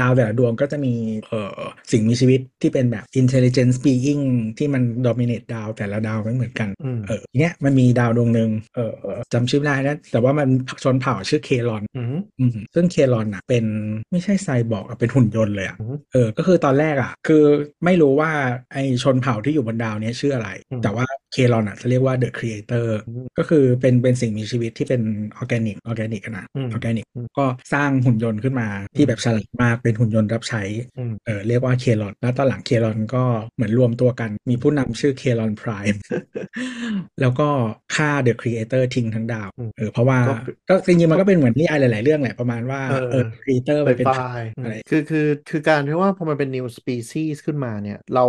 [0.00, 0.94] ดาวแต่ละดวงก็จะมี
[1.28, 1.58] เอ่อ
[1.92, 4.24] สิ่งมีชีวิตที่เป็นแบบ intelligence being
[4.58, 8.91] ที่มัน dominate ดาวแต่ละดาวไม่เหมือนกันอืมเออทีเนี้ยมันมีดาวดวงหนึ่งเออ
[9.32, 10.48] จำชื่อไม่ได้นะ แต่ว่ามัน
[10.82, 13.64] ชนเผ่าชื่อ Kaylon อืมอืมซึ่ง Kaylon อะเป็น
[14.12, 17.42] ไม่ใช่ไซบอร์กอะเป็นหุ่นยนต์เลยอะอืมเออ ก็คือตอนแรกอะ คือ
[17.84, 18.30] ไม่รู้ว่า
[18.72, 25.02] ไอชนเผ่าที่อยู่บนดาวเนี้ยชื่ออะไรอืมแต่ว่า Kaylon อะจะเรียกว่า the creator อืมก็คือเป็นเป็นสิ่งมีชีวิตที่เป็น
[25.36, 30.62] ออร์แกนิกออร์แกนิกนะอืมออร์แกนิกอืมก็สร้างหุ่นยนต์ขึ้นมาที่แบบฉลาดมากเป็นหุ่นยนต์รับใช้
[30.98, 33.24] อืมเออเรียกว่า Kaylon แล้วตอนหลัง Kaylon ก็
[33.54, 35.84] เหมือนรวมตัวกันมีผู้นำชื่อ Kaylon Prime
[37.20, 37.48] แล้วก็
[37.94, 48.24] ฆ่า the creator ทิ้งทั้งดาวอืมเออเพราะว่าก็คือก็จริงๆมันก็เป็นเหมือนนิยายหลายๆเรื่องแหละประมาณว่าเออเออ creator ไปมันเป็นปลายอะไรคือคือคือการที่ว่าพอมันเป็น new species ขึ้นมาเนี่ยเรา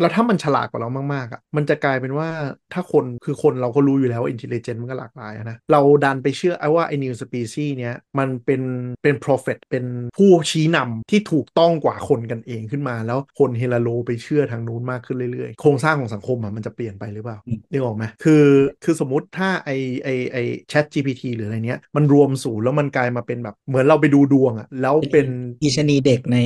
[0.00, 2.28] เราถ้ามันฉลาดกว่าเรามากๆอะมันจะกลายเป็นว่า
[2.72, 8.62] ถ้าคนคือคนเราก็รู้อยู่แล้วว่า intelligence มันก็หลากหลายอะนะ เราดันไปเชื่อไอ้ว่าไอ้ new species เนี้ยมันเป็น
[9.02, 9.84] เป็น prophet เป็น
[10.16, 18.44] ผู้ชี้นำที่ถูกต้องกว่าคนกันเองขึ้นมา แล้วคนเฮละโลไปเชื่อทางนู้นมากขึ้นเรื่อยๆ โครงสร้างของสังคมอะมันจะเปลี่ยนไปหรือเปล่าอืมนึกออกไหมคือ
[18.84, 19.70] คือสมมติถ้าไอ
[20.04, 20.36] ไอไอ
[20.72, 25.26] ChatGPT หรืออะไรเนี้ยมันรวมศูนย์แล้วมันกลายมาเป็นแบบเหมือนเราไปดูดวงอะแล้วเป็น
[25.62, 26.38] อีชะนีเด็กใน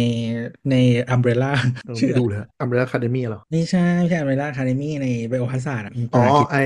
[0.71, 0.75] ใน
[1.11, 1.53] Umbrella
[1.87, 6.57] เออไม่ดูเลย Umbrella Academy เหรอไม่ใช่ไม่ใช่ Umbrella Academy ใน Biohazard อ๋อไอ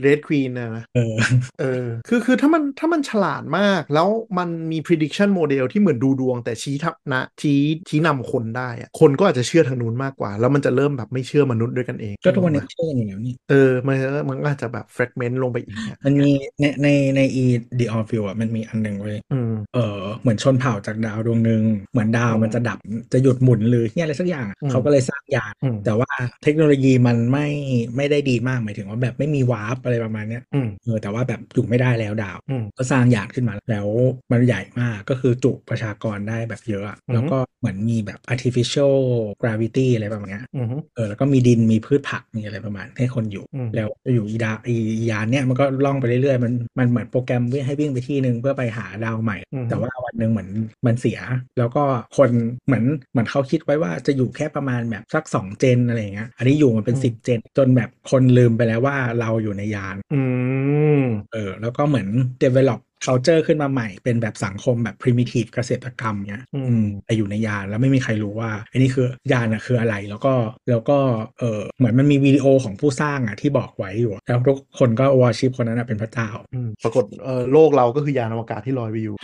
[0.00, 1.14] Red Queen นะนะเออ
[1.60, 4.08] เออคือคือถ้ามันถ้ามันฉลาดมาก แล้ว
[4.38, 13.96] มันมี prediction model ที่เหมือนดูดวง แต่ชี้ทับนะชี้ชี้นำคนได้อะคนก็อาจจะเชื่อทางนู้นมากกว่า แล้วมันจะเริ่มแบบไม่เชื่อมนุษย์ด้วยกันเอง ก็ทุกวันนี้เชื่อกันอยู่แล้วนี่เออมัน
[14.28, 17.44] มันก็อาจจะแบบ fragment ลงไปอีกเนี่ยมันมีในในในไอ้
[17.78, 21.62] The Orville อะมันมีอันหนึ่งเว้ยอืมเออเหมือนชนเผ่าจากดาวดวงหนึ่ง
[21.92, 22.78] เหมือนดาวอืมมันจะดับ
[23.12, 26.10] จะหยุดหมุนหรือเนี่ยอะไรสักอย่างอะอืมเขาก็เลยสร้างยานอืมแต่ว่า
[26.42, 27.48] เทคโนโลยีมันไม่
[27.96, 33.88] ไม่ได้ดีมากหมายถึงว่าแบบไม่มีวาร์ปอะไรประมาณเนี้ยอืมเออแต่ว่าแบบอยู่ไม่ได้แล้วดาวอืมก็สร้างยานขึ้นมาแล้ว
[34.30, 38.94] มันใหญ่มากก็คือจุประชากรได้แบบเยอะอะอือฮึแล้วก็เหมือนมีแบบ artificial
[39.42, 44.76] gravity อะไรประมาณเนี้ยอืมเออแล้วก็มีดินมีพืชผักมีอะไรประมาณให้คนอยู่อืมแล้วอยู่อีดาอี
[45.10, 50.48] ยานเนี่ยมันก็ล่องไปเรื่อยๆมันมันเหมือนโปรแกรมวิ่งให้วิ่งไปที่หนึ่งเพื่อไปหาดาวใหม่อืมแต่ว่าวันหนึ่งเหมือน
[50.86, 51.18] มันเสีย
[51.58, 51.82] แล้วก็
[52.16, 52.30] คน
[52.66, 60.20] เหมือนเหมือนเขาคิดไว้ว่าจะอยู่แค่ประมาณแบบสักสองเจนอะไรอย่างเงี้ยอันนี้อยู่มาเป็นสิบเจน จนแบบคนลืมไปแล้วว่าเราอยู่ในยาน อื
[61.00, 62.08] มเออ แล้วก็เหมือน
[62.42, 70.34] develop culture ขึ้นมาใหม่เป็นแบบสังคมแบบ primitive เกษตรกรรมเนี้ยอืมอืมไปอยู่ในยานแล้วไม่มีใครรู้ว่าอันนี้คือยานอะคืออะไรแล้วก็
[70.70, 70.98] แล้วก็
[71.38, 79.14] เออเหมือนมันมีวิดีโอของผู้สร้างอะที่บอกไว้อยู่ แล้วทุกคนก็วอชิปคนนั้นอะเป็นพระเจ้าอืมปรากฏเออโลกเราก็คือยานอวกาศที่ลอยไปอยู่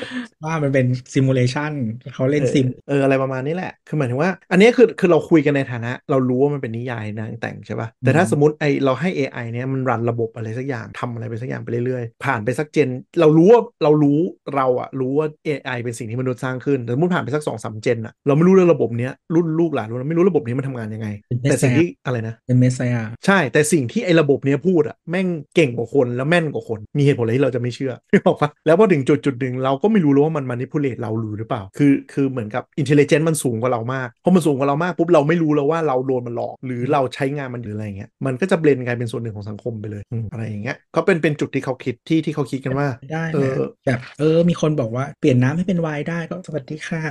[0.45, 1.73] ว่ามันเป็นซิมูเลชัน
[2.15, 12.89] เขาเล่นซิมเออเอออะไรประมาณนี้แหละ คือหมายถึงว่า อันนี้คือคือเราคุยกันในฐานะ เรารู้ว่ามันเป็นนิยายนางแต่งใช่ป่ะแต่ถ้าอืมสมมติไอเราให้ AI เนี้ยมันรันระบบอะไรสักอย่างทำอะไรไปสักอย่างไปเรื่อยๆ ผ่านไปสักเจน
[13.21, 14.21] เรารู้ว่าเรารู้
[14.57, 47.03] เราอะรู้ว่า AI เป็นสิ่งที่มนุษย์สร้างขึ้นแต่สมมติผ่านไปสักสองสามเจนอะเราไม่รู้เรื่องระบบเนี้ยรุ่นลูกหลานเราไม่รู้ระบบนี้มันทำงานยังไงเป็นแต่สิ่ง Messiah ที่อะไรนะเป็น messiahใช่แต่สิ่งที่ไอ้ระบบเนี้ยพูดอะแม่งเก่งกว่าคนแล้วแม่นกว่าคน มีเหตุผลอะไรที่เราจะไม่เชื่อนึกออกปะแล้วพอถึงจุดจุดหนึ่งเราก็ไม่รู้เลยว่ามัน manipulate เราหรือหรือเปล่า คือคือเหมือนกับ intelligence มันสูงกว่าเรามากพอมันสูงกว่าเรามากปุ๊บเราไม่รู้แล้วว่าเราโดนมันหลอก หรือเราใช้งานมันหรืออะไรเงี้ยมันก็จะ blend กลายเป็นส่วนหนึ่งของสังคมไปเลยอืมอะไรอย่างเงี้ยก็เป็นเป็นจุดที่เขาคิดที่ที่เขาคิดกันว่าได้เอนะอแบบเออ มีคนบอกว่าเปลี่ยนน้ำให้เป็นไวน์ได้ก็สวัสดีค่ะ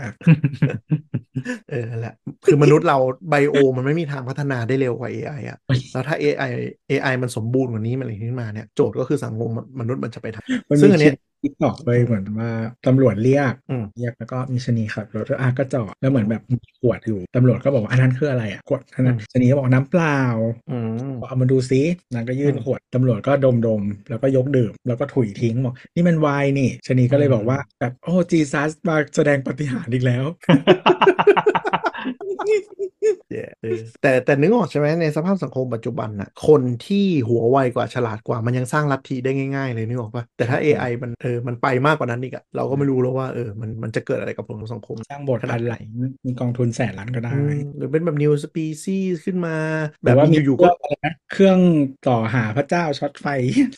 [1.70, 2.14] เออนั่นแหละ
[2.46, 2.98] คือมนุษย์เรา
[3.30, 5.58] ไบโอมันไม่มีทางพัฒนาได้เร็วกว่า AI อะ
[5.94, 6.52] แล้วถ้า AI
[6.90, 11.12] AI มันสมบูรณ์กว่านี้มันอะไรขึ้นมาเนี่ย โจทย์ก็คือสังคมมนุษย์มันจะไปทางมันซึ่มีงอันคเนี้
[11.44, 12.50] ลิยปที่บอกเลยเหมือนว่า
[12.88, 20.20] ตำรวจเรียกอืมเรียกแล้วก็มีชะนีขับรถอะก็จอดแล้วเหมือนแบบมีขวดอยู่ตำรวจก็บอกว่าอันนั้นคืออะไรอะขวดอันนั้นอืมชะนีก็บอกน้ำเปล่า
[20.72, 21.82] อืมบอกเอามาดูซิ
[22.14, 30.58] นางก็ยื่นอืมขวดตำรวจก็ดมดมๆแล้วก็ยกดื่ม แล้วก็ถุยทิ้งบอกนี่มันไวน์นี่ชะนีก็เลยบอกว่าแบบโอ้จีซัสมาแสดงปาฏิหาริย์อีกแล้วแย่
[31.67, 31.67] เออ
[34.02, 45.76] แต่แต่นึกออกใช่ไหมในสภาพสังคมปัจจุบันน่ะคนที่หัวไวกว่าฉลาดกว่ามันยังสร้างลัทธิได้ง่ายๆเลยนึกออกปะแต่ถ้า AI มันเออมันไปมากกว่านั้นอีกอะเราก็ไม่รู้แล้วว่าเออมันมันจะเกิดอะไรกับผลของสังคม สร้างบทพันไหล
[46.26, 49.56] มีกองทุนแสนล้านก็ได้อืมหรือเป็นแบบ new species ขึ้นมา
[50.04, 51.60] หแบรืบว่ามีอยู่ๆเคก็รื่องอะไรนะเครื่อง
[52.08, 53.26] ต่อหาพระเจ้าช็อตไฟ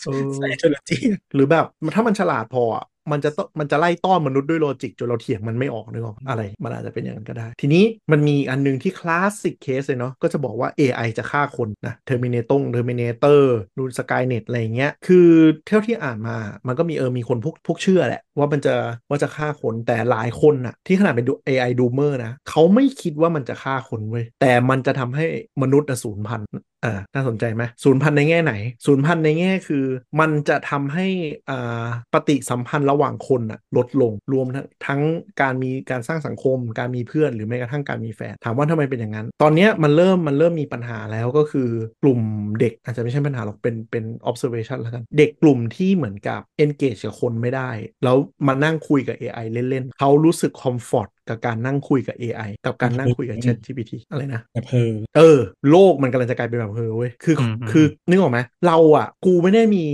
[0.06, 0.98] เออ Scientology
[1.34, 1.66] หรือแบบ
[1.96, 13.42] ถ้ามันฉลาดพออะ มันจะต้องมันจะไล่ต้อนมนุษย์ด้วย logic จนเราเถียงมันไม่ออกนึกออกอะไร มันอาจจะเป็นอย่างนั้นก็ได้ ทีนี้มันมีอันหนึ่งที่ classic case เลยเนาะก็จะบอกว่า AI จะฆ่าคนนะ Terminator Terminator
[13.78, 15.30] รูน Skynet อะไรอย่างเงี้ยคือ
[15.68, 16.38] เท่าที่อ่านมา
[16.68, 18.76] มันก็มีเออมีคนพวกพวกเชื่อแหละ ว่ามันจะ
[19.10, 25.26] ว่าจะฆ่าคนแต่หลายคนน่ะที่ขนาดเป็นดู AI doomer นะเขาไม่คิดว่ามันจะฆ่าคนเว้ยแต่มันจะทำให้
[25.62, 26.48] มนุษย์สูญพันธุ์
[26.86, 28.54] อ่าน่าสนใจไหมศูนย์พันในแง่ไหน
[28.86, 29.86] ศูนย์พันในแง่คือ
[30.20, 31.08] มันจะทำให้
[31.50, 34.48] อ่าปฏิสัมพันธ์ระหว่างคนอะลดลงรวม
[34.88, 35.02] ทั้ง
[35.42, 41.70] การมีการสร้างสังคม การมีเพื่อนหรือแม้กระทั่งการมีแฟน ถามว่าทำไมเป็นอย่างนั้น ตอนเนี้ยมันเริ่มมันเริ่มมีปัญหาแล้วก็คือ
[42.04, 42.20] กลุ่ม
[42.60, 47.70] เด็กอาจจะไม่ใช่ปัญหาหรอกเป็นเป็น observation แล้วกัน เด็กกลุ่มที่เหมือนกับ engage กับคนไม่ได้
[48.04, 48.18] แล้ว
[48.48, 59.86] มานั่งคุยกับ AI เล่นๆเขารู้สึก comfort กับการนั่งคุยกับ AI กับการนั่งคุยกับ Chat GPT อะไรนะแบบเพอเออ โลกมันกำลังจะกลายเป็นแบบเฮอเว้ยคืออมอืมคือนึกออกไหมเราอะ กูไม่ได้มี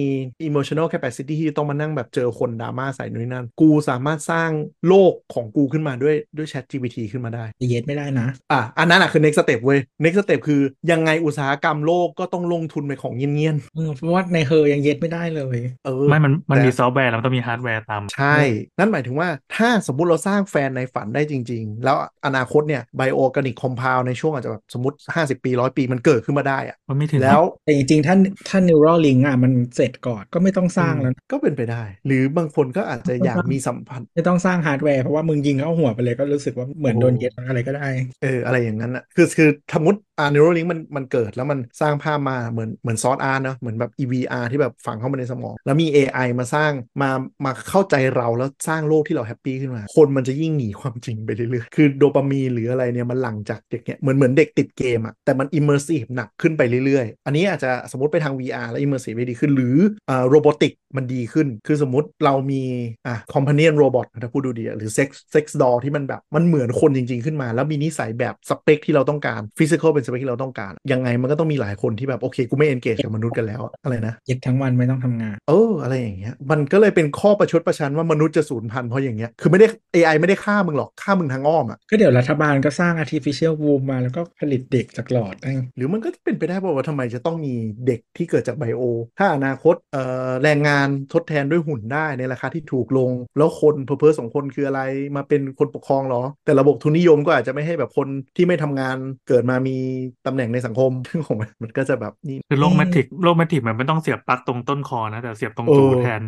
[0.48, 4.50] emotional capacity ที่ต้องมานั่งแบบเจอคนดราม่าใส่นู่นนนั่น กูสามารถสร้าง
[4.88, 10.62] โลกของกูขึ้นมาด้วยด้วย ChatGPT ขึ้นมาได้จะเย็ดไม่ได้นะอะอันนั้นอะคือ next step เว้ย next step คือ
[10.92, 18.38] ยังไงอุตสาหกรรมโลกก็ต้องลงทุนไปของเงี่ยนเออเพราะว่าในเฮอยังเย็ดไม่ได้เลยๆเออไม่มันมันแต่มีซอฟต์แวร์แล้วมันต้องมีฮาร์ดแวร์ตาม ใช่
[18.78, 21.96] นั่นหมายถึงว่าถ้าสมมุติเราสร้างแฟนในฝันได้จริง ๆ แล้ว
[22.26, 28.16] อนาคตเนี่ย bio organic complex ในช่วงอาจจะแบบสมมติ 50 ปีร้อยปีมันเกิดขึ้นมาได้อะมันไม่ถึงแล้วแต่จริงๆ ถ้า
[28.50, 37.88] ถ้า Neuralink อะมันเสร็จก่อนก็ไม่ต้องสร้างแล้ว ก็เป็นไปได้ หรือบางคนก็อาจจะอยากมีสัมพันธ์ไม่ต้องสร้างฮาร์ดแวร์เพราะว่ามึงยิงเข้าหัวไปเลยก็รู้สึกว่าเหมือนโดนเย็ดอะไรก็ได้
[38.24, 46.72] เอออะไรอย่างนั้นอะคือคือสมมติอ่า Neuralink มันมันเกิดแล้วมันสร้างภาพมาเหมือนเหมือน Sword Art เนอะเหมือนแบบ VR ที่แบบฝังเข้ามาในสมอง แล้วมี AI มาสร้าง
[47.02, 47.10] มา
[47.46, 59.76] มาเข้าใจเราแล้วสร้างโลกที่เรา happy ขึ้นมา คนมันจะยิ่งหนีความจริงไปเรื่อยๆ คือโดปามีนหรืออะไรเนี่ยมันหลังจากเด็กเนี่ยเหมือนเหมือนเด็กติดเกมอะแต่มัน immersive หนักขึ้นไปเรื่อยๆ อันนี้อาจจะสมมติไปทาง VR แล้ว immersive ไม่ดีขึ้นหรือ
[60.10, 62.64] อ่า robotic มันดีขึ้น คือสมมติเรามี
[63.08, 80.16] อะ companion robot ถ้าพูดดูดีอะหรือ sex sex doll ที่มันแบบมันเหมือนคนจริง ๆขึ้นมา แล้วมีนิสัยแบบสเปคที่เราต้องการ physical เป็นสเปคที่เราต้องการ ยังไงมันก็ต้องมีหลายคนที่แบบโอเคกูไม่ engage กับมนุษย์กันแล้วอะอะไรนะเย็ดทั้งวันไม่ต้องทำงานเอออะไรอย่างเงี้ยมันก็เลยเป็นข้อประชดประชันว่ามนุษย์จะสูญพันธุ์เพราะอย่างเงี้ยคือไม่ได้ AI
[80.22, 87.54] ไม่ได้ฆ่ามึงหรอกฆ่ามึงทางอ้อมอะก็เดี๋ยวรัฐบาลก็สร้าง artificial womb มาแล้วก็ผลิตเด็กจากหลอดได้หรือมันก็เป็นไปได้ป่าวว่าทำไมจะต้องมี
[87.88, 88.82] เด็กที่เกิดจากไบโอ
[89.20, 94.82] ถ้าอนาคตเอ่อแรงงานทดแทนด้วยหุ่นได้ในราคาที่ถูกลง แล้วคนเพอเพอสองคนคืออะไร
[95.16, 99.78] มาเป็นคนปกครองเหรอ แต่ระบบทุนนิยมก็อาจจะไม่ให้แบบคนที่ไม่ทำงานเกิดมามี
[100.26, 106.22] ตำแหน่งในสังคมซึ่งของมันมันก็จะแบบนี่คือโลกแมทริกโลกแมทริกมันไม่ต้องเสียบปลั๊กตรงต้นคอนะแต่เสียบตรงเออจูแทน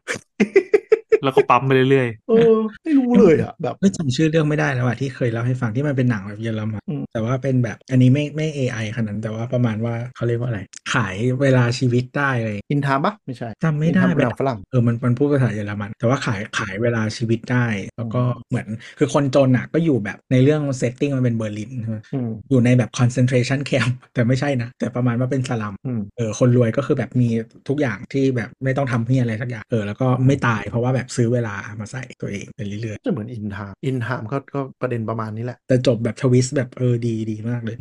[1.28, 10.60] แล้วก็ปั๊มไปเรื่อยเออไม่รู้เลยอะแบบไม่จำชื่อเรื่องไม่ได้แล้วอะที่เคยเล่าให้ฟังที่มันเป็นหนังแบบเยอรมันอืมแต่ว่าเป็นแบบอันนี้ไม่ไม่ AI ขนาดนั้นแต่ว่าประมาณว่าเขาเรียกว่าอะไร
[10.94, 17.66] ขายเวลาชีวิตได้เลย In Time ปะไม่ใช่จำไม่ได้อินทามเป็นหนังฝรั่งเออมันมันพูดภาษาเยอรมัน แต่ว่าขายขายเวลาชีวิตได้
[17.98, 18.68] แล้วก็เหมือน
[19.00, 27.30] คือคนจนอะก็อยู่แบบในเรื่อง setting มันเป็นเบอร์ลินใช่ไหมอืมอยู่ในแบบ concentration camp แต่ไม่ใช่นะ แต่ประมาณว่าเป็นสลัมอืมเออคนรวยก็คือแบบมี
[27.70, 37.76] ทุกอย่างที่แบบไม่ต้องทำเพียอะไรสักอย่างเออแล้วก็ไม่ตายเพราะว่าแบบซื้อเวลามาใส่ตัวเองไปเรื่อยจะเหมือน In Time In Time ก็ก็ประเด็นประมาณนี้แหละๆแต่จบแบบ twistต์แบบเออดีดีมากเลย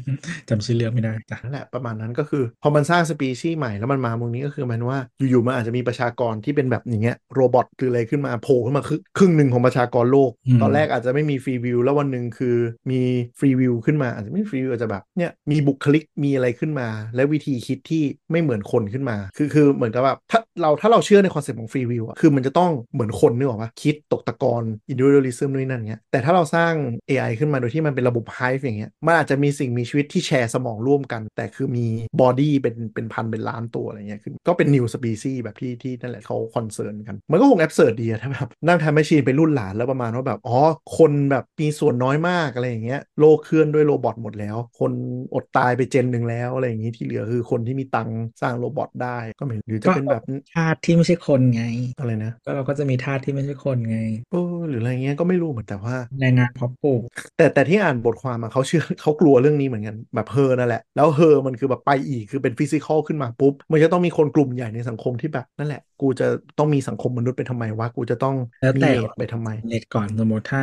[0.48, 4.98] จำชื่อเรื่องไม่ได้จ้ะนั่นแหละประมาณนั้นก็คือ พอมันสร้างสปีชีส์ใหม่แล้วมันมามุมนี้ก็คือมันว่า
[5.30, 10.30] อยู่ๆมันอาจจะมีประชากรที่เป็นแบบอย่างเงี้ย robot หรืออะไรขึ้นมาโผล่ขึ้นมาครึ่งครึ่งหนึ่งของประชากรโลก
[10.62, 12.56] ตอนแรกอาจจะไม่มี free will แล้ววันหนึ่งคือ
[12.90, 13.00] มี
[13.38, 24.62] free will ขึ้นมาอาจจะไม่ free will อาจจะแบบเนี่ยมีบุคลิกมีอะไรขึ้นมา และวิธีคิดที่ไม่เหมือนคนขึ้นมา คือคือเหมือนกับแบบถ้าเราถ้าเราเชื่อใน concept ของ free will อะคือมันจะต้องเหมือนคนนึกออกปะคิดตกตะกอน
[24.92, 26.72] individualism นู่นนนั่นเงี้ยแต่ถ้าเราสร้าง
[27.08, 31.86] AI ขึ้นมาโดยที่มันเป็นระบบ hive อย่างเงี้ยมันอาจจะมีสิ่งมีชีวิตที่แชร์สมองร่วมกัน แต่คือมี
[32.20, 40.58] body เป็นเป็นพันเป็นล้านตัวอะไรเงี้ยคือก็เป็น new species แบบที่ที่นั่นแหละเขา concern กัน มันก็คง absurd ดีอะถ้าแบบนั่ง time machine ไปรุ่นหลานแล้วประมาณว่าแบบอ๋อ
[40.96, 44.92] คนแบบมีส่วนน้อยมากอะไรอย่างเงี้ยโลกเกลื่อนด้วย robot หมดแล้ว คน
[45.34, 50.22] อดตายไปเจนหนึ่งแล้วอะไรอย่างงี้ที่เหลือคือคนที่มีตังค์สร้างโรบอทได้ก็ไม่หรือจะเป็นแบบ
[50.54, 51.64] ธาตุที่ไม่ใช่คนไง
[51.98, 53.98] อะไรนะก็เราก็จะมีธาตุที่ไม่ใช่คนไง
[54.30, 57.02] เออหรืออะไรเงี้ยก็ไม่รู้เหมือนแต่ว่าแรงงานเพาะปลูก
[57.36, 66.26] แต่แต่ที่อ่านบทความมาเขาเชื่อเขากลัวเรื่องนี้เหมือนกันแบบเฮอนั่นแหละ แล้วเฮอมันคือแบบไปอีกคือเป็นฟิสิกอลขึ้นมาปุ๊บ มันจะต้องมีคนกลุ่มใหญ่ในสังคมที่แบบนั่นแหละ กูจะ
[66.58, 70.62] ต้องมีสังคมมนุษย์ไปทำไมวะกูจะต้องแล้วมีแต่เลดไปทำไมสำเร็จก่อนสมมติถ้า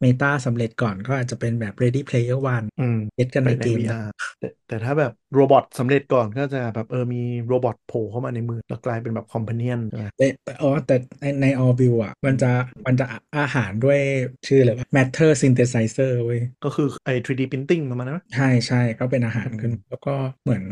[0.00, 4.06] Meta สำเร็จก่อนก็อาจจะเป็นแบบ Ready Player One อืมเย็ดกันไปในในเกม VR
[4.38, 12.50] แต่แต่ถ้าแบบ robot สำเร็จก่อนก็จะแบบเออมี robot โผล่เข้ามาในมือแล้วกลายเป็นแบบ companion ใช่ไหมแต่แต่อ๋อแต่ในใน Orville อะ มันจะ
[12.86, 13.06] มันจะ
[13.38, 13.98] อาหารด้วย
[14.46, 20.14] ชื่ออะไรวะ matter synthesizer เว้ยก็คือไอ้ 3D printing ประมาณนั้นไหมใช่ใช่ก็เป็นอาหารขึ้น แล้วก็
[20.44, 20.62] เหมือน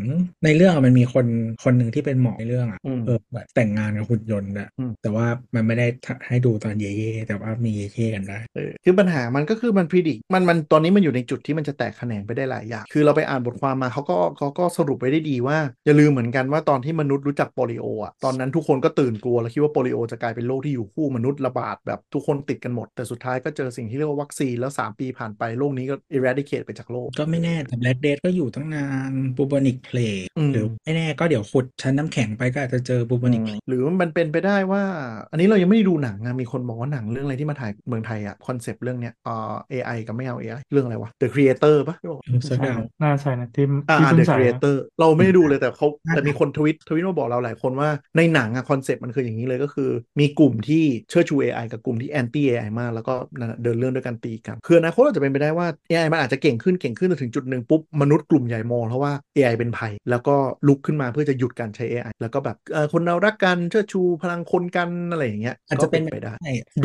[0.45, 1.25] ในเรื่องอะมันมีคน
[1.63, 5.87] คนหนึ่งที่เป็นหมอในเรื่องอะอืมเออแบบแต่งงานกับหุ่นยนต์อะอืมแต่ว่ามันไม่ได้
[6.27, 29.97] ให้ดูตอนเย่ๆแต่ว่ามีเย่ๆกันได้เออคือปัญหามันก็คือมันพิจิมันมันตอนนี้มันอยู่ในจุดที่มันจะแตกแขนงไปได้หลายอย่าง คือเราไปอ่านบทความมาเขาก็เขาก็สรุปไว้ได้ดีว่า อย่าลืมเหมือนกันว่าตอนที่มนุษย์รู้จักโปลิโออะตอนนั้นทุกคนก็ตื่นกลัว แล้วคิดว่าโปลิโอจะกลายเป็นโรคที่อยู่คู่มนุษย์ระบาดแบบทุกคนติดกันหมด แต่สุดท้ายก็เจอสิ่งที่เรียกว่าวัคซีนแล้ว 3 ปีผ่านไปโรคนี้ก็ eradicate ไปจากโลก ก็ไม่แน่แต่ Black Death ก็อยู่ตั้งนาน bubonic plague
[30.37, 34.83] อืมหรือไม่แน่ก็เดี๋ยวขุดชั้นน้ำแข็งไปก็อาจจะเจอbubonic plague หรือมันเป็นไปได้ว่า
[35.31, 46.59] อันนี้เรายังไม่ได้ดูหนังนะมีคนบอกว่าหนังเรื่องอะไรที่มาถ่ายเมืองไทยอะ concept เรื่องเนี้ยเอ่อ AI กับไม่เอา AI เรื่องอะไรวะ The Creator ปะที่บอกสักอย่างๆน่าใช่นะที่อ่าที่เพิ่ The งใส่นะ Creator เราไม่ได้ดูเลยแต่เขาน่าแต่มีคน tweet
[46.65, 59.93] tweet มาบอกเราหลายคนว่าในหนังอะ concept มันคืออย่างนี้เลยก็คือ มีกลุ่มที่เชิดชู AI กับกลุ่มที่ anti AI มาก แล้วก็นั่นน่ะเดินเรื่องด้วยกันตีกันคืออนาคตอาจจะเป็นไปได้ว่า AI มันอาจจะเก่งขึ้นเก่งขึ้นจนถึงจุดหนึ่งปุ๊บมนุษย์กลุ่มใหญ่มองแล้วว่า AI เป็นภัย
[60.09, 60.35] แล้วก็
[60.67, 66.33] ลุกขึ้นมาเพื่อจะหยุดการใช้ AI แล้วก็แบบเอ่อคนเรารักกันเชิดชูพลังคนกันอะไรอย่างเงี้ยอาจจะเป็นก็ไปได้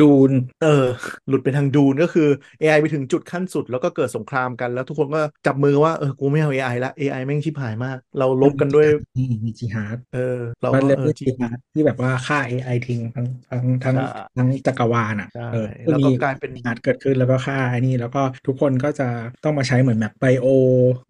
[0.01, 0.31] Dune
[0.63, 0.85] เออ
[1.27, 2.27] หลุดไปทาง Dune ก็คือ
[2.61, 10.19] AI ไปถึงจุดขั้นสุด แล้วก็เกิดสงครามกันแล้วทุกคนก็จับมือว่าเออกูไม่เอา AI ละ AI แม่งชิบหายมาก เรารบกันด้วยอืมมี Jihadเออ
[10.63, 14.01] เรามันก็เรียกเออว่าจริจีงฮาร์ดที่แบบว่าฆ่า AI ทิ้งทั้งทั้งทั้งใช่
[14.37, 19.07] ทั้งจักรวาลอะใช่เออแล้วก็มีกลายเป็น Jihad เกิดขึ้นแล้วก็ฆ่าไอ้นี่ แล้วก็ทุกคนก็จะ
[19.43, 20.45] ต้องมาใช้เหมือนแบบไบโอ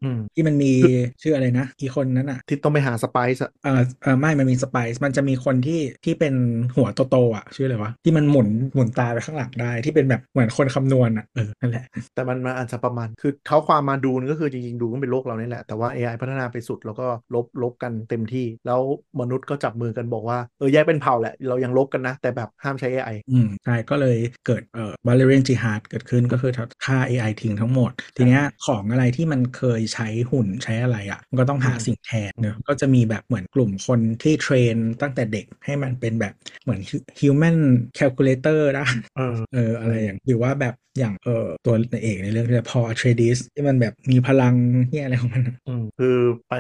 [0.02, 0.72] อืมที่มันมี
[1.22, 6.34] ชื่ออะไรนะอีกคนนั้นอะ ที่ต้องไปหาสไปซ์อะเออเออไม่มันมีสไปซ์มันจะมีคนที่ที่เป็น
[6.76, 18.82] หัวโตๆอะชื่ออะไรวะที่มันหมุนหมุนตาไปข้างหลังได้ที่เป็นแบบเหมือนคนคำนวณอะเออนั่นแหละแต่มันมันอาจจะประมาณคือเขาความมาดูนก็คือจริงๆดูก็เป็นโลกเรานี่แหละแต่ว่า AI พัฒนาไปสุด แล้วก็ลบลบกันเต็มที่ แล้ว
[19.20, 24.18] มนุษย์ก็จับมือกันบอกว่าเออแยกเป็นเผ่าแหละ เรายังลบกันนะ แต่แบบห้ามใช้ AI อืมใช่ก็เลย
[24.48, 26.52] เกิดเอ่อ Butlerian Jihad เกิดขึ้นก็คือ
[26.86, 36.80] ฆ่า AI ทิ้งทั้งหมด ทีเนี้ยของอะไรที่มันเคยใช้หุ่นใช้อะไรอะมันก็ต้องหาอืมสิ่งแทนเนอะก็จะมีแบบเหมือนกลุ่มคนที่ train ตั้งแต่เด็กให้มันเป็นแบบเหมือน
[37.20, 37.58] human
[37.98, 38.86] calculator ได้
[39.18, 44.56] เออเอออะไรอย่างหรือว่าแบบอย่างเออตัวเอกในเรื่องที่ Paul Atreides ที่มันแบบมีพลัง
[44.90, 46.15] ที่อะไรของมันอะอืมคือ
[46.48, 46.54] ไป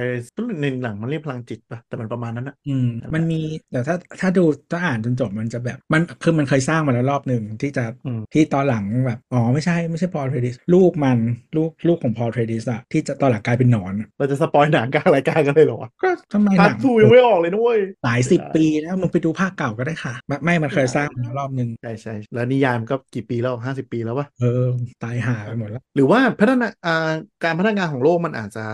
[0.61, 3.39] ในหนังมันเรียกพลังจิตปะแต่มันประมาณนั้นอะอืมมันมี
[3.71, 11.19] แต่ถ้าถ้าดูถ้าอ่านจนจบมันจะแบบมันคือมันเคยสร้างมาแล้วรอบหนึ่งที่จะอืมที่ตอนหลังแบบอ๋อไม่ใช่ไม่ใช่ Paul Atreides ลูกมัน
[11.55, 24.65] ลูกลูกของ Paul Atreides อะที่จะตอนหลังกลายเป็นหนอนอะเราจะ spoil หนังกลางรายการกันเลยเหรอวะก็ทำไมพาหร์ทนัง two ยังไม่ออกเลยนะเว้ยหลายสิบปีแล้วมึงไปดูภาคเก่าก็ได้ค่ะไม่ไม่มันเคยสร้างมาแล้วรอบหนึ่งใช่ใช่แล้วนิยายมันก็กี่ปีแล้วห้าสิบปีแล้ววะเออ
[25.03, 27.11] ตายห่าไปหมดแล้ว หรือว่าพัฒนาอ่า
[27.43, 28.65] การพัฒนาของโลกมันอาจจะ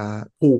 [0.41, 0.60] ถูก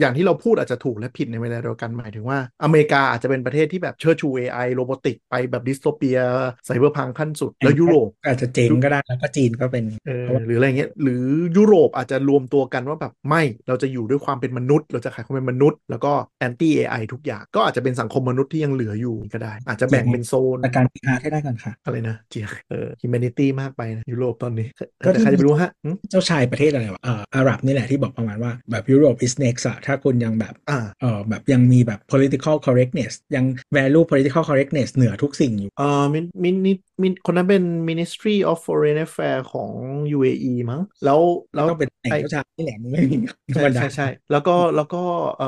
[0.00, 11.24] อย่างที่เราพูดอาจจะถูกและผิดในเวลาเดียวกันหมายถึงว่า อเมริกาอาจจะเป็นประเทศที่แบบเชิดชู AI robotic ไปแบบ dystopia cyberpunk ขั้นสุด แล้วยุโรปอาจจะเจ๊งก็ได้แล้วก็จีนก็เป็นเออเพราะว่าหรืออะไรเงี้ยหรือ
[11.56, 24.68] ยุโรปอาจจะรวมตัวกันว่าแบบไม่เราจะอยู่ด้วยความเป็นมนุษย์ เราจะขายความเป็นมนุษย์ แล้วก็ anti AI ทุกอย่างก็อาจจะเป็นสังคมมนุษย์ที่ยังเหลืออยู่ก็ได้ อาจจะแบ่งเป็นโซนแต่การพิจารณาให้ได้ก่อนค่ะอะไรนะเจียเออ humanity มากไปนะยุโรปตอนนี้
[25.04, 33.44] ก็แต่ที่ใครจะไปรู้ฮะหึเจ้าชายประเทศอะไรวะเอ่ออาหรับนี่แหละที่บอกประมาณว่าแบบยุโรป is next อะถ้าคุณยังแบบอ่าเออแบบยังมีแบบ political correctness ยัง
[33.76, 36.72] value political correctness เหนือทุกสิ่งอยู่เอ่อมินมินนิ
[37.02, 39.72] มินคนนั้นเป็น Ministry of Foreign Affairs ของ
[40.16, 41.20] UAE มั้ง แล้ว
[41.54, 43.16] แล้วต้องเป็นแต่งไอ้เจ้าชายนี่แหละมึงไม่มี
[43.54, 45.02] ธรใช่รมดาใช่ใช่แล้วก็แล้วก็
[45.38, 45.46] เอ่อ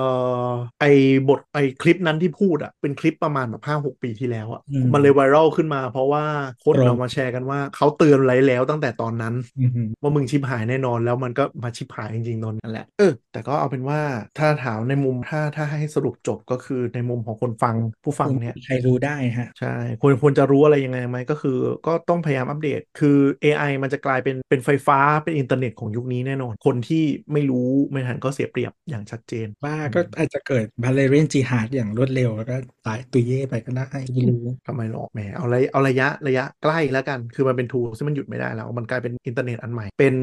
[0.81, 0.91] ไอ้
[1.29, 6.25] บทไอ้คลิปนั้นที่พูดอะเป็นคลิปประมาณแบบห้าหกปีที่แล้วอะอืมมันเลยไวรัลขึ้นมา เพราะว่า
[6.65, 14.01] คนตรงเอามาแชร์กันว่าเขาเตือนไว้แล้วตั้งแต่ตอนนั้นอือหือว่ามึงชิบหายแน่นอนแล้วมันก็มาชิบหายจริงๆตอนนั้นแหละเออแต่ก็เอาเป็นว่า
[14.39, 32.57] ถ้าถามในมุมถ้าถ้าให้สรุปจบก็คือในมุมของคนฟังผู้ฟังเนี่ยใครรู้ได้ฮะใช่ควรควรจะรู้อะไรยังไงไหมก็คือก็ต้องพยายามอัปเดต คือ AI มันจะกลายเป็นเป็นไฟฟ้าเป็นอินเทอร์เน็ตของยุคนี้แน่นอน คนที่ไม่รู้ไม่ทันก็เสียเปรียบอย่างชัดเจน ว่าก็อาจจะเกิด valerian jihad อย่างรวดเร็วแล้วก็
[32.87, 40.15] ตายตุยเย่ไปก็ได้ไม่รู้ทำไมหรอกแหมเอาระยะเอาระยะระยะใกล้แล้วกัน คือมันเป็น tool ซึ่งมันหยุดไม่ได้แล้ว มันกลายเป็นอินเทอร์เน็ตอันใหม่ เป็น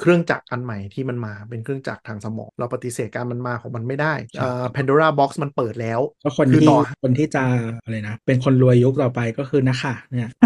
[0.00, 7.42] เครื่องจักรอันใหม่ที่มันมาเป็นเครื่องจักรทางสมอง เราปฏิเสธการมันมาของมันไม่ได้อ่า Pandora Box มันเปิดแล้วก็คนคือที่ต่อคนที่จะ
[7.84, 10.30] อะไรนะ เป็นคนรวยยุคต่อไปก็คือนะคะเนี่ย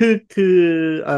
[0.00, 0.58] คือคือ
[1.06, 1.12] เอ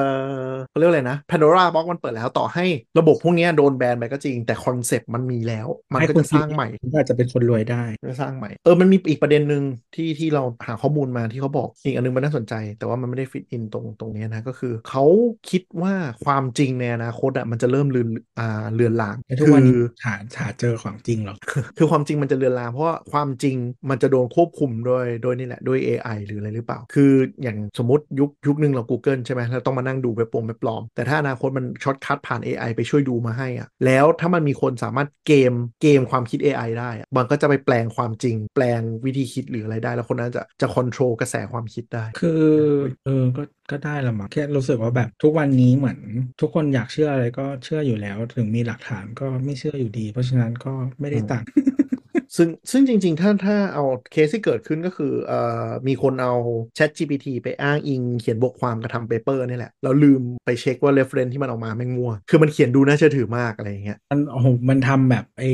[0.48, 2.64] อเขาเรียกว่าอะไรนะ Pandora Box มันเปิดแล้วต่อให้
[2.98, 9.62] ระบบพวกเนี้ยโดนแบนไปก็จริง แต่ concept มันมีแล้ว มันให้ก็คุจะณสร้างใหม่ก็อาจจะเป็นคนรวยได้จะสร้างใหม่เออมันมีอีกประเด็นหนึ่ง
[9.94, 15.04] ที่ที่เราหาข้อมูลมาที่เขาบอกอีกอันนึงมันน่าสนใจ แต่ว่ามันไม่ได้ fit in ตรงตรงเนี้ยนะก็คือเขา
[15.50, 15.94] คิดว่า
[16.24, 21.36] ความจริงในอนาคตอะมันจะเริ่มเลือนอ่าเลือนลางแต่ทุกคืวันอนี้หาหาเจอของจริงหรอก
[21.78, 23.56] คือความจริงมันจะเลือนลางเพราะว่าความจริง
[23.90, 41.12] มันจะโดนควบคุมโดยโดยนี่แหละด้วย AI หรืออะไรหรือเปล่า คืออย่างสมมติยุคยุคหนึ่งเรา Google ใช่ไหมแล้วต้องมานั่งดูเว็บปงเว็บปลอม แต่ถ้าอนาคตมัน shortcut ผ่าน AI ไปช่วยดูมาให้อะแล้วถ้ามันมีคนสามารถเกมเกมความคิด AI ได้อะมันก็จะไปแปลงความจริง แปลงวิธีคิดหรืออะไรได้ แล้วคนนั้นจะจะ control
[41.20, 42.44] กระแสความคิดได้ คือ
[43.04, 45.98] เออก็ก็ได้ละมั้งแค่รู้สึกว่าแบบทุกวันนี้เหมือน
[46.40, 51.44] ทุกคนอยากเชื่ออะไรก็เชื่ออยู่แล้ว ถึงมีหลักฐานก็ไม่เชื่ออยู่ดี เพราะฉะนั้นก็ไม่ได้ต่าง
[52.36, 56.32] ซึ่งซึ่งจริง ๆ ถ้าถ้าเอาเคสที่เกิดขึ้นก็คือเอ่อมีคนเอา
[56.78, 65.50] Chat GPT ไปอ้างอิง เขียนบทความกระทำ paper นี่แหละ แล้วลืมไปเช็คว่า reference ที่มันออกมาแม่งมั่วคือมันเขียนดูน่าเชื่อถือมากอะไรอย่างเงี้ย มันโอ้โหมันทำแบบไอ้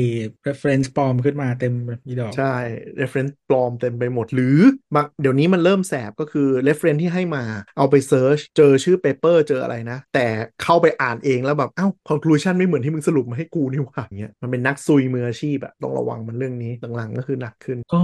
[0.47, 2.53] reference ปลอมขึ้นมาเต็มแบบอีดอก ใช่
[3.01, 4.57] reference ปลอมเต็มไปหมด หรือ
[4.95, 7.43] บางเดี๋ยวนี้มันเริ่มแสบก็คือ reference ที่ให้มา
[7.77, 10.25] เอาไป search เจอชื่อ paper เจออะไรนะ แต่
[10.63, 18.01] เข้าไปอ่านเองแล้วแบบ เอ้า conclusion ไม่เหมือนที่มึงสรุปมาให้กูนี่หว่าอย่างเงี้ย มันเป็นนักซุยมืออาชีพอะต้องระวังมันเรื่องนี้หลังๆก็คือหนักขึ้น ก็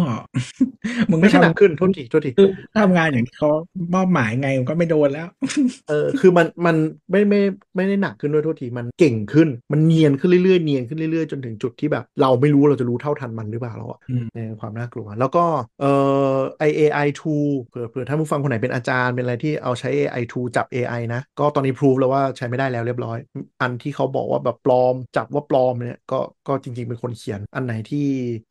[1.10, 2.50] มึงไม่ไม่ใช่หนักทำขึ้นโทษทีโทษทีคือ
[2.82, 3.52] ทำงานอย่างที่เขา
[3.94, 5.28] มอบหมายไงมันก็ไม่โดนแล้ว
[5.90, 6.76] เออคือมันมัน
[7.12, 7.42] ไม่ไม่
[7.76, 15.46] ไม่ได้หนักขึ้นด้วยโทษทีมันเก่งขึ้น มันเนียนขึ้นเรื่อยๆเนียนขึ้นเรื่อยๆจนถึงจุดที่แบบ เราไม่รู้เราจะรู้เท่าทันมันหรือเปล่าเราอะอืมในความน่ากลัว แล้วก็
[15.82, 15.92] เอ่
[16.36, 23.18] อ AI tool เผื่อเผื่อท่านผู้ฟังคนไหนเป็นอาจารย์เป็นอะไรที่เอาใช้ AI tool จับ AI นะ ก็ตอนนี้ prove แล้วว่าใช้ไม่ได้แล้วเรียบร้อย
[23.62, 27.98] อันที่เขาบอกว่าแบบปลอมจับว่าปลอมเนี่ยก็ ก็จริงๆเป็นคนเขียนอันไหนที่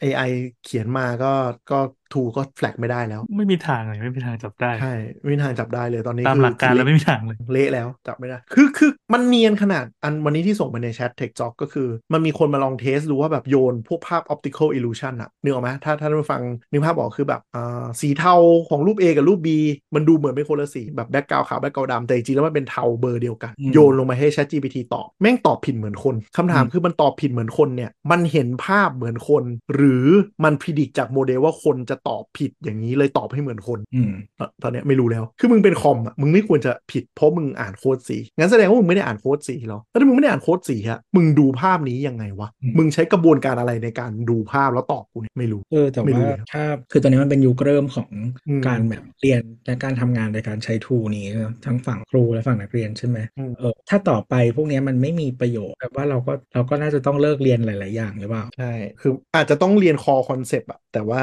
[0.00, 0.22] AI
[0.62, 1.26] เขียนมาก็
[1.68, 1.74] ก็
[2.14, 18.34] ทูก็แฟลกไม่ได้แล้ว ไม่มีทางเลยไม่มีทางจับได้ใช่ไม่มีทางจับได้เลยตอนนี้ตามคือหลักการแล้วไม่มีทางเลยเละแล้วจับไม่ได้ คือคือมันเนียนขนาดอันวันนี้ที่ส่งไปในแชท Tech Talk ก็คือ มันมีคนมาลอง test ดูว่าแบบโยนพวกภาพ optical illusion อะนึกออกไหมถ้าถ้าท่านผู้ฟังนึกภาพออกคือแบบอ่าสีเทา
[18.68, 19.48] ของรูป A กับรูป B
[19.94, 30.06] มันดูเหมือนเป็นคนละสีแบบ background ขาว background ดำแต่จริงๆแล้วมันเป็นเทาเบอร์เดียวกันอืมโยนลงมาให้ Chat GPT ตอบแม่งตอบผิดเหมือนคนคำถามอืมคือมันตอบผิดเหมือนคนเนี่ยมันเห็นภาพเหมือนคน หรือ
[30.44, 46.62] มันพิจิตจากโมเดลว่าคนจะตอบผิดอย่างนี้เลยตอบให้เหมือนคนอืมตอนตอนเนี้ยไม่รู้แล้ว คือมึงเป็นคอมอะมึงไม่ควรจะผิดเพราะมึงอ่านโค้ดสีงั้นแสดงว่ามึงไม่ได้อ่านโค้ดสีหรอแล้วถ้ามึงไม่ได้อ่านโค้ดสีอะมึงดูภาพนี้ยังไงวะอืมมึงใช้กระบวนการอะไรในการดูภาพแล้วตอบกูเนี่ยไม่รู้เออแต่ไม่รู้ว่าเลยถ้า
[46.92, 48.10] คือตอนนี้มันเป็นยุคเริ่มของ
[48.48, 61.22] อืมการแบบเรียนและการทำงานในการใช้ทูนี้นะทั้งฝั่งครูและฝั่งนักเรียนใช่ไหมอืมเออถ้าต่อไปพวกเนี้ยมันไม่มีประโยชน์แบบว่าเราก็เราก็น่าจะต้องเลิกเรียนหลาย ๆ อย่างหรือเปล่าใช่คืออาจจะต้องเรียนคอ concept อะแต่ว่า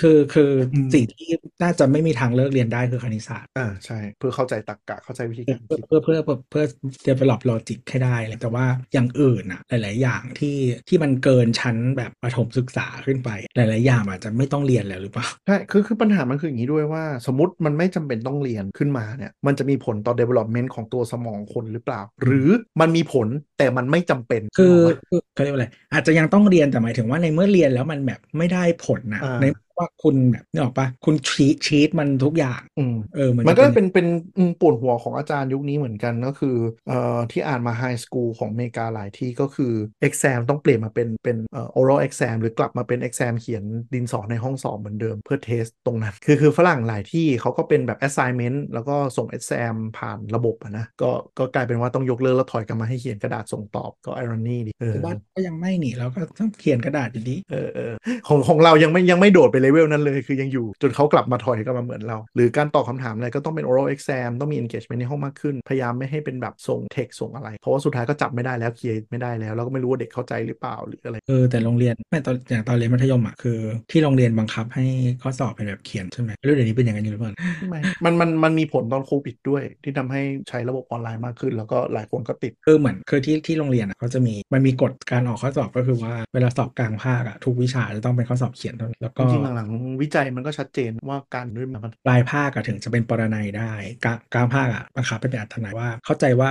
[0.00, 1.28] คือคือคืออมสิ่งที่
[1.62, 6.64] น่าจะไม่มีทางเลิกเรียนได้คือคณิตศาสตร์อ่าใช่ เพื่อเข้าใจตรรกะเข้าใจวิธีการเพื่อคิดเพื่อเพื่อเพื่อเพื่อ
[7.08, 10.56] develop logic ให้ได้เลยแต่ว่าอย่างอื่นอะหลาย ๆ อย่างที่
[10.88, 22.48] ที่มันเกินชั้นแบบประถมศึกษาขึ้นไป หลาย ๆ อย่างอาจจะไม่ต้องเรียนแล้วหรือเปล่าใช่คือคือปัญหามันคืออย่างนี้ด้วยว่า สมมติมันไม่จำเป็นต้องเรียนขึ้นมาเนี่ยมันจะมีผลต่อ development ของตัวสมองคนหรือเปล่า หรือ
[22.80, 23.26] มันมีผล
[23.58, 29.46] แต่มันไม่จำเป็นคือนึกกปะคือเขาเรียกว่าอะไรอาจจะยังต้องเรียนแต่หมายถึงว่าในเมื่อเรียนแล้วมันแบบไม่ได้ผลนะอ่าใน
[29.78, 36.56] ว่าคุณแบบนึกออกปะคุณชีตชีตมันทุกอย่างอืมเออมันมันก็จะเป็นเป็นอืมปวดหัวของอาจารย์ยุคนี้เหมือนกันก็คือ
[36.88, 39.72] เอ่อที่อ่านมาไฮสคูลของอเมริกาหลายที่ก็คือ
[40.06, 57.92] exam ต้องเปลี่ยนมาเป็นเป็นเอ่อ oral exam หรือกลับมาเป็น exam เขียนดินสอในห้องสอบเหมือนเดิมเพื่อเทสตรงนั้น คือคือฝรั่งหลายที่เขาก็เป็นแบบ assignment แล้วก็ส่ง exam ผ่านระบบอะนะก็ก็กลายเป็นว่าต้องยกเลิกแล้วถอยกลับมาให้เขียนกระดาษส่งตอบก็ irony ดีเออแต่ว่าก็ยังไม่หนีเราก็ต้องเขียนกระดาษอยู่ดีเออเออ
[58.28, 73.58] ของของเรายังไม่ยังไม่โดดไปเลเวลนั้นเลยคือยังอยู่จนเขากลับมาถอยกลับมาเหมือนเรา หรือการตอบคำถามอะไรก็ต้องเป็น oral exam ต้องมี engagement ในห้องมากขึ้น พยายามไม่ให้เป็นแบบส่ง text ส่งอะไร เพราะว่าสุดท้ายก็จับไม่ได้แล้วเคลียร์ไม่ได้แล้วแล้วก็ไม่รู้ว่าเด็กเข้าใจหรือเปล่าหรืออะไรเออแต่โรงเรียนไม่ตอนอย่างตอนเรียนมัธยมอะคือ
[73.90, 74.86] ที่โรงเรียนบังคับให้
[75.22, 77.32] ข้อสอบเป็นแบบเขียนใช่ไหมไม่รู้เดี๋ยวนี้เป็นอย่างนั้นอยู่หรือเปล่า
[77.68, 93.72] ไม่มันมันมันมีผลตอนโควิดด้วย ที่ทำให้ใช้ระบบออนไลน์มากขึ้น แล้วก็หลายคนก็ติดคือเหมือนคือที่ที่โรงเรียนอะเขาจะมีมันมีกฎการออกข้อสอบก็คือว่าเวลาสอบกลางภาคอะทุกวิชาจะต้องเป็นข้อสอบเขียนเท่านั้นแล้วจก็ริงๆหลังๆวิจัยมันก็ชัดเจนว่าการด้วยมันปลายภาคอะถึงจะเป็นปรนัยได้
[94.04, 96.50] กลางกลางภาคอะบังคับให้เป็นอัธนัยว่าเข้าใจว่า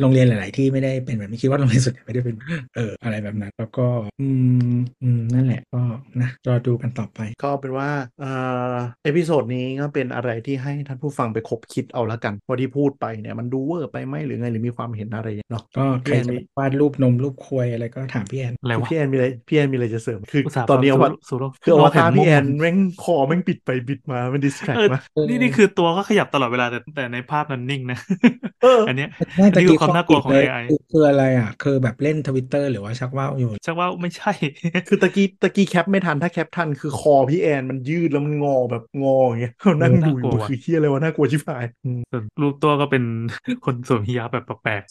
[0.00, 2.36] โรงเรียนหลาย ๆ ที่ไม่ได้เป็นแบบนี้คิดว่าโรงเรียนส่วนใหญ่ไม่ได้เป็น
[2.76, 3.86] เอออะไรแบบนั้น แล้วก็
[4.20, 4.28] อื
[4.74, 5.82] มอืมนั่นแหละก็
[6.22, 7.90] นะรอดูกันต่อไป ก็เป็นว่า
[8.20, 8.32] เอ่
[8.74, 27.98] อเอพิโซดนี้ก็เป็นอะไรที่ให้ท่านผู้ฟังไปคบคิดเอาละกันว่าที่พูดไปเนี่ยมันดูเวอร์ไปไหมหรือไงหรือมีความเห็นอะไรเนาะก็ใครจะพี่แอนมีวาดรูปนมรูปควยอะไรก็ถามพี่แอนอะไรวะพี่แอนมีอะไรพี่แอนมีอะไรจะเสริมคืออุตส่าห์ตอนนี้อวปตรับสู่สู่คืออวตารโลกแห่งพี่แอนมุกแม่งคอแม่งบิดไปบิดมา มันดิสแทรกเออมานี่นี่คือตัวก็ขยับตลอดเวลาแต่แต่ในภาพนั้นนิ่งนะ
[28.62, 34.32] เอออันเนี้ยไม่อันตะนี้คืกี้อความน่ากลัวของเลย AI คือคืออะไรอะ คือแบบเล่นทวิตเตอร์หรือว่าชักว่าวอยู่ ชักว่าไม่ใช่
[34.88, 39.52] คือตะกี้ตะกี้แคปไม่ทันถ้าแคปทันคือคอพี่แอนมันยืดแล้วมันงอแบบงออย่างเงี้ย
[39.82, 43.04] นั่งดูอยู่น่ากลัวคือเฮียอะไรวะน่ากลัวชิบหายอืมส่วนรูปตัวก็เป็น
[43.64, 44.82] คนสวมฮิญาบแบบแปลก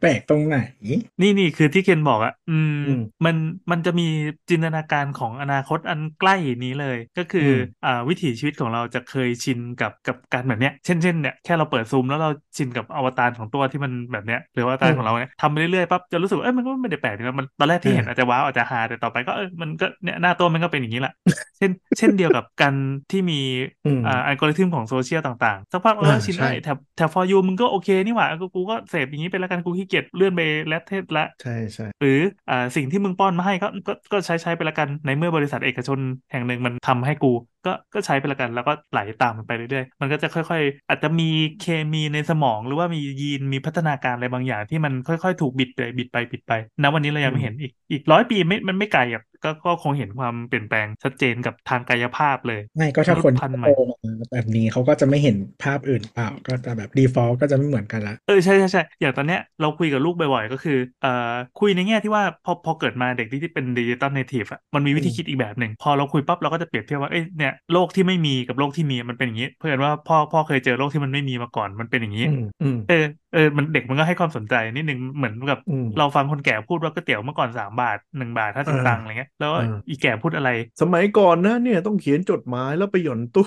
[0.00, 3.36] แปลกตรงไหนๆนี่นี่คือที่เคนบอกอะอืมอืมมัน
[3.70, 4.08] มันจะมี
[4.50, 6.31] จินตนาการของอนาคตอันใกล้
[6.64, 21.12] นี้เลย ก็คืออมอ่าวิถีชีวิตของเราจะเคยชินกับกับการแบบเนี้ย เช่นเช่นเนี่ยแค่เราเปิดซูมแล้วเราชินกับอวตารของตัวที่มันแบบเนี้ยหรือว่าอวตารของเราเนี่ยทำไปเรื่อยๆปั๊บจะรู้สึกว่าเอ้ยมันก็ไม่ได้แปลกนะมันตอนแรกที่เห็นอาจจะว้าวอาจจะฮาแต่ต่อไปก็เออมันก็เนี่ยหน้าตัวมันก็เป็นอย่างนี้แหละ
[21.58, 22.74] เช่น เช่นเดียวกับการ
[23.10, 23.40] ที่มี
[23.86, 32.18] อืมอ่าอัลกอริทึมของโซเชียลต่างๆสักพักเอออ่าชินใช่ได้แถบแถบ for you มึงก็โอเคนี่หว่ากูกูก็เสพอย่างนี้ไปแล้วกันกูขี้เกียจเลื่อนไปแลดเทสละใช่ใช่หรือ
[32.50, 35.98] อ่าสิ่งที่มึงป้อนมาให้ก็ก็ก็ใช้ใช้ไปละกันในเมื่อบริษัทเอกชน
[36.30, 37.32] แห่งหนึ่งมันทำให้กู
[37.66, 41.24] ก็ก็ใช้ไปละกัน แล้วก็ไหลตามมันไปเรื่อยๆ มันก็จะค่อยๆ อาจจะมี
[41.58, 49.31] เคมีในสมอง หรือว่ามียีนมีพัฒนาการอะไรบางอย่างที่มันค่อยๆ ถูกบิดไปบิดไปบิดไปนะวันนี้เรายังไม่เห็นอีกอีกร้อยปีไม่มันไม่ไกลอะก็
[49.64, 53.96] ก็คงเห็นความเปลี่ยนแปลงชัดเจนกับทางกายภาพเลย ไม่ก็ถ้าคนมนุษย์พันธุ์ใหม่โตมา
[54.32, 61.08] แบบนี้เขาก็จะไม่เห็นภาพอื่นเปล่าก็จะแบบ default ก็จะไม่เหมือนกันละเออใช่ใช่ใช่อย่างตอนเนี้ยเราคุยกับลูกบ่อยๆ ก็คือเอ่อ
[61.56, 72.94] คุยในแง่ที่ว่าพอพอเกิดมาเด็กที่ที่เป็น digital native อะมันมีวิธีคิดอีกแบบหนึ่งพอเราคุยปั๊บเราก็จะเปรียบเทียบว่าเอ้ยเนี่ยโลกที่ไม่มีกับโลกที่มีมันเป็นอย่างนี้ เหมือนว่าพ่อพ่อเคยเจอโลกที่มันไม่มีมาก่อนมันเป็นอย่างนี้อืมอืมเออ
[73.34, 80.50] เออมันเด็กมันก็ให้ความสนใจนิดนึงเหมือนกับอืมเราฟังคนแก่พูดว่าก๋วยเตี๋ยวเมื่อก่อนสามบาทหนึ่งบาทห้าสิบเออตังค์อะไรเงี้ยแล้วเอออีแก่พูดอะไร
[80.80, 83.46] สมัยก่อนนะเนี่ยต้องเขียนจดหมายแล้วไปหย่อนตู้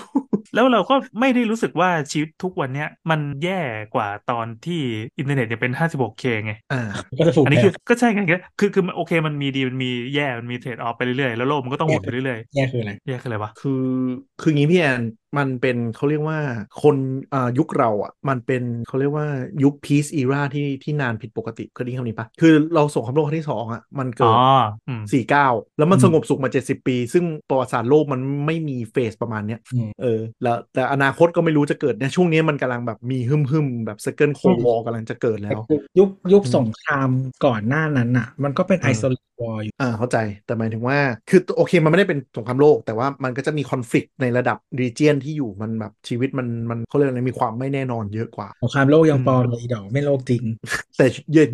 [0.54, 3.60] แล้วเราก็ไม่ได้รู้สึกว่าชีวิตทุกวันเนี้ยมันแย่
[3.94, 4.80] กว่าตอนที่
[5.18, 6.82] อินเทอร์เน็ตยังเป็น 56K ไงอ่า
[7.18, 13.84] ก็จะถูกอันนี้แบคือบก็ใช่ไงก็คือคือมันโอเคมันมีดีมันมีแย่มันมีเทรดออฟไปเรื่อยๆแล้วโลกมันก็ต้องหมุนไปเรื่อยแย่คืออะไรๆแย่คืออะไรวะคือ
[14.40, 15.00] คืองี้พี่แอน
[15.38, 16.38] มันเป็นเขาเรียกว่า
[16.82, 16.96] คน
[17.34, 19.26] อ่ายุคเราอะมันเป็นเขาเรียกว่า
[19.62, 24.38] ยุค peace era ที่ที่นานผิดปกติเคยได้ยินคำนี้ปะคือเราสงครามโลกครั้งที่สองอะมันอ๋เกิด
[24.88, 25.46] อืมสี่เก้า
[25.78, 35.60] แล้วมันอืมสงบสุขมา70ปี ซึ่งประวัติศาสตร์โลกมันไม่มี phase ประมาณเนี้ยอืมเออแล้วแต่อนาคตก็ไม่รู้จะเกิดเนี่ยช่วงนี้มันกำลังแบบมีฮึมฮึมๆแบบ second cold war กำลังจะเกิดแล้ว
[35.98, 37.08] ยุคยุคอืมสงคราม
[37.44, 40.98] ก่อนหน้านั้นอะ มันก็เป็นเอ isolate war อยู่อ่าเข้าใจแต่หมายถึงว่า
[41.28, 50.42] คือโอเคมันไม่ได้เป็นสงครามโลก แต่ว่ามันก็จะมีคอนฟ lict ในระดับรีเจียนที่อยู่มันแบบชีวิตมันมันเขาเรียกอะไรมีความไม่แน่นอนเยอะกว่าสงครามโลกยังอืมปลอมเลยอีดอกไม่โลกจริง
[50.96, 51.06] แต่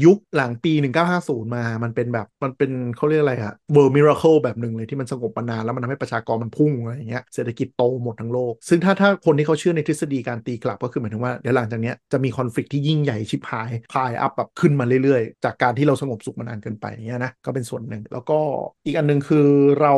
[0.04, 0.72] ยุคหลังปี
[1.12, 18.38] 1950 มามันเป็นแบบมันเป็นเขาเรียกอะไรอะ world miracle แบบหนึ่งเลยที่มันสงบมานานแล้วมันทำให้ประชากรมันพุ่งอะไรอย่างเงี้ยเศรษฐกิจโตหมดทั้งโลก ซึ่งถ้าถ้าคนที่เขาเชื่อในทฤษฎีการตีกลับก็คือหมายถึงว่าเดี๋ยวหลังจากเนี้ยจะมีคอนฟ lict ที่ยิ่งใหญ่ชิบหายพายอัพแบบขึ้นมาเรื่อยๆ จากการที่เราสงบสุขมานานเกินไปอย่างเงี้ยนะก็เป็นส่วนหนึ่ง แล้วก็
[18.86, 19.48] อีกอันหนึงคือ
[19.80, 19.94] เรา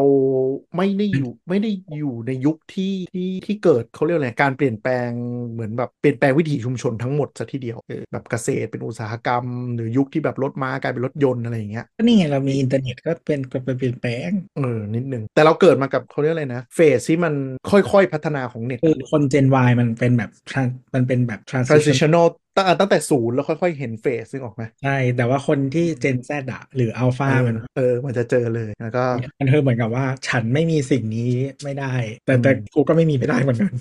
[0.77, 5.09] ไม่ได้อยู่ไม่ได้อยู่ในยุคที่ที่ที่เกิดเขาเรียกอะไรการเปลี่ยนแปลง
[5.53, 9.45] เหมือนแบบเปลี่ยนแปลงวิถีชุมชนทั้งหมดซะทีเดียวเออแบบเกษตรเป็นอุตสาหกรรม
[9.75, 17.35] หรือยุคที่แบบรถม้ากลายเป็นรถยนต์อะไรอย่างเงี้ยก็นี่ไงเรามีอินเทอร์เน็ตก็เป็นก็เป็นเปลี่ยนแปลงเออนิดนึงแต่เราเกิดมากับเขาเรียกอะไรนะเฟสที่มัน
[17.71, 22.27] ค่อยๆพัฒนาของเน็ตคือคน Gen Y มันเป็นแบบ tran- มันเป็นแบบ transition transitional
[22.57, 29.05] ตั้งตั้งแต่ศูนย์แล้วค่อย ๆ เห็นเฟสซึ่งออกไหมใช่ แต่ว่าคนที่ Gen Z อะหรือ Alpha เออมันเออมันจะเจอเลยแล้วก็
[29.41, 31.33] มันคือเหมือนกับว่า ฉันไม่มีสิ่งนี้
[31.65, 31.93] ไม่ได้
[32.27, 33.73] แต่แต่อืมกูก็ไม่มีไม่ได้เหมือนกัน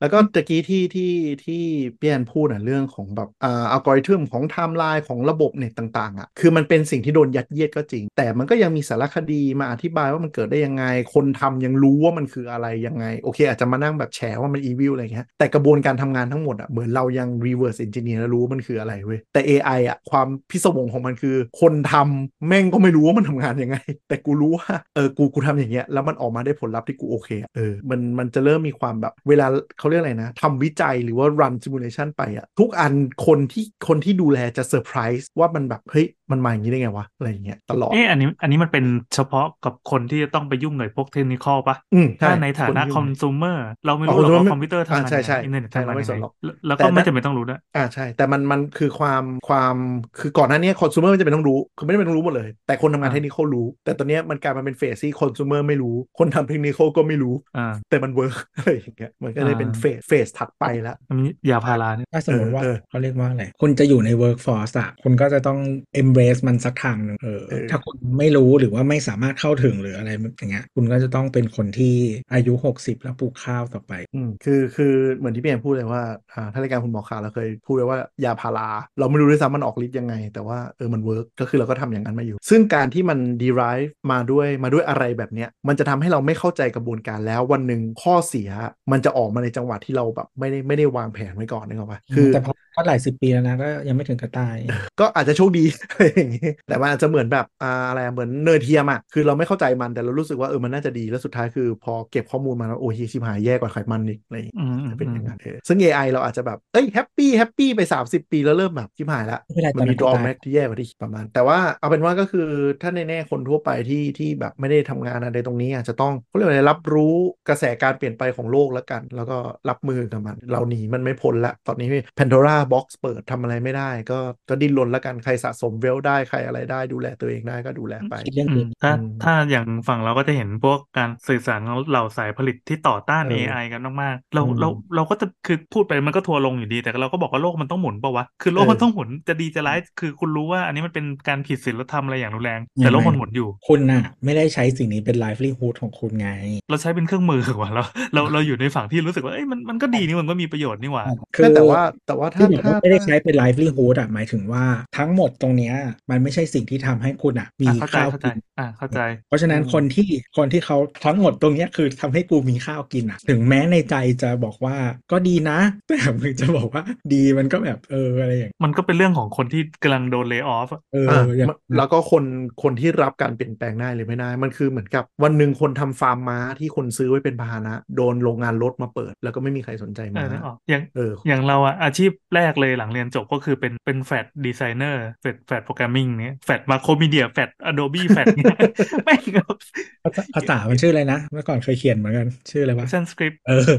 [0.00, 1.12] แล้วก็ตะกี้ที่ที่
[1.44, 1.62] ที่
[2.00, 10.84] พี่แอนพูดอะเรื่องของแบบอ่าอัลกอริทึมของไทม์ไลน์ของระบบเน็ตต่างๆอะคือมันเป็นสิ่งที่โดนยัดเยียดก็จริง แต่มันก็ยังมีสารคดีมาอธิบายว่ามันเกิดได้ยังไง
[11.14, 23.76] คนทำยังรู้ว่ามันคืออะไรยังไงโอเค อาจจะมานั่งแบบแฉว่ามัน evil อะไรเงี้ยแต่กระบวนการทำงานทั้งหมดอะเหมือนเรายัง reverse engineer แล้วรู้ว่ามันคืออะไรเว้ย แต่ AI อะความพิศวงของมันคือ คนทำแม่งก็ไม่รู้ว่ามันทำงานยังไง
[24.08, 29.46] แต่กูรู้ว่าเออกูกูทำอย่างเงี้ยแล้วมันออกมาได้ผลลัพธ์ที่กูโอเคอะเออมันมันจะเริ่มมีความแบบเวลา
[29.78, 32.92] เขาเรียกอะไรนะทำวิจัยหรือว่า run simulation ไปอะทุกอัน
[33.26, 38.84] คนที่คนที่ดูแลจะเซอร์ไพรส์ว่ามันแบบเฮ้ย มันมาอย่างนี้ได้ไงวะอะไรอย่างเงี้ยตลอดเอ๊ะอันนี้อันนี้มันเป็น
[39.14, 49.74] เฉพาะกับคนที่จะต้องไปยุ่งกับพวก technical ปะอืมใช่ถ้าในฐานะที่ consumerเมอร์เราไม่อ๋อรู้หรอก consumer ว่าคอมพิวเตอร์ทำงานอ่าใช่ใช่ยังไงอินเทอร์เน็ตใช่ทำงานเราไม่ยังสนไงหรอกแล้วแล้วแต่ก็ไม่แต่จำเป็นต้องรู้ด้วยอ่าใช่ แต่มันมันคือความความ
[50.20, 65.58] คือก่อนหน้านี้คอน sumer ไม่จำเป็นต้องรู้คือไม่ได้เป็นต้องรู้หมดเลย แต่คนทำงานอ่าเทคนิครู้ แต่ตอนเนี้ยมันกลายมาเป็นเฟสที่คอน sumer ไม่รู้ คนทำเทคนิคก็ไม่รู้อ่าแต่มัน work อะไรอย่างเงี้ยมันก็เลยเป็นอ่า phase phase ถัดไปแล้วอันนี้ยาพาราเนี่ยถ้าสมมติว่าเออเออเขาเรียกว่าอะไรคุณจะอยู่ใน workforce อะคุณก็จะต้อง
[66.02, 71.94] embrace มันสักทางหนึ่งเออเออถ้าคุณไม่รู้หรือว่าไม่สามารถเข้าถึงหรืออะไรอย่างเงี้ยคุณก็จะต้องเป็นคนที่
[72.32, 76.02] อายุ 60 แล้วปลูกข้าวต่อไปอืมคือคือเหมือนที่พี่แอนพูดเลยว่า
[76.32, 78.68] อ่าถ้ารายการคุณหมอขาเราเคยพูดไว้ว่ายาพารา
[78.98, 88.50] เราไม่รู้ด้วยซ้ำมันออกฤทธิ์ยังไง แต่ว่าเออมัน work ก็คือเราก็ทำอย่างนั้นมาอยู่ ซึ่งการที่มัน derive มาด้วยมาด้วยอะไรแบบเนี้ยมันจะทำให้เราไม่เข้าใจกระบวนการแล้ววันหนึ่งข้อเสีย
[88.92, 94.56] มันจะออกมาในจังหวะที่เราแบบไม่ได้ไม่ได้วางแผนไว้ก่อนนึกออกปะคือแต่พอก็หลายสิบปีแล้วนะก็ยังไม่ถึงกับตาย
[95.00, 95.64] ก็อาจจะโชคดี
[96.10, 112.48] อะไรอย่างงี้แต่มันอาจจะเหมือนแบบอ่าอะไรอะเหมือนเนยเทียมอะคือเราไม่เข้าใจมันแต่เรารู้สึกว่าเออมันน่าจะดีแล้วสุดท้ายคือ พอเก็บข้อมูลมาแล้วโอ้ยชิบหายแย่กว่าไขมันอีกอะไรอย่างงี้อืมอืมจะเป็นอือย่างนั้นเออซึ่ง AI เราอาจจะแบบเอ้ย happy happy ไป 30 ปีแล้วเริ่มแบบชิบหายละไม่เป็นไรมันมีตอนนั้นก็ drawback ที่แย่กว่าที่คิดประมาณ แต่ว่าเอาเป็นว่าก็คือ
[112.82, 117.14] ถ้าในแน่คนทั่วไปที่ที่แบบไม่ได้ทำงานอะไรตรงนี้อาจจะต้องเขาเรียกว่าอะไรรับรู้
[117.48, 119.38] กระแสการเปลี่ยนไปของโลกแล้วกัน แล้วก็
[119.68, 121.88] รับมือกับมัน เราหนีมันไม่พ้นละตอนนี้
[122.18, 124.18] Pandora Box เปิดทำอะไรไม่ได้ ก็
[124.48, 146.28] ก็ดิ้นรนแล้วกันใครสะสมเวลได้ใครอะไรได้ดูแลตัวเองได้ก็ดูแลไปคิดเรื่องอือื่มนถ้าอืมถ้าอย่างฝั่งเราก็จะเห็นพวกการสื่อสารของเหล่าสายผลิตที่ต่อต้านเออ AI กันมากๆเราอืมเราเราก็จะคือพูดไปมันก็ทัวร์ลงอยู่ดี แต่เราก็บอกว่าโลกมันต้องหมุนเปล่าวะคือโลกเออมันต้องหมุนจะดีจะร้ายคือคุณรู้ว่าอันนี้มันเป็นการผิดศีลธรรมอะไรอย่างรุนแรงยังไงแต่โลกมันหมุนอยู่คุณน่ะ ไม่ได้ใช้สิ่งนี้เป็น livelihood ของคุณไง
[146.70, 147.82] เราใช้เป็นเครื่องมือว่ะเรา
[148.14, 154.64] เราเราอยู่ในฝั่งที่รู้สึกว่าเอ้ยมันมันก็ดีนี่มันก็มีประโยชน์นี่หว่าคือแต่ว่าแต่ว่าที่ถ้าบอกถ้าว่าไม่ได้ใช้เป็น livelihood อะหมายถึงว่า
[154.98, 155.74] ทั้งหมดตรงเนี้ย
[156.10, 164.76] มันไม่ใช่สิ่งที่ทำให้คุณอะ มีอะเข้าใจข้าวเข้าใจกินอ่าเข้าใจ เพราะฉะนั้นอืมคนที่คนที่เขาทั้งหมดตรงเนี้ยคือทำให้กูมีข้าวกินอะ ถึงแม้ในใจจะบอกว่า
[165.12, 165.58] ก็ดีนะ
[165.88, 166.82] แต่มึงจะบอกว่า
[167.12, 172.24] ดีมันก็แบบเอออะไรอย่างมันก็เป็นเรื่องของคนที่กำลังโดนเลิกออฟเอออะอย่างมันแล้วก็คน
[172.62, 188.58] คนที่รับการเปลี่ยนแปลงได้หรือไม่ได้ มันคือเหมือนกับวันหนึ่งคนทำฟาร์มม้าที่คนซื้อไว้เป็นพาหนะ โดนโรงงานรถมาเปิด แล้วก็ไม่มีใครสนใจเอม้าอนึกออกอย่างเอออย่างเราอะอาชีพแรกเลยหลังเรียนจบก็คือเป็นเป็น Flash designer Flash Flash programming เนี้ย Flash Macromedia Flash Adobe Flashเนี้ย
[189.04, 189.56] แม่งแบบ
[190.04, 193.70] ภาษาภาษามันชื่ออะไรนะ เมื่อก่อนเคยเขียนเหมือนกัน ชื่ออะไรวะ ActionScript เออ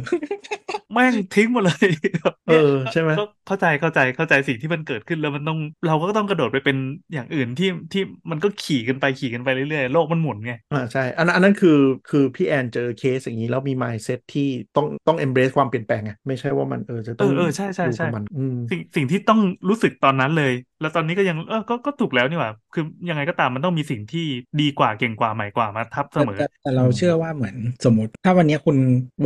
[0.93, 1.87] แม่งทิ้งหมดเลย
[2.49, 6.77] เออ ใช่ไหมก็เข้าใจเข้าใจเข้าใจสิ่งที่มันเกิดขึ้นแล้วมันต้องเราก็ต้องกระโดดไปเป็น
[7.13, 19.39] อย่างอื่นที่ที่มันก็ขี่กันไปขี่กันไปเรื่อยๆ โลกมันหมุนไงอ่าใช่อันนั้นอันนั้นคือคือพี่แอนเจอเคสอย่างนี้ แล้วมี mindset ที่ต้องต้อง embrace ความเปลี่ยนแปลงไงไม่ใช่ว่ามันเออจะต้องเออเออใช่ใช่อยู่ใช่กับมันอืมสิ่งสิ่งที่ต้อง
[19.69, 24.25] รู้สึกตอนนั้นเลย แล้วตอนนี้ก็ยังเออก็ก็ถูกแล้วนี่หว่า คือยังไงก็ตามมันต้องมีสิ่งที่
[24.61, 27.55] ดีกว่าเก่งกว่าใหม่กว่ามาทับเสแต่มอแต่แต่เราเชื่อว่าเหมือน
[27.85, 28.77] สมมติ ถ้าวันนี้คุณ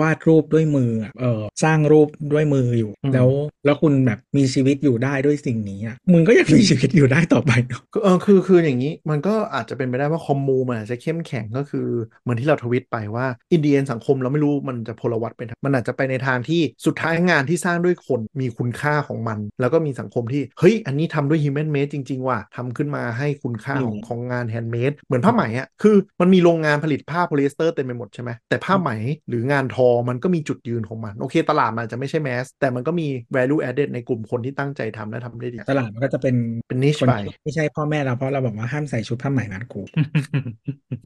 [0.02, 3.30] วาดรูปด้วยมืออะเออสร้างรูปด้วยมืออยู่อืมแล้ว
[3.66, 11.88] แล้วคุณแบบมีชีวิตอยู่ได้ด้วยสิ่งนี้อะมึงก็ยังมีชีวิตอยู่ได้ต่อไปเนอะก็เออคือคืออย่างนี้ มันก็อาจจะเป็นไปได้ว่าคอมมูมันอาจจะเข้มแข็งก็คือ
[12.24, 28.92] เหมือนที่เราทวิตไปว่า in the end สังคมเราไม่รู้มันจะพลวัตไปทางมันอาจจะไปในทางที่สุดท้ายงานที่สร้างด้วยคนมีคุณค่าของมัน แล้วก็มีสังคมที่เฮ้ยอันนี้ทำด้วย human made จริง ๆ ว่ะทำขึ้นมาให้คุณค่าของของงาน handmade เหมือนผ้าไหมอะคือมันมีโรงงานผลิตผ้าโพลีเอสเตอร์เต็มไปหมดใช่ไหมแต่ผ้าไหม
[29.30, 36.36] หรืองานทอมันก็มีจุดยืนของมัน โอเค ตลาดมันอาจจะไม่ใช่แมสแต่มันก็มี value added ในกลุ่มคนที่ตั้งใจทำและทำได้ดีตลาดมันก็จะเป็น
[36.68, 39.82] เป็น niche คนไปที่ไม่ใช่พ่อแม่เราเพราะเราบอกว่าห้ามใส่ชุดผ้าไหมงานกู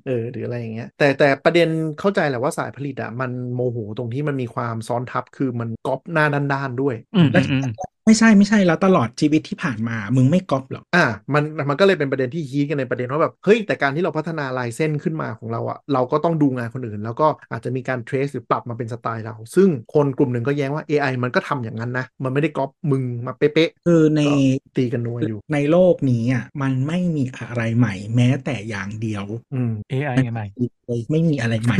[0.08, 1.68] เออหรืออะไรอย่างเงี้ยแต่แต่ประเด็น
[2.00, 7.74] เข้าใจแหละว่าสายผลิตอะมันโมโหตรงที่มันมีความซ้อนทับคือมันก๊อปหน้าด้านๆด้วยอืมอืมอืม
[8.10, 30.46] ไม่ใช่ไม่ใช่แล้วตลอดชีวิตที่ผ่านมา มึงไม่ก๊อปหรอกอะมันมันก็เลยเป็นประเด็นที่ฮีทกันในประเด็นว่าแบบเฮ้ยแต่การที่เราพัฒนาลายเส้นขึ้นมาของเราอะเราก็ต้องดูงานคนอื่น แล้วก็อาจจะมีการ trace หรือปรับมาเป็นสไตล์เรา ซึ่งคนกลุ่มหนึ่งก็แย้งว่า AI มันก็ทำอย่างนั้นนะ มันไม่ได้ก๊อปมึงมาเป๊ะคือในๆตีกันนัวอยู่ ในโลกนี้อะมันไม่มีอะไรใหม่ แม้แต่อย่างเดียวอืม AI ไงใหม่
[30.90, 31.78] เลยไม่มีอะไรใหม่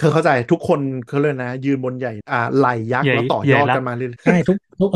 [0.00, 4.90] คือเข้าใจทุกคนเขาเลยกนะ ยืนบนใหญ่อ่าไหลยักษ์ใหญ่แล้วต่อใหญ่ยอดละกันมาเรื่อยใช่ทุก ทุก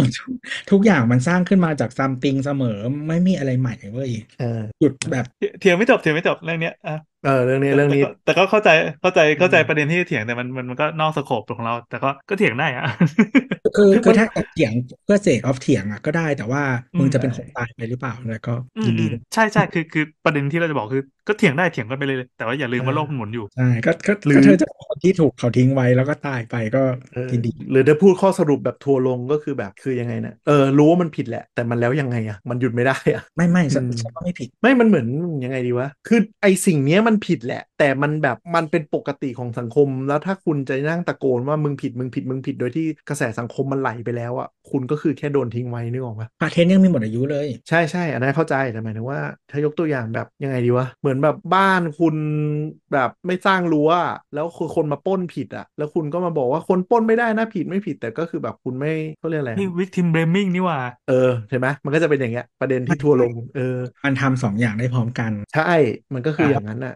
[0.71, 5.25] ทุกอย่างมันสร้างขึ้นมาจากซัมติงเสมอไม่มีอะไรใหม่เว้ยๆเออหยุดแบบ
[5.61, 8.69] เถียงไม่จบเถียงไม่จบเรื่องเนี้ยอะเออเรื่องนี้เรื่องนี้ แต่ก็แต่ก็เข้าใจ
[9.01, 12.83] เข้าใจเข้าใจอืมประเด็นที่เถียงแต่มันมันมันก็นอกสโคปของเรา แต่ก็ก็เถียงได้อะ
[13.75, 14.73] คือคือคือมันถ้าเถียง
[15.05, 16.63] เพื่อเสกออฟเถียงอะก็ได้แต่ว่า
[16.99, 26.79] มึงอืมจะเป็นคนตายไปหรือเปล่าแล้วก็อืยิมนอืดีมด้วยใช่ใช่คือคือประเด็นที่เราจะบอกคือ ก็เถียงได้เถียงกันไปเลยแต่ว่าอย่าลืมว่าโลกมันหมุนอยู่ใช่ก็ก็หรือก็เธอจะบอกคนที่ถูกเขาทิ้งไว้แล้วก็ตายไปก็
[27.13, 35.07] เออยินดี หรือได้พูดข้อสรุปแบบทัวร์ลงก็คือแบบคือยังไงนะเออรู้ว่ามันผิดแหละ แต่มันแล้วยังไงอะมันหยุดไม่ได้อะไม่ไม่ฉันอืมฉันว่าไม่ผิด ไม่มันเหมือน
[35.45, 49.21] ยังไงดีวะคือไอสิ่งเนี้ยมันผิดแหละ แต่มันแบบมันเป็นปกติของสังคม แล้วถ้าคุณจะนั่งตะโกนว่ามึงผิดมึงผิดมึงผิดโดยที่กระแสสังคมมันไหลไปแล้วอะคุณก็คือแค่โดนทิ้งไว้นึกออกปะพาเทนยังมีหมดอายุเลย ใช่ใช่อันนั้นเข้าใจแต่หมายถึงว่า
[49.51, 52.17] ถ้ายกตัวอย่างแบบยังไงดีวะเหมือนแบบบ้านคุณ
[52.93, 60.79] แบบไม่สร้างรั้วอะแล้วคือคนมาปล้นผิดอะแล้วคุณก็มาบอกว่าคนปล้นไม่ได้นะผิดไม่ผิดแต่ก็คือแบบคุณไม่เขาเรียกอะไรนี่วิกทิมเบรมิงนี่หว่า
[61.09, 65.73] เออเห็นไหมมันก็จะเป็นอย่างเงี้ยประเด็นที่ทัวร์ลงเออมันทำสองอย่างได้พร้อมกัน ใช่
[66.15, 66.95] มันก็คืออย่างนั้นน่ะ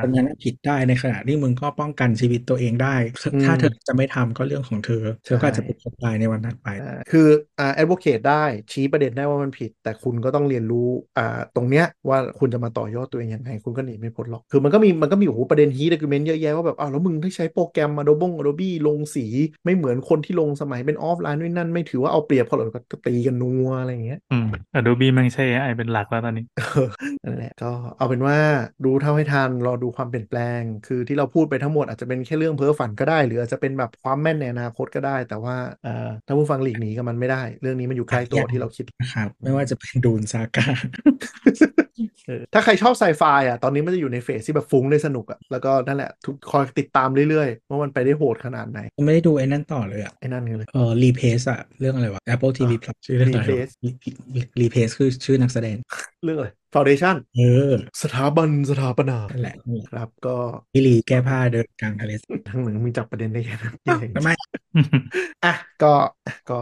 [0.00, 2.94] คนนั้นผิดได้ในขณะที่มึงก็ป้องกันชีวิตตัวเองได้
[3.34, 7.28] อืมถ้าเธอจะไม่ทำก็เรื่องของเธอ เธอก็อาจจะเป็นคนตายในวันนั้นไปอ่าคือ
[7.58, 10.88] อ่า advocate ได้ชี้ประเด็นได้ว่ามันผิด แต่คุณก็ต้องเรียนรู้
[11.18, 19.26] อ่าตรงเนี้ยว่าคุณจะมาต่อยอดตัวเองยังไงคุณก็หนีไม่พ้นหรอกคือมันก็มีมันก็มีโอ้โหประเด็นฮีด o ิเมนต์เยอะแยะว่าแบบอ้าวแล้วมึงที่ใช้โปรแกรม Adobe Adobe ลงสี
[19.64, 24.46] ไม่เหมือนคนที่ลงสมัยเป็นออฟไลน์ด้วยนั่นไม่ถือว่าเอาเปรียบเขาหรอกก็ตีกันนัวอะไรอย่างเงี้ยอืม
[24.78, 26.88] Adobe มันใช่ AI เป็นหลักแล้วตอนนี้เออ
[27.24, 28.38] นั่นแหละก็เอาเป็นว่า
[28.84, 40.66] ดูเท่าให้ทันรอดูความเปลี่ยนแปลง คือที่เราพูดไปทั้งหมดอาจจะเป็นแค่เรื่องเพ้อฝันก็ได้ หรืออาจจะเป็นแบบความแม่นในอนาคตก็ได้ แต่ว่าเอ่อถ้าผู้ฟังหลีกหนีกับมันไม่ได้ เรื่องนี้มันอยู่ใกล้ตัวที่เราคิดนะครับไม่ว่าจะเป็นดูนซากา
[42.26, 53.72] เออถ้าใครชอบไซไฟอะตอนนี้มันจะอยู่ใน phase ที่แบบฟุ้งได้สนุกอะแล้วก็นั่นแหละก็คอยติดตามเรื่อยๆว่ามันไปได้โหดขนาดไหนไม่ได้ดูไอ้นั่นต่อเลยอะไอ้นั่นไงเลยเออ Lee Pace อะเรื่องอะไรวะ Apple TV Plus ชื่อเรื่องอะไร Lee Pace
[54.60, 55.76] Lee Pace คือชื่อนักแสดง
[56.24, 57.40] เรื่องอะไร Foundation เอ
[57.70, 57.72] อ
[58.02, 60.36] สถาบันสถาปนานั่นแหละนั่นแหละครับ ก็
[60.72, 62.12] พี่ลีแก้ผ้าเดินกลางทะเล
[62.48, 63.74] ทั้งหนึ่งมีจับประเด็นได้แค่นั้น
[64.24, 64.34] ไม่
[65.44, 65.92] อะก็
[66.50, 66.58] ก็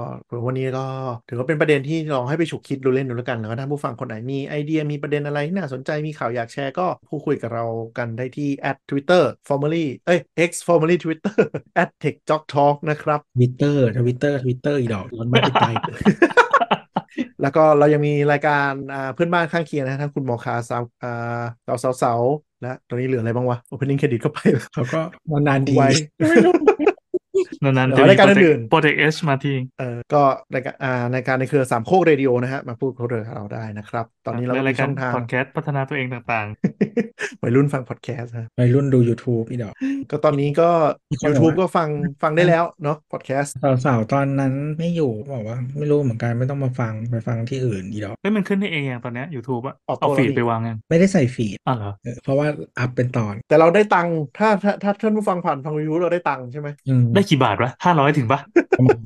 [0.46, 0.86] วันนี้ก็
[1.28, 7.64] ถือว่าเป็นประเด็นที่ลองให้ไปฉุกคิดดูเล่นดูแล้วกันแล้วก็ถ้าผู้ฟังคนไหนมีไอเดียมีประเด็นอะไรที่น่าสนใจมีข่าวอยากแชร์ก็พูดคุยกับเรา
[7.98, 11.38] กันได้ที่ at twitter formerly เอ้ย x formerly twitter
[11.82, 15.74] at techjock talk นะครับทวิตเตอร์ทวิตเตอร์ทวิตเตอร์อีดอกร้อนบ้าที่ตาย
[17.42, 22.20] แล้วก็เรายังมีรายการอ่าเพื่อนบ้านข้างเคียงนะทั้งคุณหมอคาสาวอ่าสาวสาวสาว
[22.62, 24.38] และตอนนี้เหลืออะไรบ้างวะ opening credit เข้าไป
[24.74, 25.00] เขาก็
[25.30, 25.90] นานๆทีไว้
[27.64, 30.22] นานๆเดี๋จะยวมีรายการอื่นๆโปรเจกต์เอชมาทีเออก็
[30.54, 36.46] รายการอ่ารายการในเครือสามโคกเรดิโอนะฮะมาพูดเขาเรื่องเราได้นะครับ ตอนนี้เราก็และมีรายกาช่รองทางพอดแคสต์พัฒนาตัวเองต่าง
[37.42, 39.74] วัยรุ่นฟังพอดแคสต์ฮะวัยรุ่นดู YouTube อีดอก
[40.10, 40.68] ก็ตอนนี้ก็
[41.10, 41.88] มีคนบอก YouTube ว่าก็ฟัง
[42.22, 43.54] ฟังได้แล้วเนาะพอดแคสต์
[43.84, 52.46] สาวๆตอนนั้นไม่อยู่บอกว่าไม่รู้เหมือนกันไม่ต้องมาฟังไปฟังที่อื่นอีดอกๆเฮ้ยมันขึ้นได้เองอย่างตอนเนี้ย YouTube อะออกเอาตัวฟีดแล้วนี่ไปวางยังไม่ได้ใส่ฟีดอ้าวเหรอเออเพราะว่า
[52.78, 58.40] อัพเป็นตอน แต่เราได้ตังค์ถ้าถ้าถ้าท่านผู้ฟังผ่านฟังยูเราได้ตังค์ใช่ไหมอืมได้กี่บาทวะห้าร้อยถึงปะ
[58.78, 58.96] ประมาณ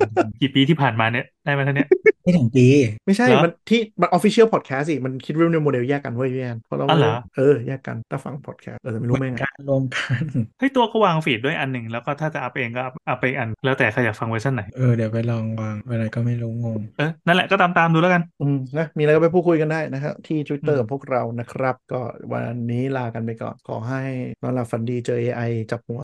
[0.40, 1.88] กี่ปีที่ผ่านมาเนี่ย ได้มาเท่าเนี้ย
[2.22, 2.62] ไม่ถึงปี
[3.06, 10.24] ไม่ใช่เหรอมันที่มัน official podcast สิมันคิดเรื่องโมเดลแยกกันเว้ยพี่แอนเพราะเราอ๋อเหรอเออแยกกันถ้าฟังพอดแคสต์เออแต่ไม่รู้เหมืไม่รวมกัน
[10.58, 21.96] เฮ้ยตัวก็วาง feed ด้วยอันหนึ่งแล้วก็ถ้าจะ up เองก็ up up ไปอีกอัน แล้วแต่ใครอยากฟังเวอร์ชันไหนเออเดี๋ยวไปลองวางอะไรก็ไม่รู้งงเออนั่นแหละก็ตามตามๆดูแล้วกันอืมนะมีอะไรก็ไปพูดคุยกันได้นะครับที่ Twitter อืมของพวกเรานะครับ ก็
[22.32, 23.98] วันนี้ลากันไปก่อนขอให้
[24.42, 25.40] นอนหลับฝันดีเจอ AI
[25.70, 26.00] จับหัว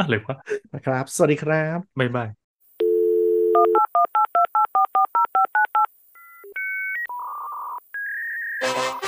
[0.00, 0.36] อะไรวะ
[0.74, 2.45] นะครับ สวัสดีครับบ๊ายบาย
[8.66, 9.02] Thank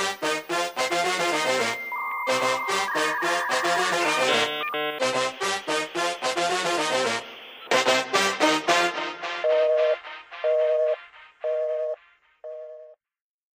[4.49, 4.58] you.